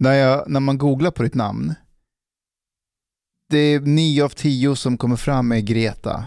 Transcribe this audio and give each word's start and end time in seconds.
När, 0.00 0.12
jag, 0.12 0.50
när 0.50 0.60
man 0.60 0.78
googlar 0.78 1.10
på 1.10 1.22
ditt 1.22 1.34
namn, 1.34 1.74
det 3.50 3.58
är 3.58 3.80
nio 3.80 4.24
av 4.24 4.28
tio 4.28 4.76
som 4.76 4.96
kommer 4.98 5.16
fram 5.16 5.48
med 5.48 5.66
Greta. 5.66 6.24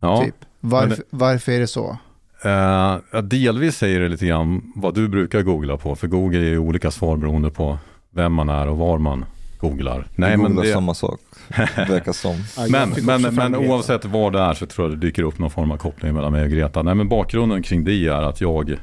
Ja, 0.00 0.24
Typ. 0.24 0.34
Varför, 0.60 0.88
Men 0.88 0.98
varför 1.10 1.52
är 1.52 1.60
det 1.60 1.66
så? 1.66 1.96
eh, 2.44 3.22
delvis 3.22 3.76
säger 3.76 4.00
det 4.00 4.08
lite 4.08 4.26
grann 4.26 4.72
vad 4.76 4.94
du 4.94 5.08
brukar 5.08 5.42
googla 5.42 5.76
på, 5.76 5.96
för 5.96 6.06
Google 6.06 6.38
är 6.38 6.50
ju 6.50 6.58
olika 6.58 6.90
svar 6.90 7.16
beroende 7.16 7.50
på 7.50 7.78
vem 8.10 8.32
man 8.32 8.48
är 8.48 8.68
och 8.68 8.78
var 8.78 8.98
man 8.98 9.24
googlar. 9.60 10.06
Nej, 10.14 10.36
men, 10.36 10.46
googlar 10.46 10.62
det, 10.62 10.72
samma 10.72 10.94
sak, 10.94 11.20
verkar 11.76 12.12
som. 12.12 12.36
Men, 12.70 12.94
men, 13.22 13.34
men 13.34 13.56
oavsett 13.56 14.04
vad 14.04 14.32
det 14.32 14.40
är 14.40 14.54
så 14.54 14.66
tror 14.66 14.88
jag 14.88 14.98
det 14.98 15.06
dyker 15.06 15.22
upp 15.22 15.38
någon 15.38 15.50
form 15.50 15.70
av 15.70 15.76
koppling 15.76 16.14
mellan 16.14 16.32
mig 16.32 16.44
och 16.44 16.50
Greta. 16.50 16.82
Nej, 16.82 16.94
men 16.94 17.08
bakgrunden 17.08 17.62
kring 17.62 17.84
det 17.84 17.92
är 17.92 18.22
att 18.22 18.40
jag 18.40 18.76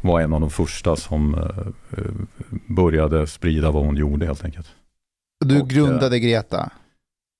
var 0.00 0.20
en 0.20 0.32
av 0.32 0.40
de 0.40 0.50
första 0.50 0.96
som 0.96 1.34
eh, 1.34 1.40
eh, 1.98 2.12
började 2.76 3.26
sprida 3.26 3.70
vad 3.70 3.84
hon 3.84 3.96
gjorde 3.96 4.26
helt 4.26 4.44
enkelt. 4.44 4.66
Du 5.44 5.60
Och, 5.60 5.68
grundade 5.68 6.20
Greta. 6.20 6.70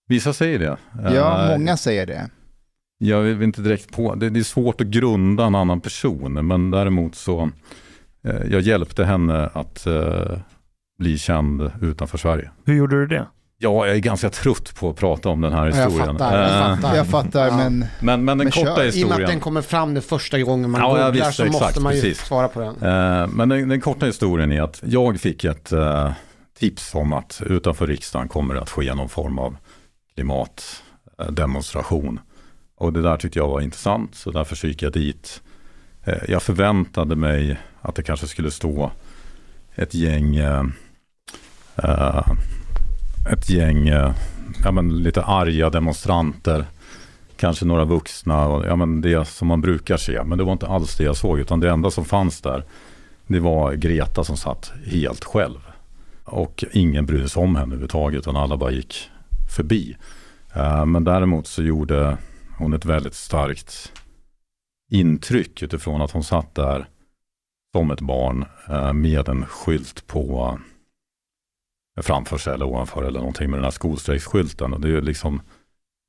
Vissa 0.08 0.32
säger 0.32 0.58
det. 0.58 0.76
Ja, 1.02 1.52
Eh, 1.52 1.58
många 1.58 1.76
säger 1.76 2.06
det. 2.06 2.30
Jag 2.98 3.20
vill 3.20 3.42
inte 3.42 3.62
direkt 3.62 3.92
på, 3.92 4.14
det, 4.14 4.26
är 4.26 4.42
svårt 4.42 4.80
att 4.80 4.86
grunda 4.86 5.44
en 5.44 5.54
annan 5.54 5.80
person, 5.80 6.46
men 6.46 6.70
däremot 6.70 7.14
så, 7.14 7.50
eh, 8.24 8.42
jag 8.50 8.60
hjälpte 8.60 9.04
henne 9.04 9.46
att 9.46 9.86
eh, 9.86 10.38
bli 10.98 11.18
känd 11.18 11.70
utanför 11.80 12.18
Sverige. 12.18 12.50
Hur 12.64 12.74
gjorde 12.74 13.00
du 13.00 13.06
det? 13.06 13.26
Ja, 13.62 13.86
jag 13.86 13.96
är 13.96 14.00
ganska 14.00 14.30
trött 14.30 14.74
på 14.74 14.90
att 14.90 14.96
prata 14.96 15.28
om 15.28 15.40
den 15.40 15.52
här 15.52 15.66
jag 15.66 15.74
historien. 15.74 16.06
fattar, 16.18 16.42
jag 16.42 16.50
Eh, 16.70 16.76
fattar. 16.76 16.96
Jag 16.96 17.06
fattar, 17.06 17.46
Ja. 17.46 17.56
men 17.56 17.84
Men, 18.00 18.24
men 18.24 18.38
den 18.38 18.44
Men 18.44 18.52
kör. 18.52 18.64
korta 18.66 18.70
I 18.70 18.74
och 18.74 18.78
med 18.78 18.86
historien. 18.94 19.22
att 19.22 19.26
den 19.30 19.40
kommer 19.40 19.62
fram 19.62 19.94
det 19.94 20.00
första 20.00 20.38
gången 20.38 20.70
man 20.70 20.80
Ja, 20.80 20.88
googlar 20.88 21.12
visst, 21.12 21.34
så 21.34 21.44
måste 21.44 21.64
exakt, 21.64 21.80
man 21.80 21.94
ju 21.94 22.00
precis. 22.00 22.18
svara 22.26 22.48
på 22.48 22.60
den. 22.60 22.74
Eh, 23.22 23.26
Men 23.28 23.48
den, 23.48 23.68
den 23.68 23.80
korta 23.80 24.06
historien 24.06 24.52
är 24.52 24.62
att 24.62 24.82
jag 24.86 25.20
fick 25.20 25.44
ett 25.44 25.72
eh, 25.72 26.12
tips 26.58 26.94
om 26.94 27.12
att 27.12 27.42
utanför 27.46 27.86
riksdagen 27.86 28.28
kommer 28.28 28.54
det 28.54 28.60
att 28.60 28.70
ske 28.70 28.94
någon 28.94 29.08
form 29.08 29.38
av 29.38 29.56
klimatdemonstration. 30.14 32.20
Och 32.76 32.92
det 32.92 33.02
där 33.02 33.16
tyckte 33.16 33.38
jag 33.38 33.48
var 33.48 33.60
intressant, 33.60 34.14
så 34.14 34.30
därför 34.30 34.56
så 34.56 34.66
gick 34.66 34.82
jag 34.82 34.92
dit. 34.92 35.42
Jag 36.28 36.42
förväntade 36.42 37.16
mig 37.16 37.58
att 37.80 37.94
det 37.94 38.02
kanske 38.02 38.26
skulle 38.26 38.50
stå 38.50 38.90
ett 39.74 39.94
gäng, 39.94 40.36
eh, 40.36 40.64
ett 43.32 43.50
gäng 43.50 43.88
eh, 43.88 44.12
ja, 44.64 44.70
men 44.70 45.02
lite 45.02 45.22
arga 45.22 45.70
demonstranter. 45.70 46.64
Kanske 47.36 47.64
några 47.64 47.84
vuxna, 47.84 48.46
och, 48.46 48.66
ja, 48.66 48.76
men 48.76 49.00
det 49.00 49.24
som 49.24 49.48
man 49.48 49.60
brukar 49.60 49.96
se. 49.96 50.24
Men 50.24 50.38
det 50.38 50.44
var 50.44 50.52
inte 50.52 50.66
alls 50.66 50.96
det 50.96 51.04
jag 51.04 51.16
såg, 51.16 51.38
utan 51.38 51.60
det 51.60 51.70
enda 51.70 51.90
som 51.90 52.04
fanns 52.04 52.40
där, 52.40 52.64
det 53.26 53.40
var 53.40 53.72
Greta 53.72 54.24
som 54.24 54.36
satt 54.36 54.72
helt 54.86 55.24
själv. 55.24 55.58
Och 56.24 56.64
ingen 56.72 57.06
brydde 57.06 57.28
sig 57.28 57.42
om 57.42 57.56
henne 57.56 57.66
överhuvudtaget, 57.66 58.18
utan 58.18 58.36
alla 58.36 58.56
bara 58.56 58.70
gick 58.70 59.10
förbi. 59.56 59.96
Eh, 60.54 60.86
men 60.86 61.04
däremot 61.04 61.46
så 61.46 61.62
gjorde 61.62 62.16
hon 62.58 62.72
ett 62.72 62.84
väldigt 62.84 63.14
starkt 63.14 63.92
intryck 64.90 65.62
utifrån 65.62 66.02
att 66.02 66.10
hon 66.10 66.24
satt 66.24 66.54
där 66.54 66.86
som 67.72 67.90
ett 67.90 68.00
barn 68.00 68.44
eh, 68.68 68.92
med 68.92 69.28
en 69.28 69.46
skylt 69.46 70.06
på 70.06 70.58
framför 72.02 72.38
sig 72.38 72.54
eller 72.54 72.66
ovanför 72.66 73.02
eller 73.02 73.18
någonting 73.18 73.50
med 73.50 73.58
den 73.58 73.64
här 73.64 73.70
skolstrejksskylten. 73.70 74.72
Och 74.72 74.80
det 74.80 74.96
är 74.96 75.00
liksom 75.00 75.42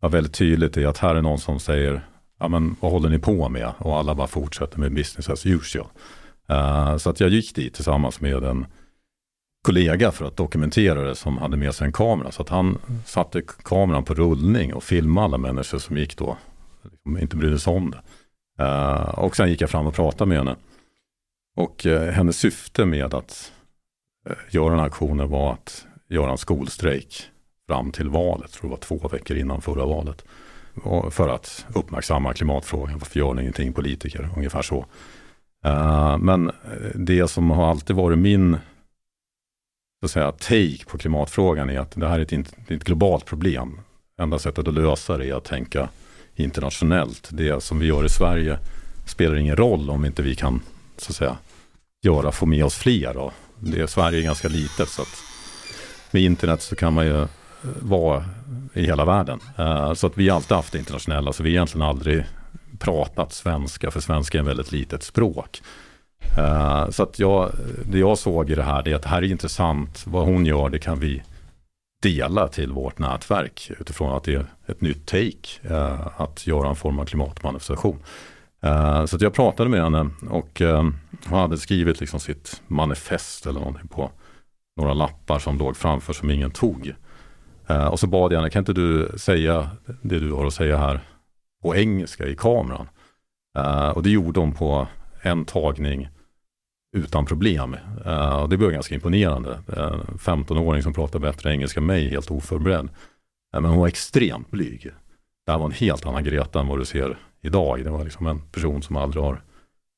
var 0.01 0.09
väldigt 0.09 0.33
tydligt 0.33 0.77
i 0.77 0.85
att 0.85 0.97
här 0.97 1.15
är 1.15 1.21
någon 1.21 1.39
som 1.39 1.59
säger, 1.59 2.07
ja 2.39 2.47
men 2.47 2.75
vad 2.79 2.91
håller 2.91 3.09
ni 3.09 3.19
på 3.19 3.49
med? 3.49 3.71
Och 3.77 3.97
alla 3.97 4.15
bara 4.15 4.27
fortsätter 4.27 4.79
med 4.79 4.93
business 4.93 5.29
as 5.29 5.45
usual. 5.45 5.87
Uh, 6.51 6.97
så 6.97 7.09
att 7.09 7.19
jag 7.19 7.29
gick 7.29 7.55
dit 7.55 7.73
tillsammans 7.73 8.21
med 8.21 8.43
en 8.43 8.65
kollega 9.63 10.11
för 10.11 10.25
att 10.25 10.37
dokumentera 10.37 11.01
det 11.01 11.15
som 11.15 11.37
hade 11.37 11.57
med 11.57 11.75
sig 11.75 11.85
en 11.85 11.93
kamera. 11.93 12.31
Så 12.31 12.41
att 12.41 12.49
han 12.49 12.77
satte 13.05 13.41
kameran 13.41 14.03
på 14.03 14.13
rullning 14.13 14.73
och 14.73 14.83
filmade 14.83 15.25
alla 15.25 15.37
människor 15.37 15.79
som 15.79 15.97
gick 15.97 16.17
då, 16.17 16.37
liksom 16.83 17.17
inte 17.17 17.35
brydde 17.35 17.59
sig 17.59 17.73
om 17.73 17.91
det. 17.91 18.01
Uh, 18.63 19.19
och 19.19 19.35
sen 19.35 19.49
gick 19.49 19.61
jag 19.61 19.69
fram 19.69 19.87
och 19.87 19.93
pratade 19.93 20.29
med 20.29 20.37
henne. 20.37 20.55
Och 21.57 21.85
uh, 21.85 22.01
hennes 22.01 22.37
syfte 22.37 22.85
med 22.85 23.13
att 23.13 23.51
Eh, 24.29 24.35
göra 24.49 24.69
den 24.69 24.79
här 24.79 24.85
aktionen 24.85 25.29
var 25.29 25.53
att 25.53 25.85
göra 26.07 26.31
en 26.31 26.37
skolstrejk 26.37 27.23
fram 27.67 27.91
till 27.91 28.09
valet, 28.09 28.51
tror 28.51 28.69
det 28.69 28.71
var 28.71 28.77
två 28.77 29.07
veckor 29.07 29.37
innan 29.37 29.61
förra 29.61 29.85
valet. 29.85 30.25
För 31.09 31.29
att 31.29 31.65
uppmärksamma 31.75 32.33
klimatfrågan, 32.33 32.99
varför 32.99 33.19
gör 33.19 33.33
ni 33.33 33.41
ingenting 33.41 33.73
politiker, 33.73 34.29
ungefär 34.37 34.61
så. 34.61 34.85
Eh, 35.65 36.17
men 36.17 36.49
eh, 36.49 36.55
det 36.95 37.27
som 37.27 37.49
har 37.49 37.69
alltid 37.69 37.95
varit 37.95 38.17
min 38.17 38.57
så 39.99 40.05
att 40.05 40.11
säga, 40.11 40.31
take 40.31 40.85
på 40.87 40.97
klimatfrågan 40.97 41.69
är 41.69 41.79
att 41.79 41.91
det 41.91 42.07
här 42.07 42.19
är 42.19 42.23
ett, 42.23 42.29
det 42.67 42.73
är 42.73 42.77
ett 42.77 42.83
globalt 42.83 43.25
problem. 43.25 43.79
Enda 44.21 44.39
sättet 44.39 44.67
att 44.67 44.73
lösa 44.73 45.17
det 45.17 45.29
är 45.29 45.33
att 45.33 45.43
tänka 45.43 45.89
internationellt. 46.35 47.29
Det 47.31 47.63
som 47.63 47.79
vi 47.79 47.85
gör 47.85 48.05
i 48.05 48.09
Sverige 48.09 48.59
spelar 49.05 49.35
ingen 49.35 49.55
roll 49.55 49.89
om 49.89 50.05
inte 50.05 50.21
vi 50.21 50.35
kan 50.35 50.61
så 50.97 51.11
att 51.11 51.15
säga, 51.15 51.37
göra, 52.01 52.31
få 52.31 52.45
med 52.45 52.65
oss 52.65 52.75
fler. 52.75 53.17
Och 53.17 53.33
det, 53.61 53.89
Sverige 53.89 54.19
är 54.19 54.23
ganska 54.23 54.47
litet 54.47 54.89
så 54.89 55.01
att 55.01 55.23
med 56.11 56.21
internet 56.21 56.61
så 56.61 56.75
kan 56.75 56.93
man 56.93 57.05
ju 57.05 57.21
eh, 57.21 57.27
vara 57.81 58.25
i 58.73 58.85
hela 58.85 59.05
världen. 59.05 59.39
Eh, 59.57 59.93
så 59.93 60.07
att 60.07 60.17
vi 60.17 60.29
har 60.29 60.35
alltid 60.35 60.55
haft 60.55 60.71
det 60.71 60.79
internationella, 60.79 61.33
så 61.33 61.43
vi 61.43 61.49
har 61.49 61.53
egentligen 61.53 61.87
aldrig 61.87 62.25
pratat 62.79 63.33
svenska, 63.33 63.91
för 63.91 63.99
svenska 63.99 64.37
är 64.37 64.41
ett 64.41 64.47
väldigt 64.47 64.71
litet 64.71 65.03
språk. 65.03 65.61
Eh, 66.37 66.89
så 66.89 67.03
att 67.03 67.19
jag, 67.19 67.51
det 67.85 67.99
jag 67.99 68.17
såg 68.17 68.49
i 68.49 68.55
det 68.55 68.63
här, 68.63 68.83
det 68.83 68.91
är 68.91 68.95
att 68.95 69.03
det 69.03 69.09
här 69.09 69.21
är 69.21 69.31
intressant, 69.31 70.03
vad 70.05 70.25
hon 70.25 70.45
gör, 70.45 70.69
det 70.69 70.79
kan 70.79 70.99
vi 70.99 71.23
dela 72.01 72.47
till 72.47 72.71
vårt 72.71 72.99
nätverk 72.99 73.71
utifrån 73.79 74.17
att 74.17 74.23
det 74.23 74.33
är 74.33 74.45
ett 74.67 74.81
nytt 74.81 75.05
take 75.05 75.75
att 76.17 76.47
göra 76.47 76.69
en 76.69 76.75
form 76.75 76.99
av 76.99 77.05
klimatmanifestation. 77.05 77.99
Eh, 78.63 79.05
så 79.05 79.15
att 79.15 79.21
jag 79.21 79.33
pratade 79.33 79.69
med 79.69 79.83
henne 79.83 80.09
och 80.29 80.61
eh, 80.61 80.83
hon 81.29 81.39
hade 81.39 81.57
skrivit 81.57 81.99
liksom 81.99 82.19
sitt 82.19 82.61
manifest 82.67 83.45
eller 83.45 83.59
någonting 83.59 83.87
på 83.87 84.11
några 84.77 84.93
lappar 84.93 85.39
som 85.39 85.57
låg 85.57 85.77
framför 85.77 86.13
som 86.13 86.29
ingen 86.29 86.51
tog. 86.51 86.93
Eh, 87.67 87.85
och 87.85 87.99
så 87.99 88.07
bad 88.07 88.33
jag 88.33 88.37
henne, 88.37 88.49
kan 88.49 88.59
inte 88.59 88.73
du 88.73 89.11
säga 89.17 89.69
det 90.01 90.19
du 90.19 90.31
har 90.31 90.45
att 90.45 90.53
säga 90.53 90.77
här 90.77 90.99
på 91.63 91.75
engelska 91.75 92.27
i 92.27 92.35
kameran? 92.35 92.87
Och 93.93 94.03
det 94.03 94.09
gjorde 94.09 94.39
hon 94.39 94.53
på 94.53 94.87
en 95.21 95.45
tagning 95.45 96.09
utan 96.97 97.25
problem. 97.25 97.77
Och 98.41 98.49
det 98.49 98.57
var 98.57 98.71
ganska 98.71 98.95
imponerande. 98.95 99.59
En 99.67 100.17
15-åring 100.17 100.83
som 100.83 100.93
pratar 100.93 101.19
bättre 101.19 101.51
engelska 101.51 101.79
än 101.79 101.85
mig, 101.85 102.09
helt 102.09 102.31
oförberedd. 102.31 102.89
Men 103.53 103.65
hon 103.65 103.79
var 103.79 103.87
extremt 103.87 104.51
blyg. 104.51 104.91
Det 105.45 105.51
här 105.51 105.59
var 105.59 105.65
en 105.65 105.71
helt 105.71 106.05
annan 106.05 106.23
Greta 106.23 106.59
än 106.59 106.67
vad 106.67 106.79
du 106.79 106.85
ser 106.85 107.17
idag. 107.41 107.83
Det 107.83 107.89
var 107.89 108.03
liksom 108.03 108.27
en 108.27 108.41
person 108.41 108.81
som 108.81 108.95
aldrig 108.95 109.23
har 109.23 109.41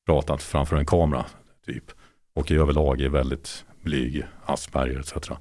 pratat 0.06 0.42
framför 0.42 0.76
en 0.76 0.86
kamera, 0.86 1.24
typ. 1.66 1.90
Och 2.34 2.50
i 2.50 2.54
överlag 2.54 3.00
är 3.00 3.08
väldigt 3.08 3.64
blyg, 3.82 4.24
Asperger 4.44 4.98
etc. 4.98 5.30
Uh, 5.30 5.36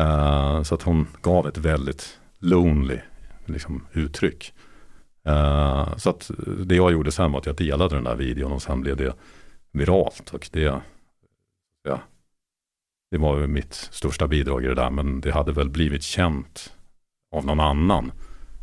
eh, 0.00 0.62
så 0.62 0.74
att 0.74 0.82
hon 0.82 1.06
gav 1.22 1.48
ett 1.48 1.58
väldigt 1.58 2.18
lonely 2.38 2.98
liksom, 3.46 3.86
uttryck. 3.92 4.54
Uh, 5.28 5.96
så 5.96 6.10
att 6.10 6.30
det 6.64 6.74
jag 6.74 6.92
gjorde 6.92 7.12
sen 7.12 7.32
var 7.32 7.38
att 7.38 7.46
jag 7.46 7.56
delade 7.56 7.94
den 7.94 8.04
där 8.04 8.16
videon 8.16 8.52
och 8.52 8.62
sen 8.62 8.80
blev 8.80 8.96
det 8.96 9.14
viralt. 9.72 10.30
Och 10.30 10.48
det, 10.52 10.82
ja, 11.82 12.00
det 13.10 13.18
var 13.18 13.46
mitt 13.46 13.74
största 13.74 14.28
bidrag 14.28 14.64
i 14.64 14.66
det 14.66 14.74
där, 14.74 14.90
men 14.90 15.20
det 15.20 15.32
hade 15.32 15.52
väl 15.52 15.70
blivit 15.70 16.02
känt 16.02 16.74
av 17.32 17.46
någon 17.46 17.60
annan. 17.60 18.12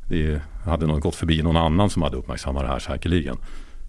Det 0.10 0.42
hade 0.66 0.88
nog 0.88 1.02
gått 1.02 1.16
förbi 1.16 1.42
någon 1.42 1.58
annan 1.58 1.90
som 1.90 2.02
hade 2.02 2.18
uppmärksammat 2.18 2.64
det 2.64 2.70
här 2.70 2.80
säkerligen. 2.80 3.38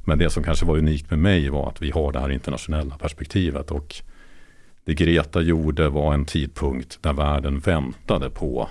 Men 0.05 0.19
det 0.19 0.31
som 0.31 0.43
kanske 0.43 0.67
var 0.67 0.79
unikt 0.79 1.11
med 1.11 1.19
mig 1.19 1.49
var 1.49 1.69
att 1.69 1.83
vi 1.83 1.91
har 1.91 2.13
det 2.13 2.21
här 2.21 2.31
internationella 2.31 2.99
perspektivet 2.99 3.71
och 3.71 3.97
det 4.85 4.95
Greta 4.95 5.41
gjorde 5.41 5.89
var 5.89 6.15
en 6.15 6.25
tidpunkt 6.25 6.99
där 7.03 7.13
världen 7.13 7.59
väntade 7.59 8.31
på 8.31 8.69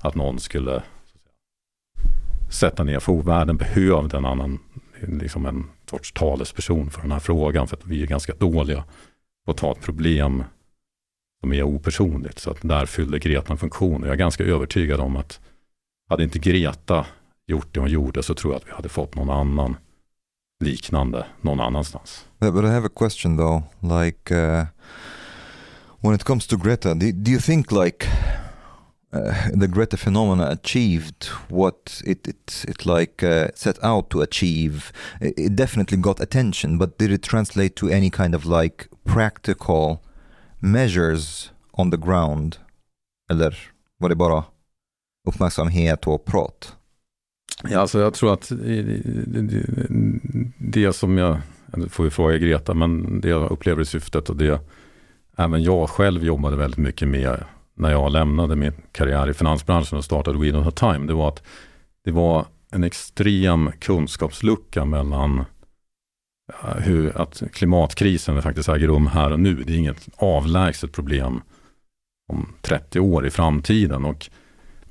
att 0.00 0.14
någon 0.14 0.40
skulle 0.40 0.82
sätta 2.50 2.84
ner 2.84 3.00
foten. 3.00 3.26
Världen 3.26 3.56
behövde 3.56 4.16
en 4.16 4.24
annan, 4.24 4.58
liksom 5.00 5.46
en 5.46 5.64
sorts 5.90 6.12
talesperson 6.12 6.90
för 6.90 7.02
den 7.02 7.12
här 7.12 7.18
frågan 7.18 7.68
för 7.68 7.76
att 7.76 7.86
vi 7.86 8.02
är 8.02 8.06
ganska 8.06 8.34
dåliga 8.34 8.84
på 9.44 9.50
att 9.50 9.56
ta 9.56 9.72
ett 9.72 9.82
problem 9.82 10.44
som 11.40 11.52
är 11.52 11.62
opersonligt. 11.62 12.38
Så 12.38 12.50
att 12.50 12.58
där 12.62 12.86
fyllde 12.86 13.18
Greta 13.18 13.52
en 13.52 13.58
funktion 13.58 14.02
och 14.02 14.08
jag 14.08 14.12
är 14.12 14.18
ganska 14.18 14.44
övertygad 14.44 15.00
om 15.00 15.16
att 15.16 15.40
hade 16.08 16.22
inte 16.22 16.38
Greta 16.38 17.06
gjort 17.46 17.74
det 17.74 17.80
hon 17.80 17.90
gjorde 17.90 18.22
så 18.22 18.34
tror 18.34 18.52
jag 18.52 18.60
att 18.60 18.68
vi 18.68 18.72
hade 18.72 18.88
fått 18.88 19.14
någon 19.14 19.30
annan 19.30 19.76
liknande 20.60 21.26
någon 21.40 21.60
annanstans. 21.60 22.26
But, 22.40 22.54
but 22.54 22.64
I 22.64 22.68
have 22.68 22.86
a 22.86 22.90
question 22.94 23.36
though, 23.36 23.62
like 23.80 24.34
uh, 24.34 24.66
when 26.00 26.14
it 26.14 26.24
comes 26.24 26.46
to 26.46 26.56
Greta, 26.56 26.94
do, 26.94 27.12
do 27.12 27.30
you 27.30 27.40
think 27.40 27.72
like 27.72 28.06
uh, 29.12 29.50
the 29.60 29.66
Greta 29.66 29.96
phenomena 29.96 30.48
achieved 30.50 31.28
what 31.48 32.02
it 32.04 32.28
it, 32.28 32.64
it 32.68 32.86
like 32.86 33.22
uh, 33.22 33.48
set 33.54 33.84
out 33.84 34.10
to 34.10 34.22
achieve? 34.22 34.92
It, 35.20 35.34
it 35.38 35.56
definitely 35.56 35.98
got 35.98 36.20
attention, 36.20 36.78
but 36.78 36.98
did 36.98 37.10
it 37.10 37.22
translate 37.22 37.76
to 37.76 37.88
any 37.88 38.10
kind 38.10 38.34
of 38.34 38.44
like 38.44 38.88
practical 39.04 40.02
measures 40.60 41.52
on 41.72 41.90
the 41.90 41.98
ground? 41.98 42.58
Eller 43.30 43.56
var 43.98 44.08
det 44.08 44.16
bara 44.16 44.44
uppmärksamhet 45.26 46.06
och 46.06 46.24
prat? 46.24 46.76
Ja, 47.62 47.80
alltså 47.80 48.00
jag 48.00 48.14
tror 48.14 48.32
att 48.32 48.52
det, 50.58 50.92
som 50.92 51.18
jag, 51.18 51.40
det 51.66 51.88
får 51.88 52.04
vi 52.04 52.10
fråga 52.10 52.38
Greta, 52.38 52.74
men 52.74 53.20
det 53.20 53.28
jag 53.28 53.50
upplever 53.50 53.82
i 53.82 53.84
syftet 53.84 54.30
och 54.30 54.36
det 54.36 54.60
även 55.36 55.62
jag 55.62 55.90
själv 55.90 56.24
jobbade 56.24 56.56
väldigt 56.56 56.78
mycket 56.78 57.08
med 57.08 57.44
när 57.74 57.90
jag 57.90 58.12
lämnade 58.12 58.56
min 58.56 58.72
karriär 58.92 59.30
i 59.30 59.34
finansbranschen 59.34 59.98
och 59.98 60.04
startade 60.04 60.38
We 60.38 60.46
Don't 60.46 60.62
Have 60.62 60.94
Time, 60.94 61.06
det 61.06 61.14
var 61.14 61.28
att 61.28 61.42
det 62.04 62.10
var 62.10 62.46
en 62.70 62.84
extrem 62.84 63.72
kunskapslucka 63.80 64.84
mellan 64.84 65.44
eh, 66.62 66.76
hur 66.76 67.20
att 67.20 67.42
klimatkrisen 67.52 68.42
faktiskt 68.42 68.68
äger 68.68 68.88
rum 68.88 69.06
här 69.06 69.32
och 69.32 69.40
nu. 69.40 69.54
Det 69.54 69.72
är 69.72 69.76
inget 69.76 70.08
avlägset 70.16 70.92
problem 70.92 71.42
om 72.28 72.52
30 72.60 73.00
år 73.00 73.26
i 73.26 73.30
framtiden. 73.30 74.04
Och 74.04 74.30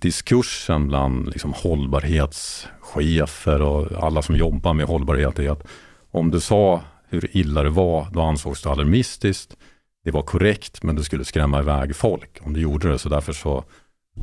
diskursen 0.06 0.88
bland 0.88 1.28
liksom 1.28 1.54
hållbarhetschefer 1.54 3.62
och 3.62 4.04
alla 4.04 4.22
som 4.22 4.36
jobbar 4.36 4.74
med 4.74 4.86
hållbarhet 4.86 5.40
är 5.40 5.50
att 5.50 5.68
om 6.12 6.32
du 6.32 6.40
sa 6.40 6.82
hur 7.10 7.38
illa 7.38 7.64
det 7.64 7.70
var, 7.70 8.08
då 8.14 8.22
ansågs 8.22 8.62
det 8.62 8.70
alarmistiskt. 8.70 9.56
Det 10.04 10.12
var 10.12 10.22
korrekt, 10.22 10.84
men 10.84 10.96
det 10.96 11.04
skulle 11.04 11.26
skrämma 11.26 11.60
iväg 11.60 11.96
folk 11.96 12.40
om 12.42 12.54
du 12.54 12.60
gjorde 12.60 12.92
det. 12.92 13.00
Så 13.00 13.10
därför 13.10 13.34
så, 13.34 13.64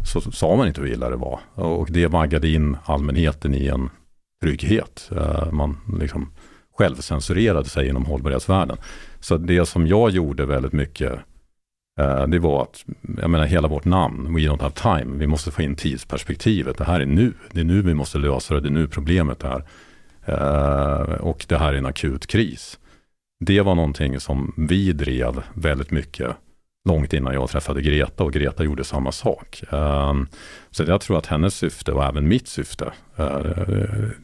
så 0.04 0.20
sa 0.20 0.56
man 0.56 0.68
inte 0.68 0.80
hur 0.80 0.92
illa 0.92 1.10
det 1.10 1.16
var. 1.16 1.40
Och 1.54 1.88
det 1.90 2.06
vaggade 2.06 2.48
in 2.48 2.76
allmänheten 2.84 3.54
i 3.54 3.66
en 3.66 3.90
trygghet. 4.42 5.10
Eh, 5.16 5.52
man 5.52 5.76
liksom 6.00 6.32
självcensurerade 6.78 7.68
sig 7.68 7.88
inom 7.88 8.04
hållbarhetsvärlden. 8.04 8.76
Så 9.20 9.36
det 9.36 9.66
som 9.66 9.86
jag 9.86 10.10
gjorde 10.10 10.46
väldigt 10.46 10.72
mycket 10.72 11.18
Eh, 12.00 12.26
det 12.26 12.38
var 12.38 12.62
att, 12.62 12.84
jag 13.20 13.30
menar 13.30 13.44
hela 13.44 13.68
vårt 13.68 13.84
namn, 13.84 14.34
We 14.34 14.40
don't 14.40 14.62
have 14.62 14.74
time, 14.74 15.18
vi 15.18 15.26
måste 15.26 15.50
få 15.50 15.62
in 15.62 15.76
tidsperspektivet. 15.76 16.78
Det 16.78 16.84
här 16.84 17.00
är 17.00 17.06
nu, 17.06 17.32
det 17.50 17.60
är 17.60 17.64
nu 17.64 17.82
vi 17.82 17.94
måste 17.94 18.18
lösa 18.18 18.54
det, 18.54 18.60
det 18.60 18.68
är 18.68 18.70
nu 18.70 18.88
problemet 18.88 19.44
är. 19.44 19.64
Eh, 20.24 21.14
och 21.14 21.44
det 21.48 21.58
här 21.58 21.72
är 21.72 21.78
en 21.78 21.86
akut 21.86 22.26
kris. 22.26 22.78
Det 23.44 23.60
var 23.60 23.74
någonting 23.74 24.20
som 24.20 24.54
vi 24.56 24.92
drev 24.92 25.42
väldigt 25.54 25.90
mycket 25.90 26.36
långt 26.88 27.12
innan 27.12 27.34
jag 27.34 27.50
träffade 27.50 27.82
Greta 27.82 28.24
och 28.24 28.32
Greta 28.32 28.64
gjorde 28.64 28.84
samma 28.84 29.12
sak. 29.12 29.62
Eh, 29.72 30.14
så 30.70 30.82
jag 30.82 31.00
tror 31.00 31.18
att 31.18 31.26
hennes 31.26 31.54
syfte 31.54 31.92
och 31.92 32.04
även 32.04 32.28
mitt 32.28 32.48
syfte 32.48 32.92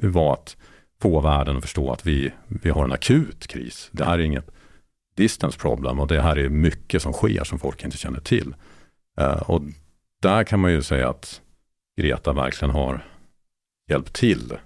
det 0.01 0.09
var 0.09 0.33
att 0.33 0.57
få 1.03 1.21
världen 1.21 1.57
att 1.57 1.63
förstå 1.63 1.93
att 1.93 2.07
vi, 2.07 2.33
vi 2.47 2.71
har 2.71 2.85
en 2.85 2.93
akut 2.93 3.47
kris. 3.47 3.89
Det 3.93 4.05
här 4.05 4.19
är 4.19 4.23
inget 4.23 4.51
distance 5.19 5.59
problem 5.59 6.01
och 6.01 6.07
det 6.07 6.23
här 6.23 6.39
är 6.39 6.49
mycket 6.49 7.03
som 7.03 7.13
sker 7.13 7.45
som 7.45 7.59
folk 7.59 7.85
inte 7.85 7.97
känner 7.97 8.21
till. 8.21 8.55
Eh, 9.21 9.43
och 9.51 9.63
där 10.23 10.45
kan 10.45 10.61
man 10.61 10.73
ju 10.73 10.83
säga 10.83 11.09
att 11.09 11.41
Greta 12.01 12.33
verkligen 12.33 12.75
har 12.75 13.05
hjälpt 13.91 14.13
till 14.13 14.59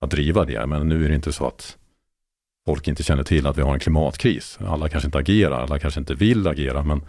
att 0.00 0.10
driva 0.10 0.44
det. 0.44 0.66
Men 0.66 0.88
nu 0.88 1.04
är 1.04 1.08
det 1.08 1.14
inte 1.14 1.32
så 1.32 1.46
att 1.46 1.76
folk 2.66 2.88
inte 2.88 3.02
känner 3.02 3.22
till 3.22 3.46
att 3.46 3.58
vi 3.58 3.62
har 3.62 3.74
en 3.74 3.80
klimatkris. 3.80 4.58
Alla 4.60 4.88
kanske 4.88 5.06
inte 5.06 5.18
agerar, 5.18 5.62
alla 5.62 5.78
kanske 5.78 6.00
inte 6.00 6.14
vill 6.14 6.46
agera, 6.46 6.82
men, 6.82 7.04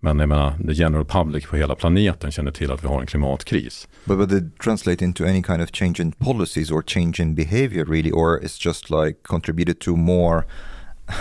men 0.00 0.18
jag 0.18 0.28
menar, 0.28 0.58
the 0.66 0.72
general 0.72 1.04
public 1.04 1.46
på 1.46 1.56
hela 1.56 1.74
planeten 1.74 2.30
känner 2.30 2.50
till 2.50 2.72
att 2.72 2.84
vi 2.84 2.88
har 2.88 3.00
en 3.00 3.06
klimatkris. 3.06 3.88
But 4.04 4.18
but 4.18 4.32
it 4.32 4.58
translate 4.58 5.04
into 5.04 5.24
any 5.24 5.42
kind 5.42 5.62
of 5.62 5.70
change 5.72 6.00
in 6.00 6.12
policies 6.12 6.70
or 6.70 6.82
change 6.82 7.14
in 7.20 7.34
behavior 7.34 7.84
really, 7.84 8.10
or 8.10 8.40
it's 8.42 8.66
just 8.66 8.90
like 8.90 9.18
contributed 9.22 9.80
to 9.80 9.96
more 9.96 10.44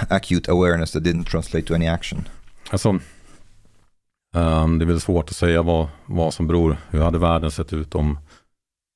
acute 0.10 0.52
awareness 0.52 0.92
that 0.92 1.04
didn't 1.04 1.24
translate 1.24 1.68
to 1.68 1.74
any 1.74 1.88
action? 1.88 2.28
Alltså, 2.70 2.90
um, 4.36 4.80
det 4.80 4.86
är 4.86 4.88
väl 4.88 5.02
svårt 5.02 5.30
att 5.30 5.36
säga 5.36 5.62
vad, 5.62 5.88
vad 6.06 6.34
som 6.34 6.48
beror, 6.48 6.78
hur 6.90 7.02
hade 7.02 7.20
världen 7.20 7.52
sett 7.52 7.74
ut 7.74 7.96
om, 7.96 8.20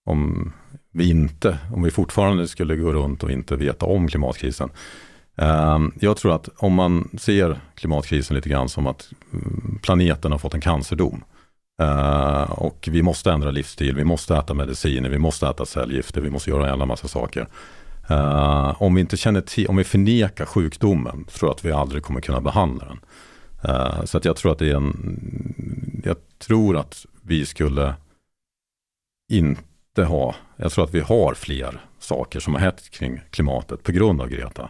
om 0.06 0.54
vi 0.92 1.10
inte, 1.10 1.58
om 1.74 1.84
vi 1.84 1.92
fortfarande 1.92 2.48
skulle 2.48 2.76
gå 2.76 2.94
runt 2.94 3.24
och 3.24 3.32
inte 3.32 3.56
veta 3.56 3.86
om 3.86 4.08
klimatkrisen. 4.08 4.70
Um, 5.36 5.94
jag 6.00 6.18
tror 6.18 6.36
att 6.36 6.50
om 6.58 6.74
man 6.74 7.10
ser 7.18 7.60
klimatkrisen 7.76 8.36
lite 8.36 8.50
grann 8.50 8.70
som 8.70 8.88
att 8.88 9.12
mm, 9.34 9.80
planeten 9.84 10.32
har 10.32 10.40
fått 10.40 10.54
en 10.54 10.62
cancerdom. 10.62 11.24
Uh, 11.82 12.52
och 12.52 12.90
vi 12.92 13.02
måste 13.02 13.32
ändra 13.32 13.52
livsstil, 13.52 13.96
vi 13.96 14.04
måste 14.04 14.36
äta 14.36 14.54
mediciner, 14.54 15.10
vi 15.10 15.18
måste 15.18 15.48
äta 15.48 15.66
cellgifter, 15.66 16.22
vi 16.22 16.30
måste 16.30 16.50
göra 16.50 16.64
en 16.64 16.70
jävla 16.70 16.86
massa 16.86 17.08
saker. 17.08 17.48
Uh, 18.12 18.82
om 18.82 18.96
vi 18.96 19.02
inte 19.02 19.18
känner 19.18 19.42
till, 19.42 19.68
om 19.68 19.76
vi 19.76 19.84
förnekar 19.84 20.46
sjukdomen, 20.46 21.24
tror 21.24 21.50
jag 21.50 21.56
att 21.56 21.66
vi 21.66 21.72
aldrig 21.72 22.04
kommer 22.04 22.22
kunna 22.22 22.42
behandla 22.42 22.86
den. 22.86 23.00
Uh, 23.72 24.06
så 24.06 24.18
att 24.18 24.26
jag 24.26 24.36
tror 24.36 24.52
att 24.52 24.60
det 24.60 24.70
är 24.70 24.76
en, 24.76 26.02
jag 26.06 26.16
tror 26.40 26.78
att 26.78 27.06
vi 27.22 27.46
skulle 27.46 27.94
inte 29.32 30.04
ha, 30.04 30.36
jag 30.56 30.72
tror 30.72 30.84
att 30.84 30.94
vi 30.94 31.00
har 31.00 31.34
fler 31.34 31.82
saker 32.00 32.40
som 32.40 32.54
har 32.54 32.62
hänt 32.62 32.90
kring 32.90 33.22
klimatet 33.30 33.84
på 33.84 33.92
grund 33.92 34.22
av 34.22 34.28
Greta. 34.28 34.70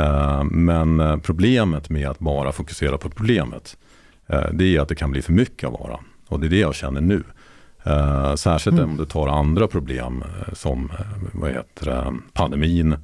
Uh, 0.00 0.44
men 0.44 1.20
problemet 1.20 1.90
med 1.90 2.08
att 2.08 2.18
bara 2.18 2.52
fokusera 2.52 2.98
på 2.98 3.10
problemet, 3.10 3.76
det 4.52 4.76
är 4.76 4.80
att 4.80 4.88
det 4.88 4.94
kan 4.94 5.10
bli 5.10 5.22
för 5.22 5.32
mycket 5.32 5.66
av 5.66 5.72
vara. 5.72 6.00
Och 6.28 6.40
det 6.40 6.46
är 6.46 6.50
det 6.50 6.58
jag 6.58 6.74
känner 6.74 7.00
nu. 7.00 7.22
Uh, 7.86 8.34
särskilt 8.34 8.78
mm. 8.78 8.90
om 8.90 8.96
du 8.96 9.04
tar 9.04 9.28
andra 9.28 9.68
problem 9.68 10.22
uh, 10.22 10.54
som 10.54 10.84
uh, 10.84 11.00
vad 11.32 11.50
heter 11.50 12.12
pandemin, 12.32 12.96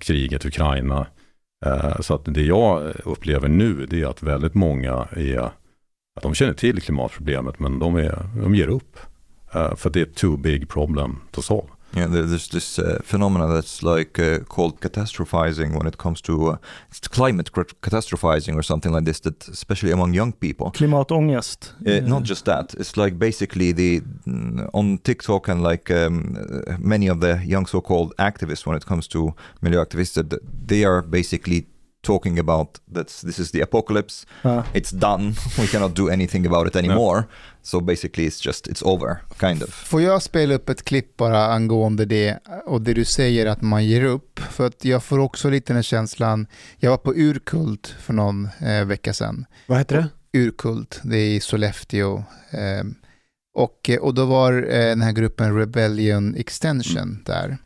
kriget 0.00 0.44
i 0.44 0.48
Ukraina. 0.48 1.06
så 2.00 2.14
att 2.14 2.24
det 2.24 2.42
jag 2.42 2.92
upplever 3.04 3.48
nu 3.48 3.86
det 3.86 4.02
är 4.02 4.06
att 4.06 4.22
väldigt 4.22 4.54
många 4.54 5.08
är, 5.16 5.38
att 6.16 6.22
de 6.22 6.34
känner 6.34 6.52
till 6.52 6.82
klimatproblemet 6.82 7.58
men 7.58 7.78
de, 7.78 7.96
är, 7.96 8.18
de 8.42 8.54
ger 8.54 8.68
upp. 8.68 8.98
för 9.76 9.90
det 9.90 10.00
är 10.00 10.06
ett 10.06 10.14
too 10.14 10.36
big 10.36 10.68
problem 10.68 11.16
to 11.30 11.42
solve. 11.42 11.68
Yeah, 11.96 12.06
there's 12.06 12.48
this 12.48 12.78
uh, 12.78 12.98
phenomena 13.02 13.46
that's 13.46 13.82
like 13.82 14.18
uh, 14.18 14.40
called 14.40 14.80
catastrophizing 14.80 15.76
when 15.76 15.86
it 15.86 15.96
comes 15.96 16.20
to 16.22 16.50
uh, 16.50 16.56
it's 16.90 17.06
climate 17.06 17.52
catastrophizing 17.52 18.56
or 18.56 18.62
something 18.62 18.92
like 18.92 19.04
this. 19.04 19.20
That 19.20 19.46
especially 19.48 19.92
among 19.92 20.12
young 20.14 20.32
people. 20.32 20.72
Klimatångest. 20.72 21.72
Uh, 21.86 22.06
not 22.06 22.24
just 22.24 22.44
that. 22.46 22.74
It's 22.74 22.96
like 22.96 23.18
basically 23.18 23.72
the 23.72 24.00
mm, 24.26 24.68
on 24.72 24.98
TikTok 24.98 25.48
and 25.48 25.62
like 25.62 25.90
um, 25.90 26.36
many 26.78 27.06
of 27.06 27.20
the 27.20 27.40
young 27.44 27.66
so-called 27.66 28.12
activists 28.18 28.66
when 28.66 28.76
it 28.76 28.86
comes 28.86 29.06
to 29.08 29.34
miljöaktivister, 29.62 30.38
they 30.66 30.84
are 30.84 31.00
basically 31.02 31.66
talking 32.04 32.38
about 32.38 32.78
that 32.94 33.08
this 33.08 33.38
is 33.38 33.50
the 33.50 33.62
apocalypse. 33.62 34.26
Uh. 34.44 34.62
It's 34.72 34.90
done. 34.90 35.34
We 35.58 35.66
cannot 35.66 35.94
do 35.94 36.08
anything 36.08 36.46
about 36.46 36.66
it 36.66 36.76
anymore. 36.76 37.20
No. 37.20 37.26
So 37.62 37.80
basically 37.80 38.26
it's 38.26 38.46
just, 38.46 38.68
it's 38.68 38.82
over, 38.82 39.16
kind 39.40 39.62
of. 39.62 39.70
Får 39.70 40.02
jag 40.02 40.22
spela 40.22 40.54
upp 40.54 40.68
ett 40.68 40.84
klipp 40.84 41.16
bara 41.16 41.46
angående 41.46 42.04
det 42.04 42.38
och 42.66 42.82
det 42.82 42.94
du 42.94 43.04
säger 43.04 43.46
att 43.46 43.62
man 43.62 43.86
ger 43.86 44.04
upp? 44.04 44.40
För 44.40 44.66
att 44.66 44.84
jag 44.84 45.02
får 45.02 45.18
också 45.18 45.50
lite 45.50 45.72
den 45.72 45.82
känslan, 45.82 46.46
jag 46.78 46.90
var 46.90 46.98
på 46.98 47.14
Urkult 47.14 47.94
för 48.00 48.12
någon 48.12 48.48
eh, 48.60 48.84
vecka 48.84 49.12
sedan. 49.12 49.46
Vad 49.66 49.78
heter 49.78 49.96
det? 49.96 50.38
Urkult, 50.38 51.00
det 51.02 51.16
är 51.16 51.34
i 51.34 51.40
Sollefteå. 51.40 52.16
Eh, 52.50 52.84
och, 53.54 53.90
och 54.00 54.14
då 54.14 54.24
var 54.24 54.52
eh, 54.52 54.88
den 54.88 55.02
här 55.02 55.12
gruppen 55.12 55.58
Rebellion 55.58 56.34
Extension 56.34 57.02
mm. 57.02 57.22
där. 57.26 57.58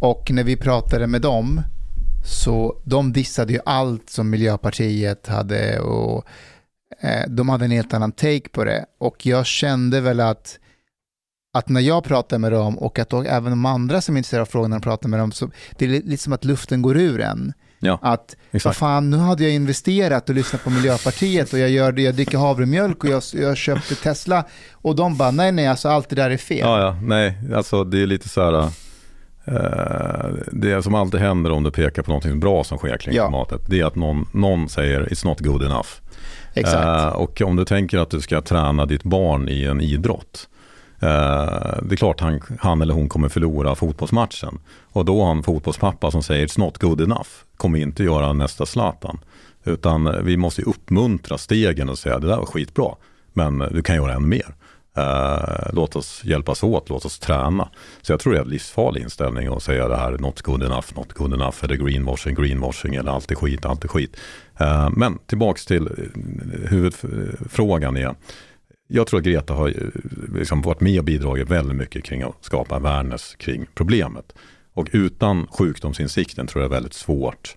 Och 0.00 0.30
när 0.30 0.44
vi 0.44 0.56
pratade 0.56 1.06
med 1.06 1.22
dem 1.22 1.62
så 2.24 2.80
de 2.84 3.12
dissade 3.12 3.52
ju 3.52 3.60
allt 3.64 4.10
som 4.10 4.30
Miljöpartiet 4.30 5.26
hade 5.26 5.80
och 5.80 6.24
eh, 7.00 7.28
de 7.28 7.48
hade 7.48 7.64
en 7.64 7.70
helt 7.70 7.94
annan 7.94 8.12
take 8.12 8.48
på 8.52 8.64
det. 8.64 8.84
Och 8.98 9.26
jag 9.26 9.46
kände 9.46 10.00
väl 10.00 10.20
att, 10.20 10.58
att 11.54 11.68
när 11.68 11.80
jag 11.80 12.04
pratar 12.04 12.38
med 12.38 12.52
dem 12.52 12.78
och 12.78 12.98
att 12.98 13.10
då, 13.10 13.22
även 13.22 13.52
de 13.52 13.66
andra 13.66 14.00
som 14.00 14.14
är 14.14 14.18
intresserade 14.18 14.42
av 14.42 14.46
frågorna 14.46 14.80
pratar 14.80 15.08
med 15.08 15.20
dem, 15.20 15.32
så 15.32 15.50
det 15.78 15.84
är 15.84 15.88
lite 15.88 16.22
som 16.22 16.32
att 16.32 16.44
luften 16.44 16.82
går 16.82 16.96
ur 16.96 17.20
en. 17.20 17.52
Ja, 17.82 17.98
att, 18.02 18.36
vad 18.64 18.76
fan, 18.76 19.10
nu 19.10 19.16
hade 19.16 19.42
jag 19.42 19.52
investerat 19.52 20.28
och 20.28 20.34
lyssnat 20.34 20.64
på 20.64 20.70
Miljöpartiet 20.70 21.52
och 21.52 21.58
jag, 21.58 21.70
gör 21.70 21.92
det, 21.92 22.02
jag 22.02 22.14
dricker 22.14 22.38
havremjölk 22.38 23.04
och 23.04 23.10
jag, 23.10 23.22
jag 23.32 23.56
köpte 23.56 23.94
Tesla. 23.94 24.44
Och 24.72 24.96
de 24.96 25.16
bara, 25.16 25.30
nej 25.30 25.52
nej, 25.52 25.66
alltså 25.66 25.88
allt 25.88 26.08
det 26.08 26.16
där 26.16 26.30
är 26.30 26.36
fel. 26.36 26.58
Ja, 26.58 26.80
ja, 26.80 26.98
nej, 27.02 27.38
alltså 27.54 27.84
det 27.84 28.02
är 28.02 28.06
lite 28.06 28.28
så 28.28 28.42
här, 28.42 28.70
det 30.52 30.82
som 30.82 30.94
alltid 30.94 31.20
händer 31.20 31.50
om 31.50 31.62
du 31.62 31.70
pekar 31.70 32.02
på 32.02 32.12
något 32.12 32.34
bra 32.34 32.64
som 32.64 32.78
sker 32.78 32.96
kring 32.96 33.14
ja. 33.14 33.26
klimatet, 33.26 33.60
det 33.66 33.80
är 33.80 33.84
att 33.84 33.96
någon, 33.96 34.28
någon 34.32 34.68
säger 34.68 35.06
it's 35.06 35.26
not 35.26 35.40
good 35.40 35.62
enough. 35.62 35.88
Exakt. 36.54 37.14
Uh, 37.14 37.20
och 37.20 37.42
om 37.42 37.56
du 37.56 37.64
tänker 37.64 37.98
att 37.98 38.10
du 38.10 38.20
ska 38.20 38.40
träna 38.40 38.86
ditt 38.86 39.02
barn 39.02 39.48
i 39.48 39.64
en 39.64 39.80
idrott, 39.80 40.48
uh, 41.02 41.08
det 41.82 41.94
är 41.94 41.96
klart 41.96 42.20
han, 42.20 42.40
han 42.60 42.82
eller 42.82 42.94
hon 42.94 43.08
kommer 43.08 43.28
förlora 43.28 43.74
fotbollsmatchen. 43.74 44.58
Och 44.92 45.04
då 45.04 45.24
har 45.24 45.30
en 45.30 45.42
fotbollspappa 45.42 46.10
som 46.10 46.22
säger 46.22 46.46
it's 46.46 46.58
not 46.58 46.78
good 46.78 47.00
enough, 47.00 47.28
kommer 47.56 47.78
inte 47.78 48.04
göra 48.04 48.32
nästa 48.32 48.66
Zlatan. 48.66 49.18
Utan 49.64 50.24
vi 50.24 50.36
måste 50.36 50.62
uppmuntra 50.62 51.38
stegen 51.38 51.88
och 51.88 51.98
säga 51.98 52.18
det 52.18 52.26
där 52.26 52.36
var 52.36 52.46
skitbra, 52.46 52.94
men 53.32 53.58
du 53.58 53.82
kan 53.82 53.96
göra 53.96 54.12
ännu 54.12 54.26
mer. 54.26 54.54
Eh, 54.96 55.70
låt 55.72 55.96
oss 55.96 56.24
hjälpas 56.24 56.62
åt, 56.62 56.88
låt 56.88 57.04
oss 57.04 57.18
träna. 57.18 57.68
Så 58.02 58.12
jag 58.12 58.20
tror 58.20 58.32
det 58.32 58.38
är 58.38 58.42
en 58.42 58.48
livsfarlig 58.48 59.02
inställning 59.02 59.48
att 59.48 59.62
säga 59.62 59.88
det 59.88 59.96
här, 59.96 60.18
not 60.18 60.42
good 60.42 60.62
enough, 60.62 60.86
not 60.96 61.12
good 61.12 61.34
enough, 61.34 61.56
eller 61.62 61.76
greenwashing, 61.76 62.34
greenwashing, 62.34 62.94
eller 62.94 63.12
allt 63.12 63.30
är 63.30 63.34
skit, 63.34 63.64
allt 63.64 63.84
är 63.84 63.88
skit. 63.88 64.16
Eh, 64.58 64.90
men 64.96 65.18
tillbaks 65.26 65.66
till 65.66 65.86
eh, 65.86 66.70
huvudfrågan 66.70 67.96
är, 67.96 68.14
jag 68.88 69.06
tror 69.06 69.20
att 69.20 69.26
Greta 69.26 69.54
har 69.54 69.68
eh, 69.68 69.74
liksom 70.34 70.62
varit 70.62 70.80
med 70.80 70.98
och 70.98 71.04
bidragit 71.04 71.50
väldigt 71.50 71.76
mycket 71.76 72.04
kring 72.04 72.22
att 72.22 72.36
skapa 72.40 72.76
awareness 72.76 73.34
kring 73.34 73.66
problemet. 73.74 74.32
Och 74.74 74.88
utan 74.92 75.46
sjukdomsinsikten 75.46 76.46
tror 76.46 76.62
jag 76.62 76.70
det 76.70 76.74
är 76.74 76.76
väldigt 76.76 76.94
svårt 76.94 77.56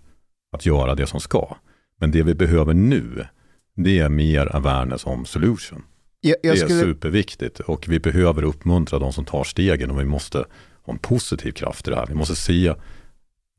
att 0.56 0.66
göra 0.66 0.96
det 0.96 1.08
som 1.08 1.20
ska. 1.20 1.56
Men 2.00 2.12
det 2.12 2.24
vi 2.24 2.36
behöver 2.36 2.74
nu, 2.74 3.28
det 3.75 4.00
är 4.00 4.10
mer 4.10 4.56
awareness 4.56 5.06
om 5.06 5.25
solution. 5.25 5.84
Jag, 6.25 6.36
jag 6.44 6.56
det 6.56 6.60
skulle, 6.60 6.80
är 6.80 6.84
superviktigt 6.84 7.60
och 7.60 7.86
vi 7.88 8.00
behöver 8.00 8.44
uppmuntra 8.44 9.00
de 9.00 9.13
som 9.13 9.25
tar 9.25 9.44
stegen 9.44 9.92
och 9.92 10.00
vi 10.00 10.06
måste 10.06 10.38
ha 10.84 10.94
en 10.94 11.00
positiv 11.00 11.51
kraft 11.51 11.88
i 11.88 11.92
det 11.92 11.98
här. 11.98 12.06
Vi 12.08 12.15
måste 12.15 12.36
se 12.36 12.74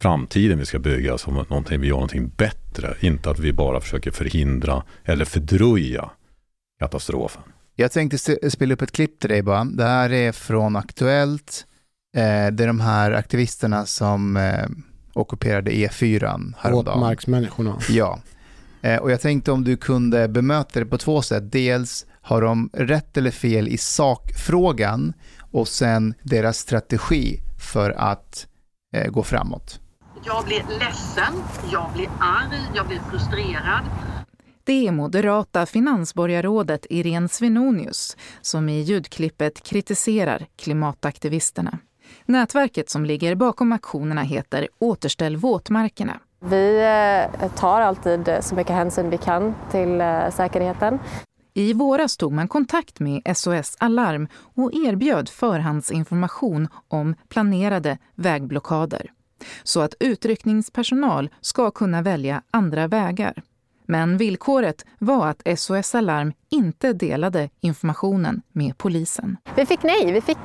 framtiden 0.02 0.58
vi 0.58 0.66
ska 0.66 0.78
bygga 0.78 1.18
som 1.18 1.34
någonting, 1.34 1.80
vi 1.80 1.86
gör 1.86 1.94
någonting 1.94 2.28
bättre. 2.36 2.96
Inte 3.00 3.30
att 3.30 3.38
vi 3.38 3.52
bara 3.52 3.80
försöker 3.80 4.10
förhindra 4.10 4.82
eller 5.04 5.24
fördröja 5.24 6.10
katastrofen. 6.78 7.42
jag 7.74 7.92
tänkte 7.92 8.18
spela 8.50 8.74
upp 8.74 8.82
ett 8.82 8.92
klipp 8.92 9.20
till 9.20 9.30
dig 9.30 9.42
bara. 9.42 9.64
Det 9.64 9.84
här 9.84 10.12
är 10.12 10.32
från 10.32 10.76
Aktuellt. 10.76 11.66
Eh, 12.16 12.52
det 12.52 12.64
är 12.64 12.66
de 12.66 12.80
här 12.80 13.12
aktivisterna 13.12 13.86
som 13.86 14.36
eh, 14.36 14.66
ockuperade 15.12 15.70
E4 15.70 16.20
häromdagen. 16.58 16.94
Våtmarksmänniskorna. 16.94 17.78
Ja, 17.88 18.20
eh, 18.82 18.96
och 18.96 19.10
jag 19.10 19.20
tänkte 19.20 19.52
om 19.52 19.64
du 19.64 19.76
kunde 19.76 20.28
bemöta 20.28 20.80
det 20.80 20.86
på 20.86 20.98
två 20.98 21.22
sätt. 21.22 21.52
Dels 21.52 22.06
har 22.24 22.42
de 22.42 22.70
rätt 22.72 23.16
eller 23.16 23.30
fel 23.30 23.68
i 23.68 23.78
sakfrågan 23.78 25.12
och 25.52 25.68
sen 25.68 26.14
deras 26.22 26.58
strategi 26.58 27.40
för 27.72 27.90
att 27.90 28.46
eh, 28.94 29.10
gå 29.10 29.22
framåt. 29.22 29.80
Jag 30.24 30.44
blir 30.44 30.64
ledsen, 30.68 31.34
jag 31.72 31.92
blir 31.94 32.08
arg, 32.20 32.60
jag 32.74 32.86
blir 32.86 33.00
frustrerad. 33.10 33.84
Det 34.64 34.86
är 34.86 34.92
moderata 34.92 35.66
finansborgarrådet 35.66 36.86
Irene 36.90 37.28
Svenonius 37.28 38.16
som 38.40 38.68
i 38.68 38.80
ljudklippet 38.80 39.62
kritiserar 39.62 40.46
klimataktivisterna. 40.56 41.78
Nätverket 42.24 42.90
som 42.90 43.04
ligger 43.04 43.34
bakom 43.34 43.72
aktionerna 43.72 44.22
heter 44.22 44.68
Återställ 44.78 45.36
våtmarkerna. 45.36 46.20
Vi 46.40 46.80
eh, 47.40 47.50
tar 47.50 47.80
alltid 47.80 48.36
så 48.40 48.54
mycket 48.54 48.72
hänsyn 48.72 49.10
vi 49.10 49.18
kan 49.18 49.54
till 49.70 50.00
eh, 50.00 50.30
säkerheten. 50.30 50.98
I 51.56 51.72
våras 51.72 52.16
tog 52.16 52.32
man 52.32 52.48
kontakt 52.48 53.00
med 53.00 53.36
SOS 53.36 53.76
Alarm 53.78 54.28
och 54.54 54.74
erbjöd 54.74 55.28
förhandsinformation 55.28 56.68
om 56.88 57.14
planerade 57.28 57.98
vägblockader 58.14 59.10
så 59.62 59.80
att 59.80 59.94
utryckningspersonal 60.00 61.30
ska 61.40 61.70
kunna 61.70 62.02
välja 62.02 62.42
andra 62.50 62.86
vägar. 62.86 63.42
Men 63.86 64.16
villkoret 64.16 64.84
var 64.98 65.28
att 65.28 65.58
SOS 65.58 65.94
Alarm 65.94 66.32
inte 66.50 66.92
delade 66.92 67.50
informationen 67.60 68.42
med 68.52 68.78
polisen. 68.78 69.36
Vi 69.56 69.66
fick 69.66 69.82
nej, 69.82 70.12
vi 70.12 70.20
fick, 70.20 70.38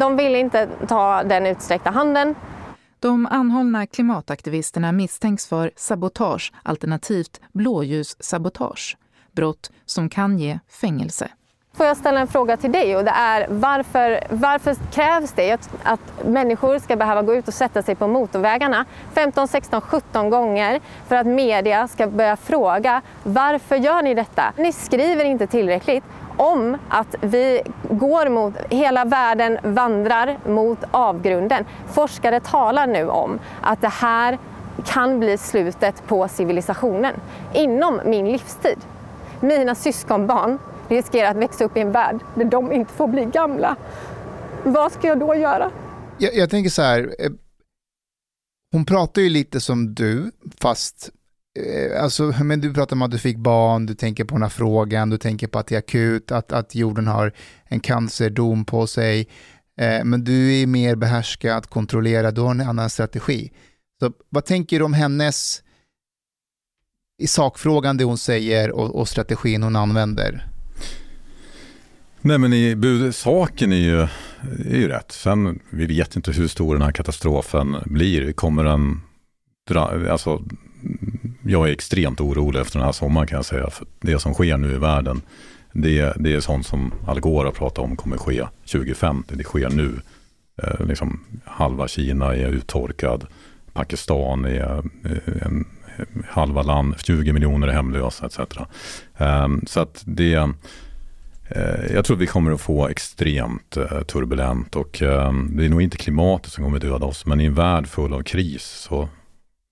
de 0.00 0.16
ville 0.16 0.38
inte 0.38 0.68
ta 0.88 1.22
den 1.22 1.46
utsträckta 1.46 1.90
handen. 1.90 2.34
De 2.98 3.26
anhållna 3.26 3.86
klimataktivisterna 3.86 4.92
misstänks 4.92 5.46
för 5.46 5.70
sabotage 5.76 6.52
alternativt 6.62 7.40
blåljussabotage. 7.52 8.96
Brott 9.32 9.70
som 9.86 10.08
kan 10.08 10.38
ge 10.38 10.58
fängelse. 10.68 11.28
Får 11.74 11.86
jag 11.86 11.96
ställa 11.96 12.20
en 12.20 12.26
fråga 12.26 12.56
till 12.56 12.72
dig 12.72 12.96
och 12.96 13.04
det 13.04 13.10
är 13.10 13.46
varför, 13.50 14.20
varför 14.30 14.74
krävs 14.92 15.32
det 15.32 15.52
att, 15.52 15.70
att 15.82 16.24
människor 16.24 16.78
ska 16.78 16.96
behöva 16.96 17.22
gå 17.22 17.34
ut 17.34 17.48
och 17.48 17.54
sätta 17.54 17.82
sig 17.82 17.94
på 17.94 18.08
motorvägarna 18.08 18.84
15, 19.14 19.48
16, 19.48 19.80
17 19.80 20.30
gånger 20.30 20.80
för 21.08 21.16
att 21.16 21.26
media 21.26 21.88
ska 21.88 22.06
börja 22.06 22.36
fråga 22.36 23.02
varför 23.22 23.76
gör 23.76 24.02
ni 24.02 24.14
detta? 24.14 24.52
Ni 24.56 24.72
skriver 24.72 25.24
inte 25.24 25.46
tillräckligt 25.46 26.04
om 26.36 26.78
att 26.88 27.14
vi 27.20 27.62
går 27.90 28.28
mot, 28.28 28.54
hela 28.70 29.04
världen 29.04 29.58
vandrar 29.62 30.38
mot 30.48 30.78
avgrunden. 30.90 31.64
Forskare 31.92 32.40
talar 32.40 32.86
nu 32.86 33.08
om 33.08 33.38
att 33.60 33.80
det 33.80 33.92
här 33.92 34.38
kan 34.84 35.20
bli 35.20 35.38
slutet 35.38 36.06
på 36.06 36.28
civilisationen 36.28 37.14
inom 37.52 38.00
min 38.04 38.32
livstid. 38.32 38.78
Mina 39.42 39.74
syskonbarn 39.74 40.58
riskerar 40.88 41.30
att 41.30 41.36
växa 41.36 41.64
upp 41.64 41.76
i 41.76 41.80
en 41.80 41.92
värld 41.92 42.20
där 42.34 42.44
de 42.44 42.72
inte 42.72 42.92
får 42.92 43.08
bli 43.08 43.24
gamla. 43.24 43.76
Vad 44.64 44.92
ska 44.92 45.06
jag 45.06 45.20
då 45.20 45.34
göra? 45.34 45.70
Jag, 46.18 46.34
jag 46.34 46.50
tänker 46.50 46.70
så 46.70 46.82
här, 46.82 47.14
eh, 47.18 47.30
hon 48.72 48.84
pratar 48.84 49.22
ju 49.22 49.28
lite 49.28 49.60
som 49.60 49.94
du, 49.94 50.30
fast 50.60 51.10
eh, 51.58 52.02
Alltså, 52.02 52.22
men 52.44 52.60
du 52.60 52.74
pratar 52.74 52.96
om 52.96 53.02
att 53.02 53.10
du 53.10 53.18
fick 53.18 53.36
barn, 53.36 53.86
du 53.86 53.94
tänker 53.94 54.24
på 54.24 54.34
den 54.34 54.42
här 54.42 54.48
frågan, 54.48 55.10
du 55.10 55.18
tänker 55.18 55.46
på 55.46 55.58
att 55.58 55.66
det 55.66 55.74
är 55.74 55.78
akut, 55.78 56.32
att, 56.32 56.52
att 56.52 56.74
jorden 56.74 57.06
har 57.06 57.32
en 57.64 57.80
cancerdom 57.80 58.64
på 58.64 58.86
sig. 58.86 59.28
Eh, 59.80 60.04
men 60.04 60.24
du 60.24 60.60
är 60.62 60.66
mer 60.66 60.96
behärskad, 60.96 61.66
kontrollerad, 61.66 62.34
du 62.34 62.40
har 62.40 62.50
en 62.50 62.60
annan 62.60 62.90
strategi. 62.90 63.52
Så 64.02 64.12
vad 64.28 64.44
tänker 64.44 64.78
du 64.78 64.84
om 64.84 64.94
hennes, 64.94 65.62
i 67.22 67.26
sakfrågan 67.26 67.96
det 67.96 68.04
hon 68.04 68.18
säger 68.18 68.70
och, 68.70 68.94
och 69.00 69.08
strategin 69.08 69.62
hon 69.62 69.76
använder? 69.76 70.46
Nej 72.20 72.38
men 72.38 72.52
i, 72.52 72.76
bud- 72.76 73.14
saken 73.14 73.72
är 73.72 73.76
ju, 73.76 74.00
är 74.70 74.76
ju 74.76 74.88
rätt. 74.88 75.12
Sen, 75.12 75.58
vi 75.70 75.86
vet 75.86 76.16
inte 76.16 76.32
hur 76.32 76.48
stor 76.48 76.74
den 76.74 76.82
här 76.82 76.92
katastrofen 76.92 77.76
blir. 77.84 78.32
Kommer 78.32 78.64
den, 78.64 79.00
dra, 79.68 80.10
alltså, 80.10 80.42
jag 81.42 81.68
är 81.68 81.72
extremt 81.72 82.20
orolig 82.20 82.60
efter 82.60 82.78
den 82.78 82.86
här 82.86 82.92
sommaren 82.92 83.26
kan 83.26 83.36
jag 83.36 83.44
säga. 83.44 83.70
För 83.70 83.86
det 84.00 84.18
som 84.18 84.34
sker 84.34 84.56
nu 84.56 84.72
i 84.72 84.78
världen, 84.78 85.22
det, 85.72 86.12
det 86.16 86.32
är 86.34 86.40
sånt 86.40 86.66
som 86.66 86.92
Al 87.06 87.20
Gore 87.20 87.44
har 87.46 87.52
pratat 87.52 87.78
om 87.78 87.96
kommer 87.96 88.16
ske 88.16 88.46
2050. 88.72 89.34
Det 89.36 89.44
sker 89.44 89.70
nu. 89.70 90.00
Eh, 90.62 90.86
liksom, 90.86 91.20
halva 91.44 91.88
Kina 91.88 92.34
är 92.36 92.48
uttorkad. 92.48 93.26
Pakistan 93.72 94.44
är 94.44 94.82
eh, 95.04 95.46
en, 95.46 95.64
halva 96.28 96.62
land, 96.62 96.94
20 97.04 97.32
miljoner 97.32 97.68
är 97.68 97.72
hemlösa 97.72 98.26
etc. 98.26 98.38
Ehm, 99.16 99.62
så 99.66 99.80
att 99.80 100.02
det 100.06 100.34
eh, 101.48 101.94
Jag 101.94 102.04
tror 102.04 102.16
vi 102.16 102.26
kommer 102.26 102.52
att 102.52 102.60
få 102.60 102.88
extremt 102.88 103.76
eh, 103.76 104.02
turbulent 104.02 104.76
och 104.76 105.02
ehm, 105.02 105.56
det 105.56 105.64
är 105.64 105.68
nog 105.68 105.82
inte 105.82 105.96
klimatet 105.96 106.52
som 106.52 106.64
kommer 106.64 106.78
döda 106.78 107.06
oss 107.06 107.26
men 107.26 107.40
i 107.40 107.44
en 107.44 107.54
värld 107.54 107.86
full 107.86 108.12
av 108.12 108.22
kris 108.22 108.62
så 108.62 109.08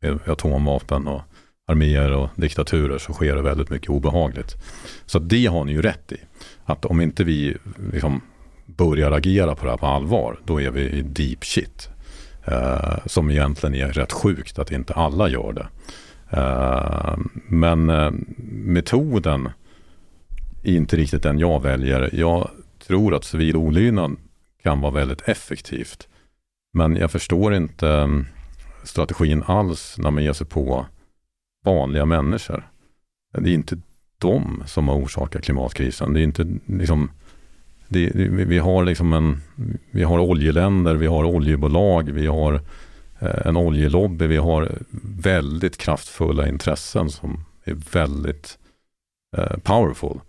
med 0.02 0.18
atomvapen 0.28 1.08
och 1.08 1.22
arméer 1.70 2.12
och 2.12 2.28
diktaturer 2.34 2.98
så 2.98 3.12
sker 3.12 3.36
det 3.36 3.42
väldigt 3.42 3.70
mycket 3.70 3.90
obehagligt. 3.90 4.56
Så 5.06 5.18
det 5.18 5.46
har 5.46 5.64
ni 5.64 5.72
ju 5.72 5.82
rätt 5.82 6.12
i. 6.12 6.16
Att 6.64 6.84
om 6.84 7.00
inte 7.00 7.24
vi 7.24 7.56
liksom 7.92 8.20
börjar 8.66 9.10
agera 9.10 9.54
på 9.54 9.64
det 9.64 9.70
här 9.70 9.78
på 9.78 9.86
allvar 9.86 10.38
då 10.44 10.60
är 10.60 10.70
vi 10.70 10.80
i 10.80 11.02
deep 11.02 11.44
shit. 11.44 11.88
Eh, 12.44 12.98
som 13.06 13.30
egentligen 13.30 13.74
är 13.74 13.92
rätt 13.92 14.12
sjukt 14.12 14.58
att 14.58 14.72
inte 14.72 14.94
alla 14.94 15.28
gör 15.28 15.52
det. 15.52 15.68
Eh, 16.30 17.16
men 17.48 17.90
eh, 17.90 18.10
metoden 18.52 19.48
är 20.62 20.72
inte 20.72 20.96
riktigt 20.96 21.22
den 21.22 21.38
jag 21.38 21.62
väljer. 21.62 22.10
Jag 22.12 22.50
tror 22.86 23.14
att 23.14 23.24
civil 23.24 23.56
olydnad 23.56 24.16
kan 24.62 24.80
vara 24.80 24.92
väldigt 24.92 25.28
effektivt. 25.28 26.08
Men 26.72 26.96
jag 26.96 27.10
förstår 27.10 27.54
inte 27.54 27.88
mm, 27.88 28.26
strategin 28.84 29.42
alls 29.46 29.96
när 29.98 30.10
man 30.10 30.24
ger 30.24 30.32
sig 30.32 30.46
på 30.46 30.86
vanliga 31.64 32.04
människor. 32.04 32.70
Det 33.38 33.50
är 33.50 33.54
inte 33.54 33.78
de 34.18 34.62
som 34.66 34.88
har 34.88 34.96
orsakat 34.96 35.44
klimatkrisen. 35.44 36.12
Det 36.12 36.20
är 36.20 36.24
inte 36.24 36.46
liksom 36.66 37.10
det, 37.88 38.10
det, 38.10 38.28
vi 38.28 38.44
vi 38.44 38.58
har 38.58 38.84
liksom 38.84 39.12
en, 39.12 39.40
vi 39.90 40.02
har 40.02 40.18
oljeländer, 40.18 40.94
vi 40.94 41.06
har 41.06 41.24
oljebolag, 41.24 42.10
vi 42.10 42.26
har 42.26 42.54
eh, 42.54 42.60
en 43.20 43.56
oljelobby, 43.56 44.26
vi 44.26 44.36
har 44.36 44.78
väldigt 45.02 45.76
kraftfulla 45.76 46.48
intressen 46.48 47.10
som 47.10 47.44
är 47.64 47.76
väldigt 47.92 48.58
eh, 49.36 49.56
powerful. 49.62 50.20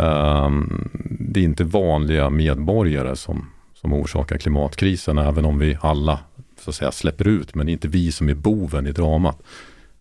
Um, 0.00 0.90
det 1.20 1.40
är 1.40 1.44
inte 1.44 1.64
vanliga 1.64 2.30
medborgare 2.30 3.16
som, 3.16 3.50
som 3.74 3.92
orsakar 3.92 4.38
klimatkrisen, 4.38 5.18
även 5.18 5.44
om 5.44 5.58
vi 5.58 5.78
alla 5.80 6.18
så 6.60 6.70
att 6.70 6.76
säga, 6.76 6.92
släpper 6.92 7.28
ut, 7.28 7.54
men 7.54 7.66
det 7.66 7.70
är 7.70 7.72
inte 7.72 7.88
vi 7.88 8.12
som 8.12 8.28
är 8.28 8.34
boven 8.34 8.86
i 8.86 8.92
dramat. 8.92 9.42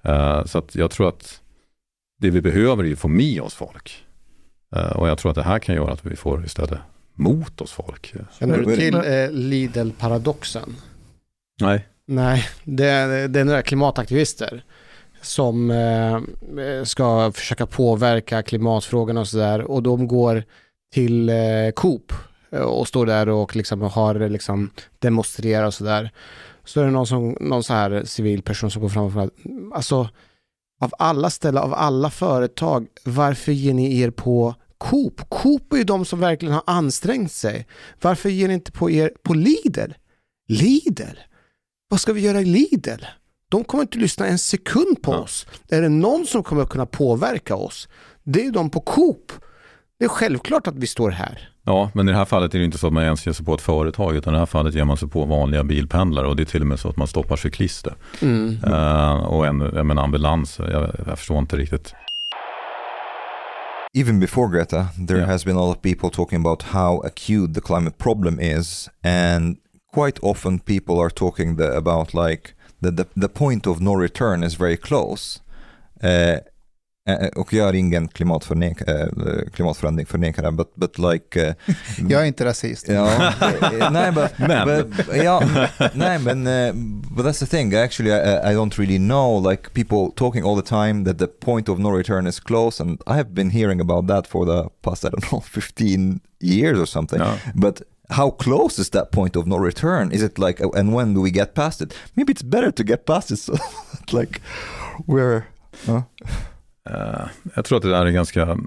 Uh, 0.08 0.46
så 0.46 0.58
att 0.58 0.76
jag 0.76 0.92
tror 0.92 1.10
att 1.10 1.42
det 2.22 2.30
vi 2.30 2.42
behöver 2.42 2.84
är 2.84 2.94
att 2.94 3.00
få 3.00 3.08
med 3.08 3.42
oss 3.42 3.54
folk. 3.54 4.04
Uh, 4.76 4.98
och 4.98 5.08
jag 5.10 5.18
tror 5.18 5.30
att 5.30 5.36
det 5.36 5.44
här 5.44 5.60
kan 5.60 5.76
göra 5.76 5.94
att 5.94 6.06
vi 6.06 6.16
får 6.16 6.46
istället 6.46 6.80
mot 7.14 7.62
oss 7.62 7.72
folk. 7.72 8.14
Känner 8.40 8.58
du 8.58 8.76
till 8.76 8.96
eh, 8.96 9.32
Lidl-paradoxen? 9.32 10.76
Nej. 11.62 11.86
Nej, 12.08 12.46
det 12.64 12.86
är, 12.86 13.28
det 13.28 13.40
är 13.40 13.46
några 13.46 13.62
klimataktivister 13.62 14.64
som 15.22 15.72
eh, 15.72 16.20
ska 16.84 17.32
försöka 17.32 17.66
påverka 17.66 18.44
klimatfrågan 18.44 19.18
och 19.18 19.28
sådär 19.28 19.62
och 19.62 19.84
de 19.84 20.08
går 20.08 20.44
till 20.94 21.30
eh, 21.30 21.72
Coop 21.76 22.14
eh, 22.52 22.62
och 22.62 22.88
står 22.88 23.06
där 23.06 23.30
och 23.30 23.56
liksom 23.56 23.82
har 23.82 24.30
liksom 24.30 24.70
demonstrerar 25.00 25.66
och 25.66 25.74
sådär. 25.74 26.12
Så 26.64 26.82
är 26.82 26.86
det 26.86 26.92
någon, 26.92 27.08
som, 27.08 27.38
någon 27.40 27.64
så 27.64 27.74
här 27.74 28.04
civil 28.06 28.42
person 28.42 28.72
som 28.72 28.82
går 28.82 28.90
fram 28.90 29.06
och 29.06 29.12
frågar, 29.12 29.30
alltså 29.74 30.10
av 30.82 30.94
alla 31.00 31.30
ställen, 31.30 31.64
av 31.64 31.74
alla 31.74 32.10
företag, 32.10 32.88
varför 33.06 33.52
ger 33.52 33.74
ni 33.74 34.02
er 34.02 34.10
på 34.10 34.56
Coop? 34.78 35.30
Coop 35.30 35.74
är 35.74 35.78
ju 35.78 35.84
de 35.84 36.06
som 36.06 36.20
verkligen 36.20 36.54
har 36.54 36.64
ansträngt 36.66 37.32
sig. 37.32 37.68
Varför 38.02 38.30
ger 38.30 38.48
ni 38.48 38.54
inte 38.54 38.72
på 38.72 38.92
er 38.92 39.12
på 39.24 39.34
Lidl? 39.34 39.92
Lidl? 40.48 41.18
Vad 41.90 42.00
ska 42.02 42.14
vi 42.14 42.22
göra 42.22 42.42
i 42.42 42.46
Lidl? 42.46 43.04
De 43.52 43.64
kommer 43.64 43.82
inte 43.82 43.98
lyssna 43.98 44.28
en 44.28 44.38
sekund 44.40 45.02
på 45.02 45.12
Ja. 45.14 45.18
oss. 45.18 45.48
Är 45.70 45.82
det 45.82 45.90
någon 45.90 46.26
som 46.26 46.44
kommer 46.44 46.66
kunna 46.66 46.86
påverka 46.86 47.56
oss? 47.56 47.88
Det 48.24 48.40
är 48.40 48.44
ju 48.44 48.52
de 48.52 48.70
på 48.70 48.80
Coop. 48.80 49.32
Det 50.00 50.06
är 50.06 50.10
självklart 50.10 50.68
att 50.68 50.76
vi 50.76 50.88
står 50.88 51.12
här. 51.12 51.50
Ja, 51.64 51.92
men 51.94 52.10
i 52.10 52.12
det 52.12 52.18
här 52.18 52.26
fallet 52.26 52.56
är 52.56 52.60
det 52.60 52.66
inte 52.66 52.78
så 52.78 52.88
att 52.88 52.94
man 52.94 53.04
ens 53.04 53.26
ger 53.26 53.34
sig 53.34 53.46
på 53.46 53.54
ett 53.54 53.62
företag, 53.62 54.16
utan 54.16 54.34
i 54.34 54.36
det 54.36 54.40
här 54.40 54.46
fallet 54.46 54.74
ger 54.76 54.84
man 54.86 54.98
sig 54.98 55.08
på 55.10 55.26
vanliga 55.26 55.64
bilpendlare 55.64 56.28
och 56.28 56.36
det 56.36 56.44
är 56.44 56.46
till 56.46 56.62
och 56.62 56.68
med 56.68 56.80
så 56.80 56.90
att 56.90 56.98
man 56.98 57.08
stoppar 57.08 57.36
cyklister. 57.36 57.94
Eh, 58.68 59.14
och 59.16 59.48
en, 59.48 59.60
jag 59.76 59.86
menar 59.86 60.04
ambulanser, 60.04 60.72
jag, 60.72 61.08
jag 61.08 61.20
förstår 61.20 61.40
inte 61.40 61.58
riktigt. 61.58 61.94
even 63.98 64.20
before 64.20 64.48
Greta, 64.58 64.88
there 65.08 65.18
Yeah. 65.18 65.30
has 65.30 65.46
been 65.46 65.58
a 65.58 65.62
lot 65.62 65.76
of 65.78 65.82
people 65.82 66.10
talking 66.10 66.40
about 66.40 66.64
how 66.64 67.00
acute 67.06 67.54
the 67.54 67.62
climate 67.62 67.98
problem 67.98 68.40
is, 68.40 68.90
and 69.04 69.58
quite 69.96 70.20
often 70.22 70.60
people 70.60 71.00
are 71.00 71.10
talking 71.10 71.58
the, 71.58 71.78
about 71.78 72.14
like 72.14 72.54
the, 72.82 72.92
the 72.92 73.06
the 73.16 73.30
point 73.30 73.68
of 73.68 73.80
no 73.80 73.94
return 73.96 74.44
is 74.44 74.56
very 74.56 74.78
close. 74.78 75.40
Uh, 76.04 76.40
och 77.36 77.54
jag 77.54 77.70
är 77.70 77.76
ingen 77.76 78.08
klimatförnek, 78.08 78.82
eh, 78.82 79.08
klimatförändringsförnekare, 79.54 80.52
but, 80.52 80.76
but 80.76 80.98
like... 80.98 81.42
eh, 81.48 81.54
Jag 82.10 82.22
är 82.22 82.26
inte 82.26 82.46
rasist. 82.46 82.88
Ja, 82.88 83.34
nej, 83.92 84.12
but, 84.12 84.40
Men. 84.40 84.68
but, 84.68 85.16
ja, 85.24 85.42
nej, 85.94 86.20
men 86.20 86.48
uh, 86.48 86.74
but 87.16 87.26
that's 87.26 87.40
the 87.40 87.46
thing. 87.46 87.74
Actually, 87.76 88.12
I, 88.12 88.52
I 88.52 88.56
don't 88.56 88.80
really 88.80 88.98
know. 88.98 89.50
Like 89.50 89.70
people 89.74 90.12
talking 90.16 90.44
all 90.44 90.62
the 90.62 90.68
time 90.68 91.06
that 91.06 91.20
the 91.20 91.28
point 91.28 91.70
of 91.70 91.80
no 91.80 91.98
return 91.98 92.28
is 92.28 92.40
close, 92.40 92.84
and 92.84 93.02
I 93.08 93.14
have 93.14 93.30
been 93.30 93.52
hearing 93.52 93.82
about 93.82 94.08
that 94.08 94.28
for 94.28 94.46
the 94.46 94.70
past 94.82 95.06
I 95.06 95.10
don't 95.10 95.32
know 95.32 95.42
15 95.42 96.20
years 96.40 96.80
or 96.80 96.88
something. 96.88 97.20
Ja. 97.20 97.38
But 97.54 97.82
how 98.10 98.30
close 98.30 98.82
is 98.82 98.90
that 98.90 99.12
point 99.12 99.36
of 99.36 99.48
no 99.48 99.58
return? 99.58 100.12
Is 100.12 100.24
it 100.24 100.38
like, 100.38 100.60
and 100.62 100.94
when 100.94 101.14
do 101.14 101.22
we 101.22 101.32
get 101.32 101.54
past 101.54 101.82
it? 101.82 101.94
Maybe 102.16 102.32
it's 102.32 102.44
better 102.44 102.72
to 102.72 102.84
get 102.84 103.06
past 103.06 103.32
it, 103.32 103.38
so 103.38 103.54
like 104.12 104.42
we're. 105.08 105.44
Uh, 105.88 106.02
Uh, 106.90 107.28
jag 107.56 107.66
tror 107.66 107.78
att 107.78 107.84
det 107.84 107.90
där 107.90 108.06
är 108.06 108.12
ganska, 108.12 108.58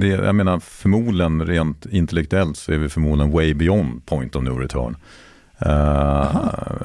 det, 0.00 0.06
jag 0.06 0.34
menar 0.34 0.58
förmodligen 0.60 1.46
rent 1.46 1.86
intellektuellt 1.86 2.56
så 2.56 2.72
är 2.72 2.78
vi 2.78 2.88
förmodligen 2.88 3.32
way 3.32 3.54
beyond 3.54 4.06
point 4.06 4.36
of 4.36 4.42
no 4.42 4.58
return. 4.58 4.96
Eh, 5.66 6.36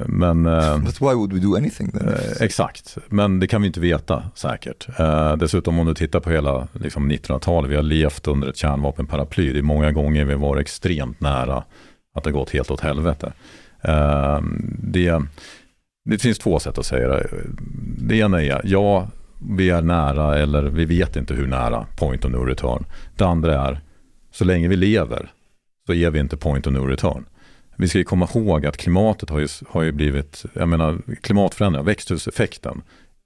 men 0.06 0.46
eh, 0.46 0.78
but 0.78 1.02
why 1.02 1.14
would 1.14 1.34
we 1.34 1.40
do 1.40 1.56
anything 1.56 1.92
then? 1.92 2.08
Eh, 2.08 2.42
exakt, 2.42 2.98
men 3.08 3.40
det 3.40 3.48
kan 3.48 3.62
vi 3.62 3.68
inte 3.68 3.80
veta 3.80 4.24
säkert. 4.36 5.00
Eh, 5.00 5.36
dessutom 5.36 5.80
om 5.80 5.86
du 5.86 5.94
tittar 5.94 6.20
på 6.20 6.30
hela 6.30 6.68
liksom, 6.74 7.12
1900-talet, 7.12 7.72
vi 7.72 7.76
har 7.76 7.84
levt 7.84 8.28
under 8.28 8.48
ett 8.48 8.58
kärnvapenparaply. 8.58 9.54
Det 9.54 9.60
är 9.60 9.64
många 9.64 9.92
gånger 9.92 10.26
vi 10.26 10.36
varit 10.36 10.62
extremt 10.62 11.22
nära 11.22 11.64
att 12.14 12.24
det 12.24 12.32
gått 12.32 12.50
helt 12.50 12.72
åt 12.72 12.82
helvete. 12.82 13.34
Det, 14.80 15.22
det 16.06 16.18
finns 16.18 16.40
två 16.40 16.60
sätt 16.60 16.78
att 16.78 16.86
säga 16.86 17.08
det. 17.08 17.28
Det 17.98 18.18
ena 18.18 18.44
är, 18.44 18.62
ja, 18.64 19.08
vi 19.40 19.70
är 19.70 19.82
nära 19.82 20.38
eller 20.38 20.64
vi 20.64 20.86
vet 20.86 21.16
inte 21.16 21.34
hur 21.34 21.48
nära 21.48 21.86
point 21.98 22.26
of 22.26 22.32
no 22.32 22.38
return. 22.38 22.86
Det 23.16 23.26
andra 23.26 23.68
är, 23.68 23.80
så 24.32 24.46
länge 24.46 24.68
vi 24.68 24.76
lever 24.76 25.32
så 25.86 25.94
är 25.94 26.12
vi 26.12 26.20
inte 26.20 26.38
point 26.38 26.68
of 26.68 26.74
no 26.74 26.88
return. 26.88 27.26
Vi 27.80 27.88
ska 27.88 27.98
ju 27.98 28.04
komma 28.04 28.28
ihåg 28.36 28.66
att 28.66 28.78
klimatet 28.78 29.30
har 29.30 29.40
ju, 29.40 29.48
har 29.68 29.84
ju 29.84 29.92
blivit, 29.92 30.46
jag 30.54 30.70
menar 30.70 31.02
klimatförändringar, 31.22 31.84
växthuseffekten 31.84 32.82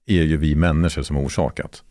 är 0.06 0.22
ju 0.22 0.36
vi 0.36 0.54
människor 0.54 1.02
som 1.02 1.16
har 1.16 1.22
orsakat. 1.22 1.82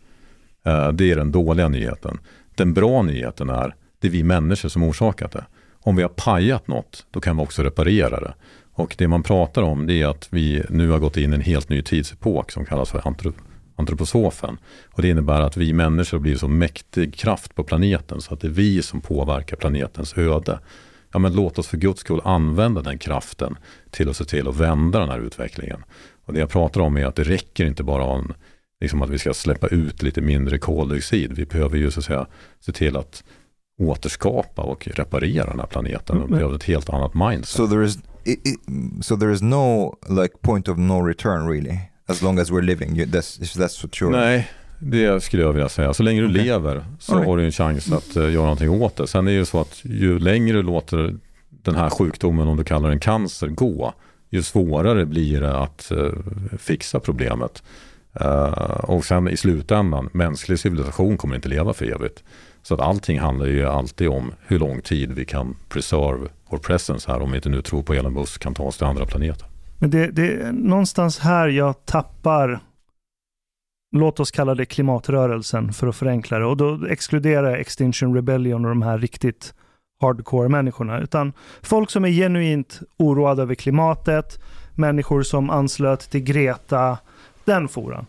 Eh, 0.66 0.92
det 0.92 1.12
är 1.12 1.16
den 1.16 1.32
dåliga 1.32 1.68
nyheten. 1.68 2.20
Den 2.56 2.74
bra 2.74 3.02
nyheten 3.02 3.50
är, 3.50 3.76
det 4.00 4.08
är 4.08 4.12
vi 4.12 4.24
människor 4.24 4.70
som 4.70 4.82
har 4.82 4.90
orsakat 4.90 5.32
det. 5.32 5.46
Om 5.80 5.96
vi 5.96 6.02
har 6.02 6.10
pajat 6.10 6.68
något, 6.68 7.06
då 7.12 7.22
kan 7.22 7.38
vi 7.38 7.44
också 7.44 7.64
reparera 7.64 8.20
det. 8.20 8.34
Och 8.74 8.96
det 8.98 9.08
man 9.08 9.24
pratar 9.24 9.62
om 9.62 9.88
det 9.88 10.02
är 10.02 10.08
att 10.08 10.28
vi 10.32 10.64
nu 10.70 10.90
har 10.90 11.00
gått 11.00 11.18
in 11.18 11.32
i 11.32 11.36
en 11.36 11.42
helt 11.42 11.70
ny 11.70 11.82
tidsepok 11.82 12.52
som 12.52 12.66
kallas 12.66 12.90
för 12.90 13.08
antrop 13.08 13.36
antroposofen. 13.76 14.58
Och 14.92 15.02
det 15.02 15.10
innebär 15.10 15.42
att 15.42 15.58
vi 15.58 15.74
människor 15.74 16.20
blir 16.20 16.36
så 16.36 16.48
mäktig 16.48 17.16
kraft 17.16 17.56
på 17.56 17.64
planeten 17.64 18.22
så 18.22 18.34
att 18.34 18.42
det 18.42 18.48
är 18.48 18.52
vi 18.52 18.82
som 18.82 19.02
påverkar 19.02 19.58
planetens 19.58 20.18
öde. 20.18 20.60
Ja 21.14 21.20
men 21.20 21.34
låt 21.34 21.60
oss 21.60 21.68
för 21.68 21.78
guds 21.78 22.00
skull 22.00 22.22
använda 22.24 22.82
den 22.82 22.98
kraften 22.98 23.58
till 23.90 24.10
att 24.10 24.18
se 24.18 24.26
till 24.26 24.48
att 24.48 24.56
vända 24.56 25.00
den 25.00 25.10
här 25.10 25.20
utvecklingen. 25.20 25.84
Och 26.26 26.34
det 26.34 26.40
jag 26.40 26.50
pratar 26.50 26.82
om 26.82 26.98
är 26.98 27.06
att 27.06 27.16
det 27.16 27.24
räcker 27.24 27.66
inte 27.66 27.84
bara 27.84 28.04
om 28.04 28.34
liksom 28.82 29.02
att 29.02 29.10
vi 29.10 29.20
ska 29.20 29.34
släppa 29.34 29.68
ut 29.68 30.02
lite 30.02 30.22
mindre 30.22 30.58
koldioxid. 30.58 31.34
Vi 31.34 31.46
behöver 31.46 31.78
ju 31.78 31.92
så 31.92 32.00
att 32.00 32.06
säga 32.06 32.28
se 32.60 32.72
till 32.72 32.98
att 32.98 33.24
återskapa 33.82 34.62
och 34.62 34.88
reparera 34.88 35.50
den 35.50 35.60
här 35.60 35.68
planeten. 35.68 36.22
Och 36.22 36.30
Men- 36.30 36.38
behöver 36.38 36.56
ett 36.56 36.64
helt 36.64 36.90
annat 36.90 37.14
mindset. 37.14 37.48
So 37.48 37.68
there 37.68 37.86
is, 37.86 37.98
i 38.26 38.32
i 38.32 38.58
so 39.02 39.18
there 39.18 39.34
is 39.34 39.42
no 39.42 39.96
like 40.10 40.38
point 40.42 40.68
of 40.68 40.78
no 40.78 41.02
return 41.02 41.50
really, 41.50 41.80
as 42.08 42.22
long 42.22 42.40
as 42.40 42.52
we're 42.52 42.62
living. 42.62 42.96
That's 42.96 43.38
that's 43.38 43.84
what 43.84 43.92
you're. 43.92 44.12
Nej, 44.12 44.50
det 44.84 45.24
skulle 45.24 45.44
jag 45.44 45.54
vilja 45.54 45.70
säga. 45.70 45.94
Så 45.94 46.04
länge 46.04 46.22
du 46.22 46.30
Okej. 46.30 46.44
lever 46.44 46.86
så 47.00 47.16
right. 47.16 47.28
har 47.28 47.38
du 47.38 47.46
en 47.46 47.52
chans 47.52 47.92
att 47.92 48.16
eh, 48.16 48.32
göra 48.32 48.44
någonting 48.44 48.70
åt 48.70 48.96
det. 48.96 49.08
Sen 49.08 49.28
är 49.28 49.32
det 49.32 49.38
ju 49.38 49.46
så 49.46 49.62
att 49.62 49.80
ju 49.84 50.20
längre 50.20 50.58
du 50.58 50.64
låter 50.64 51.16
den 51.50 51.76
här 51.76 51.90
sjukdomen, 51.90 52.48
om 52.48 52.58
du 52.58 52.64
kallar 52.64 52.90
den 52.90 53.00
cancer, 53.00 53.48
gå, 53.48 53.94
ju 54.30 54.44
svårare 54.44 55.06
blir 55.06 55.42
det 55.42 55.58
att 55.58 55.92
eh, 55.92 56.12
fixa 56.58 57.00
problemet. 57.00 57.64
Eh, 58.14 58.84
och 58.84 59.06
sen 59.06 59.30
i 59.30 59.38
slutändan, 59.38 60.10
mänsklig 60.14 60.60
civilisation 60.60 61.18
kommer 61.18 61.36
inte 61.36 61.50
leva 61.50 61.74
för 61.74 61.86
evigt. 61.86 62.24
Så 62.64 62.74
att 62.74 62.80
allting 62.80 63.20
handlar 63.20 63.46
ju 63.46 63.66
alltid 63.66 64.08
om 64.08 64.34
hur 64.48 64.60
lång 64.60 64.82
tid 64.82 65.12
vi 65.12 65.26
kan 65.26 65.56
preserve 65.70 66.30
vår 66.50 66.58
presence 66.58 67.12
här, 67.12 67.22
om 67.22 67.32
vi 67.32 67.36
inte 67.36 67.50
nu 67.50 67.62
tror 67.62 67.84
på 67.84 67.94
Elon 67.94 68.14
Musk 68.14 68.42
kan 68.42 68.54
ta 68.54 68.64
oss 68.64 68.78
till 68.78 68.88
andra 68.88 69.06
planeter. 69.06 69.48
Men 69.80 69.90
det, 69.90 70.08
det 70.08 70.34
är 70.34 70.52
någonstans 70.52 71.20
här 71.20 71.48
jag 71.48 71.86
tappar, 71.86 72.60
låt 73.92 74.20
oss 74.20 74.32
kalla 74.32 74.56
det 74.56 74.66
klimatrörelsen 74.66 75.74
för 75.74 75.88
att 75.88 75.96
förenkla 75.96 76.40
det. 76.40 76.46
Och 76.46 76.58
då 76.58 76.86
exkluderar 76.86 77.50
jag 77.50 77.60
Extinction 77.60 78.16
Rebellion 78.16 78.66
och 78.66 78.72
de 78.72 78.82
här 78.82 78.98
riktigt 78.98 79.54
hardcore 80.02 80.50
människorna. 80.50 81.00
Utan 81.00 81.34
folk 81.62 81.90
som 81.90 82.06
är 82.06 82.10
genuint 82.10 82.80
oroade 82.98 83.42
över 83.42 83.56
klimatet, 83.56 84.40
människor 84.76 85.24
som 85.24 85.50
anslöt 85.50 86.00
till 86.00 86.24
Greta, 86.24 86.98
den 87.46 87.68
foran. 87.68 88.06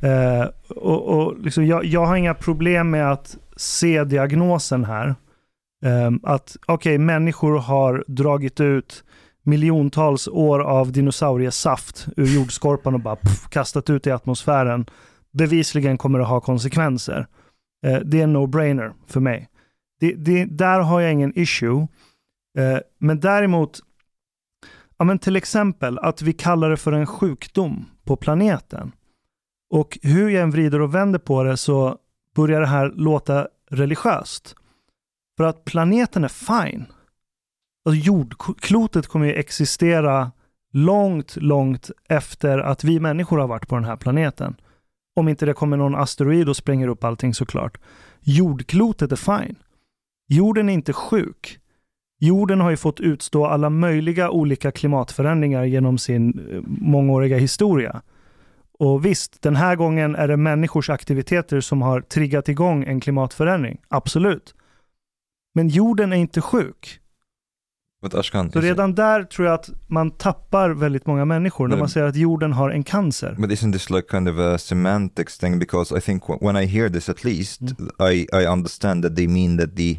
Eh, 0.00 0.48
och, 0.68 1.08
och 1.08 1.38
liksom 1.38 1.66
jag, 1.66 1.84
jag 1.84 2.06
har 2.06 2.16
inga 2.16 2.34
problem 2.34 2.90
med 2.90 3.12
att 3.12 3.36
se 3.56 4.04
diagnosen 4.04 4.84
här. 4.84 5.14
Eh, 5.84 6.10
att 6.22 6.56
okej, 6.66 6.98
människor 6.98 7.58
har 7.58 8.04
dragit 8.06 8.60
ut 8.60 9.04
miljontals 9.46 10.28
år 10.28 10.60
av 10.60 10.92
dinosauriesaft 10.92 12.08
ur 12.16 12.26
jordskorpan 12.26 12.94
och 12.94 13.00
bara 13.00 13.16
pff, 13.16 13.48
kastat 13.48 13.90
ut 13.90 14.06
i 14.06 14.10
atmosfären. 14.10 14.86
Bevisligen 15.32 15.98
kommer 15.98 16.18
det 16.18 16.24
ha 16.24 16.40
konsekvenser. 16.40 17.26
Eh, 17.86 17.98
det 17.98 18.20
är 18.20 18.24
en 18.24 18.36
no-brainer 18.36 18.92
för 19.06 19.20
mig. 19.20 19.48
Det, 20.00 20.12
det, 20.12 20.44
där 20.44 20.80
har 20.80 21.00
jag 21.00 21.12
ingen 21.12 21.38
issue. 21.38 21.88
Eh, 22.58 22.78
men 22.98 23.20
däremot, 23.20 23.80
ja, 24.98 25.04
men 25.04 25.18
till 25.18 25.36
exempel 25.36 25.98
att 25.98 26.22
vi 26.22 26.32
kallar 26.32 26.70
det 26.70 26.76
för 26.76 26.92
en 26.92 27.06
sjukdom 27.06 27.84
på 28.04 28.16
planeten. 28.16 28.92
Och 29.70 29.98
hur 30.02 30.28
jag 30.28 30.42
än 30.42 30.50
vrider 30.50 30.80
och 30.80 30.94
vänder 30.94 31.18
på 31.18 31.42
det 31.42 31.56
så 31.56 31.98
börjar 32.34 32.60
det 32.60 32.66
här 32.66 32.92
låta 32.96 33.48
religiöst. 33.70 34.54
För 35.36 35.44
att 35.44 35.64
planeten 35.64 36.24
är 36.24 36.28
fine. 36.28 36.86
Alltså 37.86 38.04
jordklotet 38.04 39.06
kommer 39.06 39.26
ju 39.26 39.32
existera 39.32 40.32
långt, 40.72 41.36
långt 41.36 41.90
efter 42.08 42.58
att 42.58 42.84
vi 42.84 43.00
människor 43.00 43.38
har 43.38 43.46
varit 43.46 43.68
på 43.68 43.74
den 43.74 43.84
här 43.84 43.96
planeten. 43.96 44.56
Om 45.16 45.28
inte 45.28 45.46
det 45.46 45.54
kommer 45.54 45.76
någon 45.76 45.94
asteroid 45.94 46.48
och 46.48 46.56
spränger 46.56 46.88
upp 46.88 47.04
allting 47.04 47.34
såklart. 47.34 47.78
Jordklotet 48.20 49.12
är 49.12 49.16
fine. 49.16 49.56
Jorden 50.28 50.68
är 50.68 50.72
inte 50.72 50.92
sjuk. 50.92 51.58
Jorden 52.18 52.60
har 52.60 52.70
ju 52.70 52.76
fått 52.76 53.00
utstå 53.00 53.46
alla 53.46 53.70
möjliga 53.70 54.30
olika 54.30 54.70
klimatförändringar 54.70 55.64
genom 55.64 55.98
sin 55.98 56.48
eh, 56.50 56.60
mångåriga 56.66 57.38
historia. 57.38 58.02
Och 58.78 59.04
visst, 59.04 59.42
den 59.42 59.56
här 59.56 59.76
gången 59.76 60.14
är 60.14 60.28
det 60.28 60.36
människors 60.36 60.90
aktiviteter 60.90 61.60
som 61.60 61.82
har 61.82 62.00
triggat 62.00 62.48
igång 62.48 62.84
en 62.84 63.00
klimatförändring. 63.00 63.80
Absolut. 63.88 64.54
Men 65.54 65.68
jorden 65.68 66.12
är 66.12 66.16
inte 66.16 66.40
sjuk. 66.40 67.00
But 68.10 68.14
Ashkan, 68.14 68.52
Så 68.52 68.60
redan 68.60 68.94
där 68.94 69.24
tror 69.24 69.46
jag 69.46 69.54
att 69.54 69.70
man 69.86 70.10
tappar 70.10 70.70
väldigt 70.70 71.06
många 71.06 71.24
människor 71.24 71.64
när 71.68 71.70
Men- 71.76 71.78
man 71.78 71.88
säger 71.88 72.06
att 72.06 72.16
jorden 72.16 72.52
har 72.52 72.70
en 72.70 72.82
cancer. 72.84 73.34
But 73.38 73.50
isn't 73.50 73.72
this 73.72 73.90
like 73.90 74.08
kind 74.10 74.28
of 74.28 74.38
a 74.38 74.58
semantics 74.58 75.38
thing? 75.38 75.58
Because 75.58 75.98
I 75.98 76.00
think 76.00 76.22
wh- 76.22 76.42
when 76.46 76.56
I 76.56 76.66
hear 76.66 76.88
this, 76.88 77.08
at 77.08 77.24
least 77.24 77.60
Mm. 77.60 78.12
I 78.12 78.26
I 78.32 78.46
understand 78.46 79.04
that 79.04 79.16
they 79.16 79.28
mean 79.28 79.58
that 79.58 79.76
the 79.76 79.98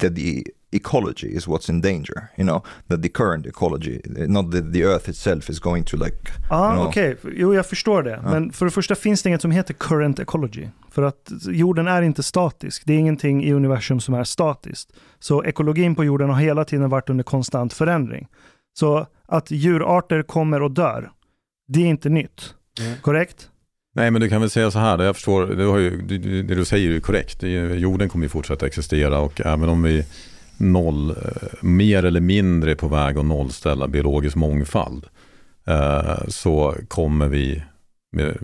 that 0.00 0.14
the 0.16 0.42
ecology 0.76 1.36
is 1.36 1.46
what's 1.46 1.70
in 1.70 1.80
danger. 1.80 2.28
You 2.36 2.46
know 2.48 2.62
that 2.88 3.02
the 3.02 3.08
current 3.08 3.46
ecology, 3.46 4.00
not 4.26 4.52
that 4.52 4.72
the 4.72 4.82
Earth 4.84 5.08
itself 5.08 5.50
is 5.50 5.58
going 5.60 5.84
to 5.84 5.96
like. 5.96 6.16
Ja, 6.50 6.74
Ja. 6.74 6.86
okej. 6.86 7.16
Jo, 7.36 7.54
jag 7.54 7.66
förstår 7.66 8.02
det. 8.02 8.20
Ja. 8.24 8.30
Men 8.30 8.52
för 8.52 8.64
det 8.64 8.70
första 8.70 8.94
finns 8.94 9.22
det 9.22 9.28
inget 9.28 9.42
som 9.42 9.50
heter 9.50 9.74
current 9.74 10.18
ecology. 10.18 10.68
För 10.90 11.02
att 11.02 11.32
jorden 11.48 11.88
är 11.88 12.02
inte 12.02 12.22
statisk. 12.22 12.82
Det 12.86 12.92
är 12.92 12.98
ingenting 12.98 13.44
i 13.44 13.52
universum 13.52 14.00
som 14.00 14.14
är 14.14 14.24
statiskt. 14.24 14.92
Så 15.18 15.44
ekologin 15.44 15.94
på 15.94 16.04
jorden 16.04 16.28
har 16.30 16.40
hela 16.40 16.64
tiden 16.64 16.88
varit 16.90 17.10
under 17.10 17.24
konstant 17.24 17.72
förändring. 17.72 18.28
Så 18.78 19.06
att 19.28 19.50
djurarter 19.50 20.22
kommer 20.22 20.62
och 20.62 20.70
dör, 20.70 21.10
det 21.68 21.80
är 21.80 21.86
inte 21.86 22.08
nytt. 22.08 22.54
Mm. 22.80 22.96
Korrekt? 23.02 23.50
Nej, 23.96 24.10
men 24.10 24.20
du 24.20 24.28
kan 24.28 24.40
väl 24.40 24.50
säga 24.50 24.70
så 24.70 24.78
här, 24.78 25.02
jag 25.02 25.14
förstår, 25.16 25.46
det, 25.46 25.64
har 25.64 25.78
ju, 25.78 26.02
det, 26.02 26.54
du 26.54 26.64
säger 26.64 26.88
är 26.90 26.92
ju 26.94 27.00
korrekt. 27.00 27.42
Jorden 27.80 28.08
kommer 28.08 28.24
ju 28.24 28.28
fortsätta 28.28 28.66
existera 28.66 29.18
och 29.18 29.40
även 29.40 29.68
om 29.68 29.82
vi 29.82 30.04
noll, 30.56 31.10
eh, 31.10 31.16
mer 31.60 32.04
eller 32.04 32.20
mindre 32.20 32.74
på 32.74 32.88
väg 32.88 33.18
att 33.18 33.24
nollställa 33.24 33.88
biologisk 33.88 34.36
mångfald 34.36 35.06
eh, 35.66 36.28
så 36.28 36.74
kommer 36.88 37.28
vi 37.28 37.62
med 38.12 38.38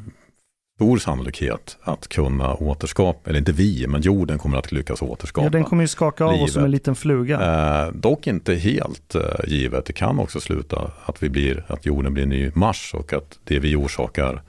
stor 0.74 0.98
sannolikhet 0.98 1.78
att 1.82 2.08
kunna 2.08 2.54
återskapa, 2.54 3.30
eller 3.30 3.38
inte 3.38 3.52
vi, 3.52 3.86
men 3.86 4.00
jorden 4.00 4.38
kommer 4.38 4.58
att 4.58 4.72
lyckas 4.72 5.02
återskapa. 5.02 5.44
Ja, 5.46 5.50
den 5.50 5.64
kommer 5.64 5.82
ju 5.82 5.88
skaka 5.88 6.24
av 6.24 6.42
oss 6.42 6.52
som 6.52 6.64
en 6.64 6.70
livet. 6.70 6.80
liten 6.80 6.94
fluga. 6.94 7.40
Eh, 7.86 7.92
dock 7.92 8.26
inte 8.26 8.54
helt 8.54 9.16
givet. 9.46 9.84
Det 9.84 9.92
kan 9.92 10.18
också 10.18 10.40
sluta 10.40 10.90
att, 11.04 11.22
vi 11.22 11.28
blir, 11.28 11.64
att 11.68 11.86
jorden 11.86 12.14
blir 12.14 12.26
ny 12.26 12.50
Mars 12.54 12.94
och 12.94 13.12
att 13.12 13.38
det 13.44 13.58
vi 13.58 13.76
orsakar 13.76 14.42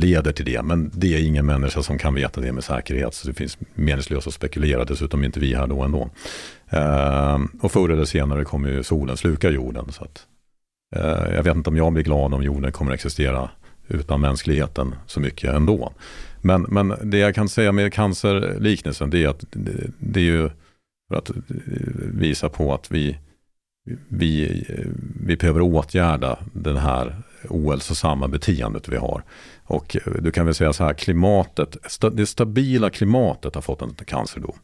leder 0.00 0.32
till 0.32 0.44
det. 0.44 0.62
Men 0.62 0.90
det 0.94 1.14
är 1.14 1.26
ingen 1.26 1.46
människa 1.46 1.82
som 1.82 1.98
kan 1.98 2.14
veta 2.14 2.40
det 2.40 2.52
med 2.52 2.64
säkerhet. 2.64 3.14
Så 3.14 3.28
det 3.28 3.34
finns 3.34 3.58
meningslöst 3.74 4.26
att 4.26 4.34
spekulera. 4.34 4.84
Dessutom 4.84 5.20
är 5.20 5.26
inte 5.26 5.40
vi 5.40 5.54
här 5.54 5.66
då 5.66 5.82
ändå. 5.82 6.10
Eh, 6.70 7.38
och 7.60 7.72
förr 7.72 7.88
eller 7.88 8.04
senare 8.04 8.44
kommer 8.44 8.68
ju 8.68 8.82
solen 8.82 9.16
sluka 9.16 9.50
jorden. 9.50 9.92
Så 9.92 10.04
att, 10.04 10.26
eh, 10.96 11.34
jag 11.34 11.42
vet 11.42 11.56
inte 11.56 11.70
om 11.70 11.76
jag 11.76 11.92
blir 11.92 12.04
glad 12.04 12.34
om 12.34 12.42
jorden 12.42 12.72
kommer 12.72 12.92
att 12.92 12.94
existera 12.94 13.50
utan 13.88 14.20
mänskligheten 14.20 14.94
så 15.06 15.20
mycket 15.20 15.54
ändå. 15.54 15.92
Men, 16.42 16.62
men 16.62 16.94
det 17.02 17.18
jag 17.18 17.34
kan 17.34 17.48
säga 17.48 17.72
med 17.72 17.92
cancerliknelsen 17.92 19.10
det 19.10 19.24
är 19.24 19.28
att 19.28 19.44
det, 19.50 19.90
det 19.98 20.20
är 20.20 20.24
ju 20.24 20.50
för 21.08 21.16
att 21.18 21.30
eh, 21.30 21.36
visa 22.14 22.48
på 22.48 22.74
att 22.74 22.90
vi, 22.90 23.18
vi, 24.08 24.64
vi 25.26 25.36
behöver 25.36 25.60
åtgärda 25.60 26.38
den 26.52 26.76
här 26.76 27.22
ohälsosamma 27.48 28.28
beteendet 28.28 28.88
vi 28.88 28.96
har. 28.96 29.24
Och 29.64 29.96
eh, 29.96 30.12
du 30.22 30.30
kan 30.32 30.46
väl 30.46 30.54
säga 30.54 30.72
så 30.72 30.84
här, 30.84 30.94
klimatet, 30.94 31.76
det 32.12 32.26
stabila 32.26 32.90
klimatet 32.90 33.54
har 33.54 33.62
fått 33.62 33.82
en 33.82 33.94
cancerdom. 33.94 34.58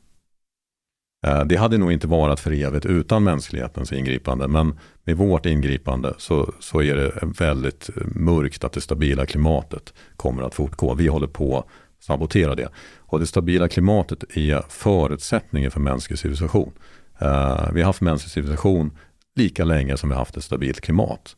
Eh, 1.27 1.45
det 1.45 1.57
hade 1.57 1.79
nog 1.79 1.93
inte 1.93 2.07
varit 2.07 2.41
för 2.41 2.53
evigt 2.53 2.87
utan 2.87 3.25
mänsklighetens 3.25 3.93
ingripande, 3.93 4.49
men 4.49 4.79
med 5.05 5.17
vårt 5.17 5.47
ingripande 5.47 6.15
så, 6.19 6.53
så 6.61 6.83
är 6.83 6.97
det 6.97 7.13
väldigt 7.39 7.89
eh, 7.89 8.03
mörkt 8.07 8.65
att 8.65 8.73
det 8.73 8.81
stabila 8.81 9.27
klimatet 9.27 9.95
kommer 10.17 10.43
att 10.43 10.55
fortgå. 10.55 10.95
Vi 10.95 11.07
håller 11.07 11.27
på 11.27 11.59
att 11.59 11.67
sabotera 12.01 12.55
det. 12.55 12.69
Och 12.99 13.21
det 13.21 13.27
stabila 13.27 13.69
klimatet 13.69 14.37
är 14.37 14.63
förutsättningen 14.69 15.71
för 15.71 15.81
mänsklig 15.81 16.19
civilisation. 16.19 16.73
Vi 17.73 17.81
har 17.81 17.85
haft 17.85 18.01
mänsklig 18.01 18.31
civilisation 18.31 18.99
lika 19.37 19.65
länge 19.65 19.97
som 19.97 20.09
vi 20.09 20.15
har 20.15 20.21
haft 20.21 20.37
ett 20.37 20.45
stabilt 20.45 20.81
klimat. 20.81 21.37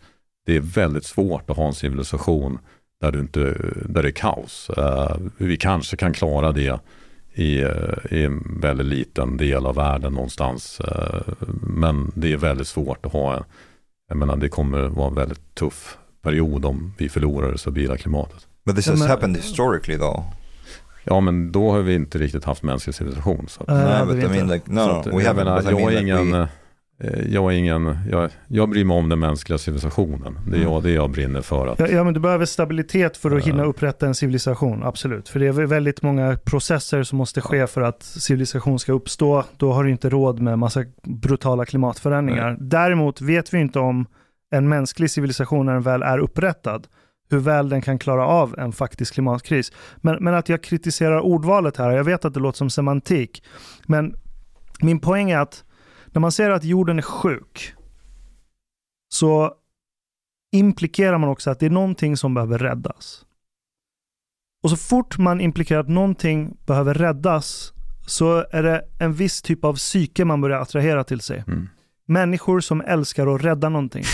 Det 0.48 0.56
är 0.56 0.60
väldigt 0.60 1.04
svårt 1.04 1.50
att 1.50 1.56
ha 1.56 1.66
en 1.66 1.74
civilisation 1.74 2.58
där, 3.00 3.12
du 3.12 3.20
inte, 3.20 3.40
där 3.84 4.02
det 4.02 4.08
är 4.08 4.12
kaos. 4.12 4.70
Eh, 4.70 5.16
vi 5.36 5.56
kanske 5.56 5.96
kan 5.96 6.12
klara 6.12 6.52
det 6.52 6.80
i, 7.34 7.62
eh, 7.62 7.70
i 8.10 8.24
en 8.24 8.58
väldigt 8.60 8.86
liten 8.86 9.36
del 9.36 9.66
av 9.66 9.74
världen 9.74 10.12
någonstans. 10.12 10.80
Eh, 10.80 11.20
men 11.62 12.12
det 12.14 12.32
är 12.32 12.36
väldigt 12.36 12.68
svårt 12.68 13.06
att 13.06 13.12
ha 13.12 13.36
en, 13.36 13.42
jag 14.08 14.16
menar 14.18 14.36
det 14.36 14.48
kommer 14.48 14.82
vara 14.82 15.08
en 15.08 15.14
väldigt 15.14 15.54
tuff 15.54 15.98
period 16.22 16.64
om 16.64 16.94
vi 16.98 17.08
förlorar 17.08 17.52
det 17.52 17.58
stabila 17.58 17.96
klimatet. 17.96 18.46
But 18.64 18.76
this 18.76 18.86
has 18.88 18.98
men- 19.00 19.08
happened 19.08 19.36
historically 19.36 19.98
though. 19.98 20.22
Ja 21.04 21.20
men 21.20 21.52
då 21.52 21.70
har 21.72 21.80
vi 21.80 21.94
inte 21.94 22.18
riktigt 22.18 22.44
haft 22.44 22.62
mänsklig 22.62 22.94
civilisation. 22.94 23.46
Så 23.48 23.62
att, 23.62 23.68
Nej, 23.68 24.44
like 24.44 24.62
no, 24.66 24.74
no 24.74 25.16
we 25.16 25.22
jag, 25.22 25.34
haven't. 25.34 25.34
menar, 25.34 25.62
jag, 25.62 25.80
är 25.80 25.90
like 25.90 26.02
ingen, 26.02 26.32
we, 26.32 26.38
eh, 26.38 26.46
jag 27.28 27.52
är 27.52 27.56
ingen, 27.56 27.98
jag, 28.10 28.30
jag 28.48 28.68
bryr 28.68 28.84
mig 28.84 28.96
om 28.96 29.08
den 29.08 29.18
mänskliga 29.18 29.58
civilisationen. 29.58 30.38
Det 30.46 30.56
är 30.56 30.60
Mm. 30.60 30.72
jag, 30.72 30.82
det 30.82 30.90
jag 30.90 31.10
brinner 31.10 31.40
för. 31.40 31.66
Att, 31.66 31.78
Ja, 31.78 31.88
ja, 31.88 32.04
men 32.04 32.14
du 32.14 32.20
behöver 32.20 32.44
stabilitet 32.44 33.16
för 33.16 33.36
att 33.36 33.46
hinna 33.46 33.64
upprätta 33.64 34.06
en 34.06 34.14
civilisation, 34.14 34.82
absolut. 34.82 35.28
För 35.28 35.40
det 35.40 35.46
är 35.46 35.52
väldigt 35.52 36.02
många 36.02 36.36
processer 36.44 37.02
som 37.02 37.18
måste 37.18 37.40
ske 37.40 37.66
för 37.66 37.80
att 37.80 38.02
civilisation 38.02 38.78
ska 38.78 38.92
uppstå. 38.92 39.44
Då 39.56 39.72
har 39.72 39.84
du 39.84 39.90
inte 39.90 40.08
råd 40.10 40.40
med 40.40 40.58
massa 40.58 40.84
brutala 41.04 41.64
klimatförändringar. 41.64 42.56
Däremot 42.60 43.20
vet 43.20 43.54
vi 43.54 43.58
inte 43.58 43.78
om 43.78 44.06
en 44.50 44.68
mänsklig 44.68 45.10
civilisation 45.10 45.66
när 45.66 45.72
den 45.72 45.82
väl 45.82 46.02
är 46.02 46.18
upprättad, 46.18 46.86
hur 47.30 47.38
väl 47.38 47.68
den 47.68 47.82
kan 47.82 47.98
klara 47.98 48.26
av 48.26 48.54
en 48.58 48.72
faktisk 48.72 49.14
klimatkris. 49.14 49.72
Men, 49.96 50.24
men 50.24 50.34
att 50.34 50.48
jag 50.48 50.62
kritiserar 50.62 51.20
ordvalet 51.20 51.76
här, 51.76 51.90
jag 51.90 52.04
vet 52.04 52.24
att 52.24 52.34
det 52.34 52.40
låter 52.40 52.58
som 52.58 52.70
semantik, 52.70 53.42
men 53.86 54.14
min 54.80 55.00
poäng 55.00 55.30
är 55.30 55.38
att 55.38 55.64
när 56.18 56.20
man 56.20 56.32
säger 56.32 56.50
att 56.50 56.64
jorden 56.64 56.98
är 56.98 57.02
sjuk, 57.02 57.74
så 59.08 59.54
implikerar 60.52 61.18
man 61.18 61.28
också 61.28 61.50
att 61.50 61.60
det 61.60 61.66
är 61.66 61.70
någonting 61.70 62.16
som 62.16 62.34
behöver 62.34 62.58
räddas. 62.58 63.24
Och 64.62 64.70
så 64.70 64.76
fort 64.76 65.18
man 65.18 65.40
implikerar 65.40 65.80
att 65.80 65.88
någonting 65.88 66.56
behöver 66.66 66.94
räddas 66.94 67.72
så 68.06 68.46
är 68.50 68.62
det 68.62 68.84
en 68.98 69.12
viss 69.12 69.42
typ 69.42 69.64
av 69.64 69.74
psyke 69.74 70.24
man 70.24 70.40
börjar 70.40 70.60
attrahera 70.60 71.04
till 71.04 71.20
sig. 71.20 71.44
mm. 71.46 71.68
Människor 72.06 72.60
som 72.60 72.80
älskar 72.80 73.34
att 73.34 73.44
rädda 73.44 73.68
någonting. 73.68 74.04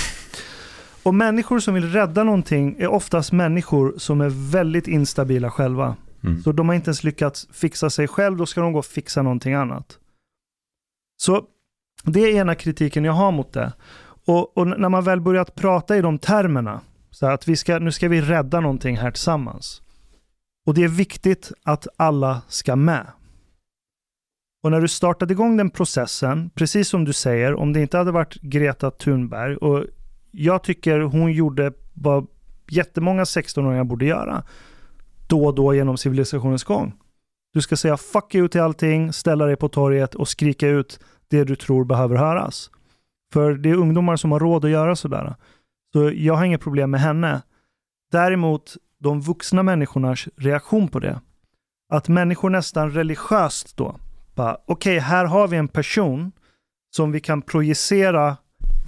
Och 1.02 1.14
människor 1.14 1.58
som 1.58 1.74
vill 1.74 1.92
rädda 1.92 2.24
någonting 2.24 2.76
är 2.78 2.86
oftast 2.86 3.32
människor 3.32 3.94
som 3.98 4.20
är 4.20 4.50
väldigt 4.50 4.88
instabila 4.88 5.50
själva. 5.50 5.96
Mm. 6.24 6.42
Så 6.42 6.52
de 6.52 6.68
har 6.68 6.74
inte 6.74 6.88
ens 6.88 7.04
lyckats 7.04 7.48
fixa 7.52 7.90
sig 7.90 8.08
själv, 8.08 8.36
då 8.36 8.46
ska 8.46 8.60
de 8.60 8.72
gå 8.72 8.78
och 8.78 8.86
fixa 8.86 9.22
någonting 9.22 9.54
annat. 9.54 9.98
Så 11.16 11.48
det 12.04 12.20
är 12.20 12.36
ena 12.36 12.54
kritiken 12.54 13.04
jag 13.04 13.12
har 13.12 13.32
mot 13.32 13.52
det. 13.52 13.72
Och, 14.26 14.58
och 14.58 14.66
när 14.66 14.88
man 14.88 15.04
väl 15.04 15.20
börjat 15.20 15.54
prata 15.54 15.96
i 15.96 16.00
de 16.00 16.18
termerna, 16.18 16.80
så 17.10 17.26
att 17.26 17.48
vi 17.48 17.56
ska, 17.56 17.78
nu 17.78 17.92
ska 17.92 18.08
vi 18.08 18.20
rädda 18.20 18.60
någonting 18.60 18.96
här 18.96 19.10
tillsammans. 19.10 19.82
Och 20.66 20.74
det 20.74 20.84
är 20.84 20.88
viktigt 20.88 21.52
att 21.62 21.86
alla 21.96 22.42
ska 22.48 22.76
med. 22.76 23.06
Och 24.62 24.70
när 24.70 24.80
du 24.80 24.88
startade 24.88 25.32
igång 25.32 25.56
den 25.56 25.70
processen, 25.70 26.50
precis 26.50 26.88
som 26.88 27.04
du 27.04 27.12
säger, 27.12 27.54
om 27.54 27.72
det 27.72 27.80
inte 27.80 27.98
hade 27.98 28.12
varit 28.12 28.34
Greta 28.40 28.90
Thunberg, 28.90 29.56
och 29.56 29.84
jag 30.30 30.62
tycker 30.62 31.00
hon 31.00 31.32
gjorde 31.32 31.72
vad 31.94 32.26
jättemånga 32.68 33.24
16-åringar 33.24 33.84
borde 33.84 34.04
göra, 34.04 34.42
då 35.26 35.46
och 35.46 35.54
då 35.54 35.74
genom 35.74 35.96
civilisationens 35.96 36.64
gång. 36.64 36.94
Du 37.52 37.62
ska 37.62 37.76
säga 37.76 37.96
fuck 37.96 38.34
you 38.34 38.48
till 38.48 38.60
allting, 38.60 39.12
ställa 39.12 39.46
dig 39.46 39.56
på 39.56 39.68
torget 39.68 40.14
och 40.14 40.28
skrika 40.28 40.68
ut 40.68 41.00
det 41.34 41.44
du 41.44 41.56
tror 41.56 41.84
behöver 41.84 42.16
höras. 42.16 42.70
För 43.32 43.54
det 43.54 43.70
är 43.70 43.74
ungdomar 43.74 44.16
som 44.16 44.32
har 44.32 44.40
råd 44.40 44.64
att 44.64 44.70
göra 44.70 44.96
sådär. 44.96 45.34
Så 45.92 46.10
jag 46.14 46.34
har 46.34 46.44
inget 46.44 46.60
problem 46.60 46.90
med 46.90 47.00
henne. 47.00 47.42
Däremot 48.12 48.76
de 48.98 49.20
vuxna 49.20 49.62
människornas 49.62 50.28
reaktion 50.36 50.88
på 50.88 50.98
det. 50.98 51.20
Att 51.92 52.08
människor 52.08 52.50
nästan 52.50 52.90
religiöst 52.90 53.76
då, 53.76 53.96
bara 54.34 54.56
okej, 54.66 54.98
här 54.98 55.24
har 55.24 55.48
vi 55.48 55.56
en 55.56 55.68
person 55.68 56.32
som 56.96 57.12
vi 57.12 57.20
kan 57.20 57.42
projicera 57.42 58.36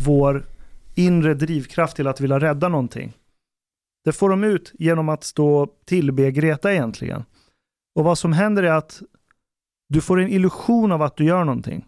vår 0.07 0.47
inre 0.95 1.35
drivkraft 1.35 1.97
till 1.97 2.07
att 2.07 2.21
vilja 2.21 2.39
rädda 2.39 2.69
någonting. 2.69 3.13
Det 4.05 4.13
får 4.13 4.31
de 4.31 4.45
ut 4.45 4.73
genom 4.79 5.09
att 5.09 5.25
stå 5.25 5.57
och 5.57 5.69
tillbe 5.85 6.31
Greta 6.31 6.73
egentligen. 6.73 7.25
Och 7.95 8.05
vad 8.05 8.19
som 8.19 8.33
händer 8.33 8.63
är 8.63 8.73
att 8.73 9.03
du 9.89 10.01
får 10.01 10.21
en 10.21 10.29
illusion 10.29 10.93
av 10.93 11.03
att 11.03 11.17
du 11.17 11.25
gör 11.25 11.45
någonting. 11.45 11.87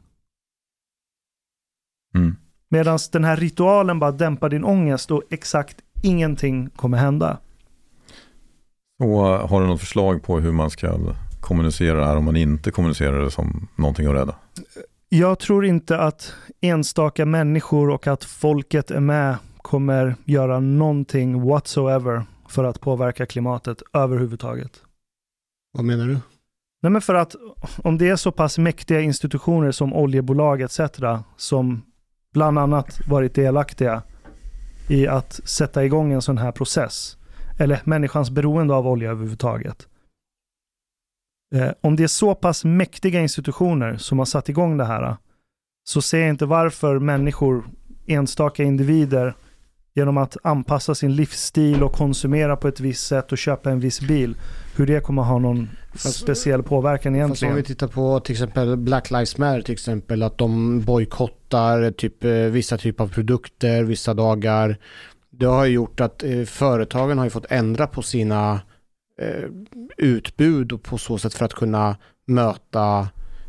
Mm. 2.15 2.37
Medan 2.71 2.99
den 3.13 3.25
här 3.25 3.37
ritualen 3.37 3.99
bara 3.99 4.13
dämpar 4.13 4.49
din 4.49 4.65
ångest 4.65 5.11
och 5.11 5.23
exakt 5.31 5.77
ingenting 6.03 6.71
kommer 6.71 6.99
hända. 6.99 7.39
Och 8.99 9.19
har 9.25 9.61
du 9.61 9.67
något 9.67 9.81
förslag 9.81 10.23
på 10.23 10.41
hur 10.41 10.53
man 10.53 10.71
ska 10.71 10.99
kommunicera 11.41 12.01
det 12.01 12.07
här 12.07 12.17
om 12.17 12.25
man 12.25 12.37
inte 12.37 12.71
kommunicerar 12.71 13.21
det 13.21 13.31
som 13.31 13.69
någonting 13.77 14.07
att 14.07 14.15
rädda? 14.15 14.35
Jag 15.09 15.39
tror 15.39 15.67
inte 15.67 15.99
att 15.99 16.35
enstaka 16.61 17.27
människor 17.27 17.91
och 17.91 18.07
att 18.07 18.25
folket 18.25 18.91
är 18.91 19.01
med 19.01 19.37
kommer 19.57 20.15
göra 20.25 20.61
någonting 20.61 21.49
whatsoever 21.49 22.23
för 22.49 22.65
att 22.65 22.81
påverka 22.81 23.27
klimatet 23.27 23.83
överhuvudtaget. 23.93 24.83
Vad 25.73 25.85
menar 25.85 26.07
du? 26.07 26.19
Nej 26.83 26.93
men 26.93 27.03
för 27.03 27.15
att 27.15 27.35
om 27.85 27.99
det 27.99 28.09
är 28.09 28.17
så 28.17 28.33
pass 28.33 28.59
mäktiga 28.59 29.01
institutioner 29.01 29.71
som 29.71 29.93
oljebolag 29.93 30.63
etc. 30.63 30.81
som 31.37 31.83
bland 32.35 32.59
annat 32.59 33.07
varit 33.07 33.35
delaktiga 33.35 34.03
i 34.89 35.07
att 35.07 35.41
sätta 35.45 35.85
igång 35.85 36.13
en 36.13 36.23
sån 36.23 36.39
här 36.39 36.53
process. 36.53 37.17
Eller 37.59 37.81
människans 37.85 38.31
beroende 38.31 38.75
av 38.75 38.89
olja 38.89 39.11
överhuvudtaget. 39.11 39.89
Eh, 41.55 41.71
om 41.81 41.97
det 41.97 42.03
är 42.03 42.09
så 42.09 42.35
pass 42.35 42.65
mäktiga 42.65 43.21
institutioner 43.21 43.97
som 43.97 44.19
har 44.19 44.27
satt 44.27 44.49
igång 44.49 44.77
det 44.77 44.85
här, 44.85 45.17
så 45.89 46.03
ser 46.03 46.21
jag 46.21 46.29
inte 46.29 46.47
varför 46.47 46.99
människor, 46.99 47.65
enstaka 48.07 48.63
individer, 48.63 49.35
genom 49.95 50.17
att 50.19 50.37
anpassa 50.43 50.95
sin 50.95 51.15
livsstil 51.17 51.83
och 51.83 51.93
konsumera 51.93 52.57
på 52.57 52.69
ett 52.69 52.81
visst 52.81 53.07
sätt 53.07 53.33
och 53.33 53.39
köpa 53.39 53.71
en 53.71 53.81
viss 53.81 54.01
bil, 54.01 54.37
hur 54.77 54.87
det 54.87 55.01
kommer 55.01 55.23
ha 55.23 55.39
någon 55.39 55.69
Fast- 55.93 56.21
speciell 56.21 56.63
påverkan 56.63 56.99
Fast 57.03 57.07
om 57.07 57.15
egentligen. 57.15 57.55
vi 57.57 57.63
tittar 57.63 57.89
på 57.89 58.21
till 58.21 58.33
exempel 58.33 58.77
Black 58.77 59.11
Lives 59.11 59.39
Matter 59.39 59.63
till 59.63 59.73
exempel, 59.73 60.23
att 60.23 60.39
de 60.39 60.81
bojkottar 60.81 61.91
typ, 61.91 62.25
eh, 62.25 62.31
vissa 62.33 62.79
typer 62.79 63.05
av 63.05 63.09
produkter 63.09 63.83
vissa 63.85 64.15
dagar. 64.15 64.77
Det 65.31 65.47
har 65.47 65.67
gjort 65.67 66.01
att 66.01 66.23
eh, 66.23 66.43
företagen 66.45 67.19
har 67.19 67.25
ju 67.25 67.31
fått 67.31 67.47
ändra 67.51 67.87
på 67.87 68.03
sina 68.03 68.61
eh, 69.23 69.45
utbud 69.97 70.73
och 70.73 70.83
på 70.83 70.99
så 70.99 71.19
sätt 71.19 71.35
för 71.35 71.45
att 71.45 71.55
kunna 71.55 71.97
möta 72.27 73.09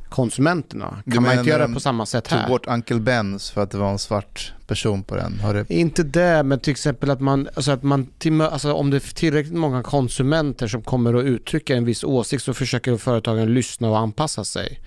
konsumenterna. 0.09 0.97
Du 1.05 1.11
Kan 1.11 1.23
man 1.23 1.29
menar 1.29 1.41
inte 1.41 1.49
göra 1.49 1.61
de 1.61 1.71
det 1.71 1.73
på 1.73 1.79
samma 1.79 2.05
sätt 2.05 2.23
Tog 2.23 2.39
här? 2.39 2.47
bort 2.47 2.67
Uncle 2.67 2.97
Ben's 2.97 3.53
för 3.53 3.63
att 3.63 3.71
det 3.71 3.77
var 3.77 3.91
en 3.91 3.99
svart 3.99 4.53
person 4.67 5.03
på 5.03 5.15
den. 5.15 5.39
Har 5.39 5.53
det... 5.53 5.69
Inte 5.69 6.03
det, 6.03 6.43
men 6.43 6.59
till 6.59 6.71
exempel 6.71 7.09
att 7.09 7.21
man, 7.21 7.49
alltså 7.55 7.71
att 7.71 7.83
man 7.83 8.07
alltså 8.51 8.73
om 8.73 8.89
det 8.89 8.97
är 8.97 9.15
tillräckligt 9.15 9.57
många 9.57 9.83
konsumenter 9.83 10.67
som 10.67 10.81
kommer 10.81 11.13
att 11.13 11.23
uttrycka 11.25 11.75
en 11.75 11.85
viss 11.85 12.03
åsikt 12.03 12.43
så 12.43 12.53
försöker 12.53 12.97
företagen 12.97 13.53
lyssna 13.53 13.89
och 13.89 13.97
anpassa 13.97 14.43
sig. 14.43 14.79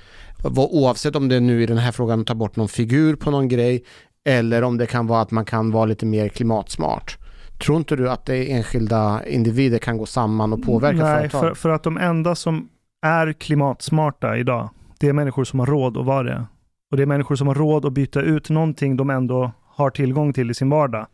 Oavsett 0.57 1.17
om 1.17 1.29
det 1.29 1.37
är 1.37 1.41
nu 1.41 1.63
i 1.63 1.67
den 1.67 1.79
här 1.79 1.93
frågan 1.93 2.21
att 2.21 2.27
ta 2.27 2.35
bort 2.35 2.57
någon 2.57 2.69
figur 2.69 3.17
på 3.17 3.31
någon 3.31 3.49
grej 3.49 3.85
eller 4.25 4.63
om 4.63 4.79
det 4.79 4.87
kan 4.87 5.07
vara 5.07 5.21
att 5.21 5.31
man 5.31 5.45
kan 5.45 5.71
vara 5.71 5.85
lite 5.85 6.07
mer 6.07 6.29
klimatsmart. 6.29 7.19
Tror 7.65 7.79
inte 7.79 7.97
du 7.97 8.11
att 8.11 8.27
det 8.27 8.37
är 8.37 8.57
enskilda 8.57 9.27
individer 9.27 9.79
kan 9.79 9.99
gå 9.99 10.07
samman 10.07 10.53
och 10.53 10.63
påverka 10.63 11.05
Nej, 11.05 11.17
företag? 11.17 11.41
för, 11.41 11.55
för 11.55 11.69
att 11.69 11.83
de 11.83 11.99
enda 11.99 12.35
som 12.35 12.69
är 13.07 13.33
klimatsmarta 13.33 14.37
idag, 14.37 14.71
det 15.03 15.09
är 15.09 15.12
människor 15.12 15.45
som 15.45 15.59
har 15.59 15.67
råd 15.67 15.97
att 15.97 16.07
vara 16.07 16.23
det. 16.23 16.47
Och 16.91 16.97
det 16.97 17.03
är 17.03 17.07
människor 17.07 17.37
som 17.37 17.47
har 17.47 17.55
råd 17.55 17.85
att 17.87 17.93
byta 17.93 18.21
ut 18.21 18.51
någonting 18.51 18.97
de 18.97 19.11
ändå 19.11 19.53
har 19.67 19.91
tillgång 19.91 20.33
till 20.33 20.51
i 20.51 20.55
sin 20.55 20.71
vardag 20.71 21.07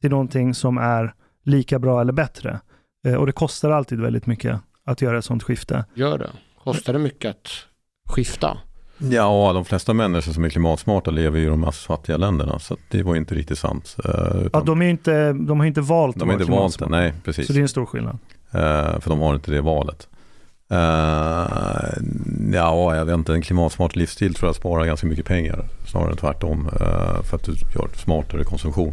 till 0.00 0.10
någonting 0.10 0.54
som 0.54 0.78
är 0.78 1.14
lika 1.44 1.78
bra 1.78 2.00
eller 2.00 2.12
bättre. 2.12 2.60
Eh, 3.06 3.14
och 3.14 3.26
det 3.26 3.32
kostar 3.32 3.70
alltid 3.70 4.00
väldigt 4.00 4.26
mycket 4.26 4.60
att 4.84 5.02
göra 5.02 5.18
ett 5.18 5.24
sånt 5.24 5.42
skifte. 5.42 5.84
Gör 5.94 6.18
det. 6.18 6.30
Kostar 6.64 6.92
det 6.92 6.98
mycket 6.98 7.30
att 7.30 7.48
skifta? 8.08 8.58
Ja, 8.98 9.52
de 9.52 9.64
flesta 9.64 9.92
människor 9.92 10.32
som 10.32 10.44
är 10.44 10.48
klimatsmarta 10.48 11.10
lever 11.10 11.38
ju 11.38 11.44
i 11.44 11.48
de 11.48 11.60
mest 11.60 11.84
fattiga 11.86 12.16
länderna. 12.16 12.58
Så 12.58 12.76
det 12.90 13.02
var 13.02 13.16
inte 13.16 13.34
riktigt 13.34 13.58
sant. 13.58 13.96
Eh, 14.04 14.10
Ja, 14.14 14.40
utan 14.40 14.64
de, 14.64 14.82
är 14.82 14.86
inte, 14.88 15.32
de 15.32 15.60
har 15.60 15.66
inte 15.66 15.80
valt 15.80 16.16
de 16.16 16.22
att 16.22 16.26
har 16.26 16.32
vara 16.32 16.42
inte 16.42 16.52
valt 16.52 16.78
det, 16.78 16.88
nej 16.88 17.14
precis. 17.24 17.46
Så 17.46 17.52
det 17.52 17.58
är 17.58 17.62
en 17.62 17.68
stor 17.68 17.86
skillnad. 17.86 18.18
Eh, 18.50 19.00
för 19.00 19.08
de 19.08 19.20
har 19.20 19.34
inte 19.34 19.50
det 19.50 19.60
valet. 19.60 20.08
Eh, 20.70 21.46
ja, 22.52 22.96
jag 22.96 23.04
vet 23.04 23.14
inte, 23.14 23.32
en 23.32 23.42
klimatsmart 23.42 23.96
livsstil 23.96 24.34
tror 24.34 24.48
jag 24.48 24.56
sparar 24.56 24.84
ganska 24.84 25.06
mycket 25.06 25.26
pengar. 25.26 25.68
Snarare 25.86 26.10
än 26.10 26.16
tvärtom. 26.16 26.68
eh, 26.80 27.22
för 27.22 27.36
att 27.36 27.44
du 27.44 27.52
gör 27.52 27.88
smartare 27.96 28.44
konsumtion. 28.44 28.92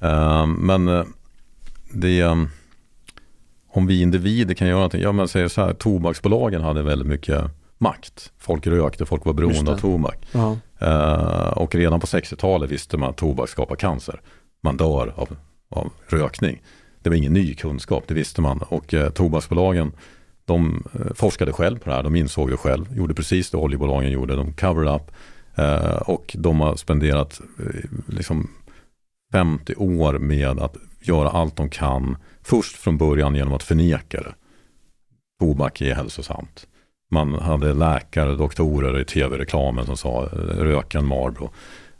Eh, 0.00 0.46
men 0.46 1.04
det 1.92 2.20
eh, 2.20 2.34
om 3.74 3.86
vi 3.86 4.02
individer 4.02 4.54
kan 4.54 4.66
göra 4.68 4.76
någonting. 4.78 5.00
Ja, 5.02 5.12
men 5.12 5.28
säger 5.28 5.48
så 5.48 5.64
här, 5.64 5.72
tobaksbolagen 5.74 6.62
hade 6.62 6.82
väldigt 6.82 7.08
mycket 7.08 7.44
makt. 7.78 8.32
Folk 8.38 8.66
rökte, 8.66 9.06
folk 9.06 9.24
var 9.24 9.32
beroende 9.32 9.72
av 9.72 9.76
tobak. 9.78 10.18
Ja. 10.32 10.56
Eh, 10.78 11.48
och 11.48 11.74
redan 11.74 12.00
på 12.00 12.06
60-talet 12.06 12.70
visste 12.70 12.96
man 12.96 13.10
att 13.10 13.16
tobak 13.16 13.48
skapar 13.48 13.76
cancer. 13.76 14.20
Man 14.62 14.76
dör 14.76 15.12
av, 15.16 15.36
av 15.70 15.90
rökning. 16.08 16.62
Det 17.02 17.08
var 17.10 17.16
ingen 17.16 17.32
ny 17.32 17.54
kunskap, 17.54 18.04
det 18.06 18.14
visste 18.14 18.40
man. 18.40 18.58
Och 18.68 18.94
eh, 18.94 19.10
tobaksbolagen, 19.10 19.92
de 20.52 20.84
eh, 20.94 21.14
forskade 21.14 21.52
själv 21.52 21.78
på 21.78 21.90
det 21.90 21.96
här, 21.96 22.02
de 22.02 22.16
insåg 22.16 22.50
det 22.50 22.56
själv, 22.56 22.96
gjorde 22.96 23.14
precis 23.14 23.50
det 23.50 23.56
oljebolagen 23.56 24.10
gjorde, 24.10 24.36
de 24.36 24.52
covered 24.52 24.94
up. 24.94 25.10
Eh, 25.54 25.96
och 25.96 26.36
de 26.38 26.60
har 26.60 26.76
spenderat 26.76 27.40
eh, 27.58 27.90
liksom 28.06 28.50
50 29.32 29.74
år 29.74 30.18
med 30.18 30.58
att 30.58 30.76
göra 31.00 31.28
allt 31.28 31.56
de 31.56 31.70
kan, 31.70 32.16
först 32.42 32.76
från 32.76 32.98
början 32.98 33.34
genom 33.34 33.54
att 33.54 33.62
förneka 33.62 34.20
det. 34.20 34.34
Tobak 35.40 35.80
är 35.80 35.94
hälsosamt. 35.94 36.66
Man 37.10 37.34
hade 37.34 37.74
läkare, 37.74 38.34
doktorer 38.34 39.00
i 39.00 39.04
tv-reklamen 39.04 39.86
som 39.86 39.96
sa 39.96 40.28
röken 40.32 40.58
rök 40.58 40.94
en 40.94 41.06
Marlboro. 41.06 41.50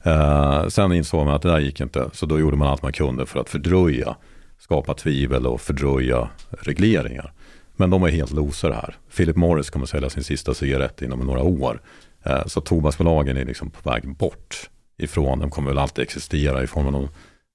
Eh, 0.02 0.68
sen 0.68 0.92
insåg 0.92 1.26
man 1.26 1.34
att 1.34 1.42
det 1.42 1.48
där 1.48 1.60
gick 1.60 1.80
inte, 1.80 2.10
så 2.12 2.26
då 2.26 2.40
gjorde 2.40 2.56
man 2.56 2.68
allt 2.68 2.82
man 2.82 2.92
kunde 2.92 3.26
för 3.26 3.40
att 3.40 3.48
fördröja, 3.48 4.16
skapa 4.58 4.94
tvivel 4.94 5.46
och 5.46 5.60
fördröja 5.60 6.28
regleringar. 6.50 7.32
Men 7.76 7.90
de 7.90 8.02
är 8.02 8.08
helt 8.08 8.32
loser 8.32 8.70
här. 8.70 8.96
Philip 9.16 9.36
Morris 9.36 9.70
kommer 9.70 9.86
sälja 9.86 10.10
sin 10.10 10.24
sista 10.24 10.54
cigarett 10.54 11.02
inom 11.02 11.20
några 11.20 11.42
år. 11.42 11.80
Eh, 12.22 12.46
så 12.46 12.60
tobaksbolagen 12.60 13.36
är 13.36 13.44
liksom 13.44 13.70
på 13.70 13.90
väg 13.90 14.16
bort 14.16 14.70
ifrån, 14.98 15.38
de 15.38 15.50
kommer 15.50 15.68
väl 15.68 15.78
alltid 15.78 16.02
existera 16.02 16.62
i 16.62 16.66
form 16.66 16.86
av 16.86 16.92
någon 16.92 17.08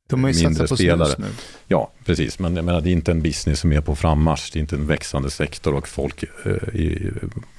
De 0.09 0.23
har 0.23 0.31
ju 0.31 0.45
mindre 0.45 0.67
på 0.67 0.75
spelare. 0.75 1.07
snus 1.07 1.17
nu. 1.17 1.33
Ja, 1.67 1.91
precis. 2.05 2.39
Men 2.39 2.55
jag 2.55 2.65
menar, 2.65 2.81
det 2.81 2.89
är 2.89 2.93
inte 2.93 3.11
en 3.11 3.21
business 3.21 3.59
som 3.59 3.71
är 3.71 3.81
på 3.81 3.95
frammarsch. 3.95 4.49
Det 4.53 4.59
är 4.59 4.61
inte 4.61 4.75
en 4.75 4.87
växande 4.87 5.29
sektor 5.29 5.73
och 5.75 5.87
folk 5.87 6.23
eh, 6.23 6.75
i, 6.75 7.11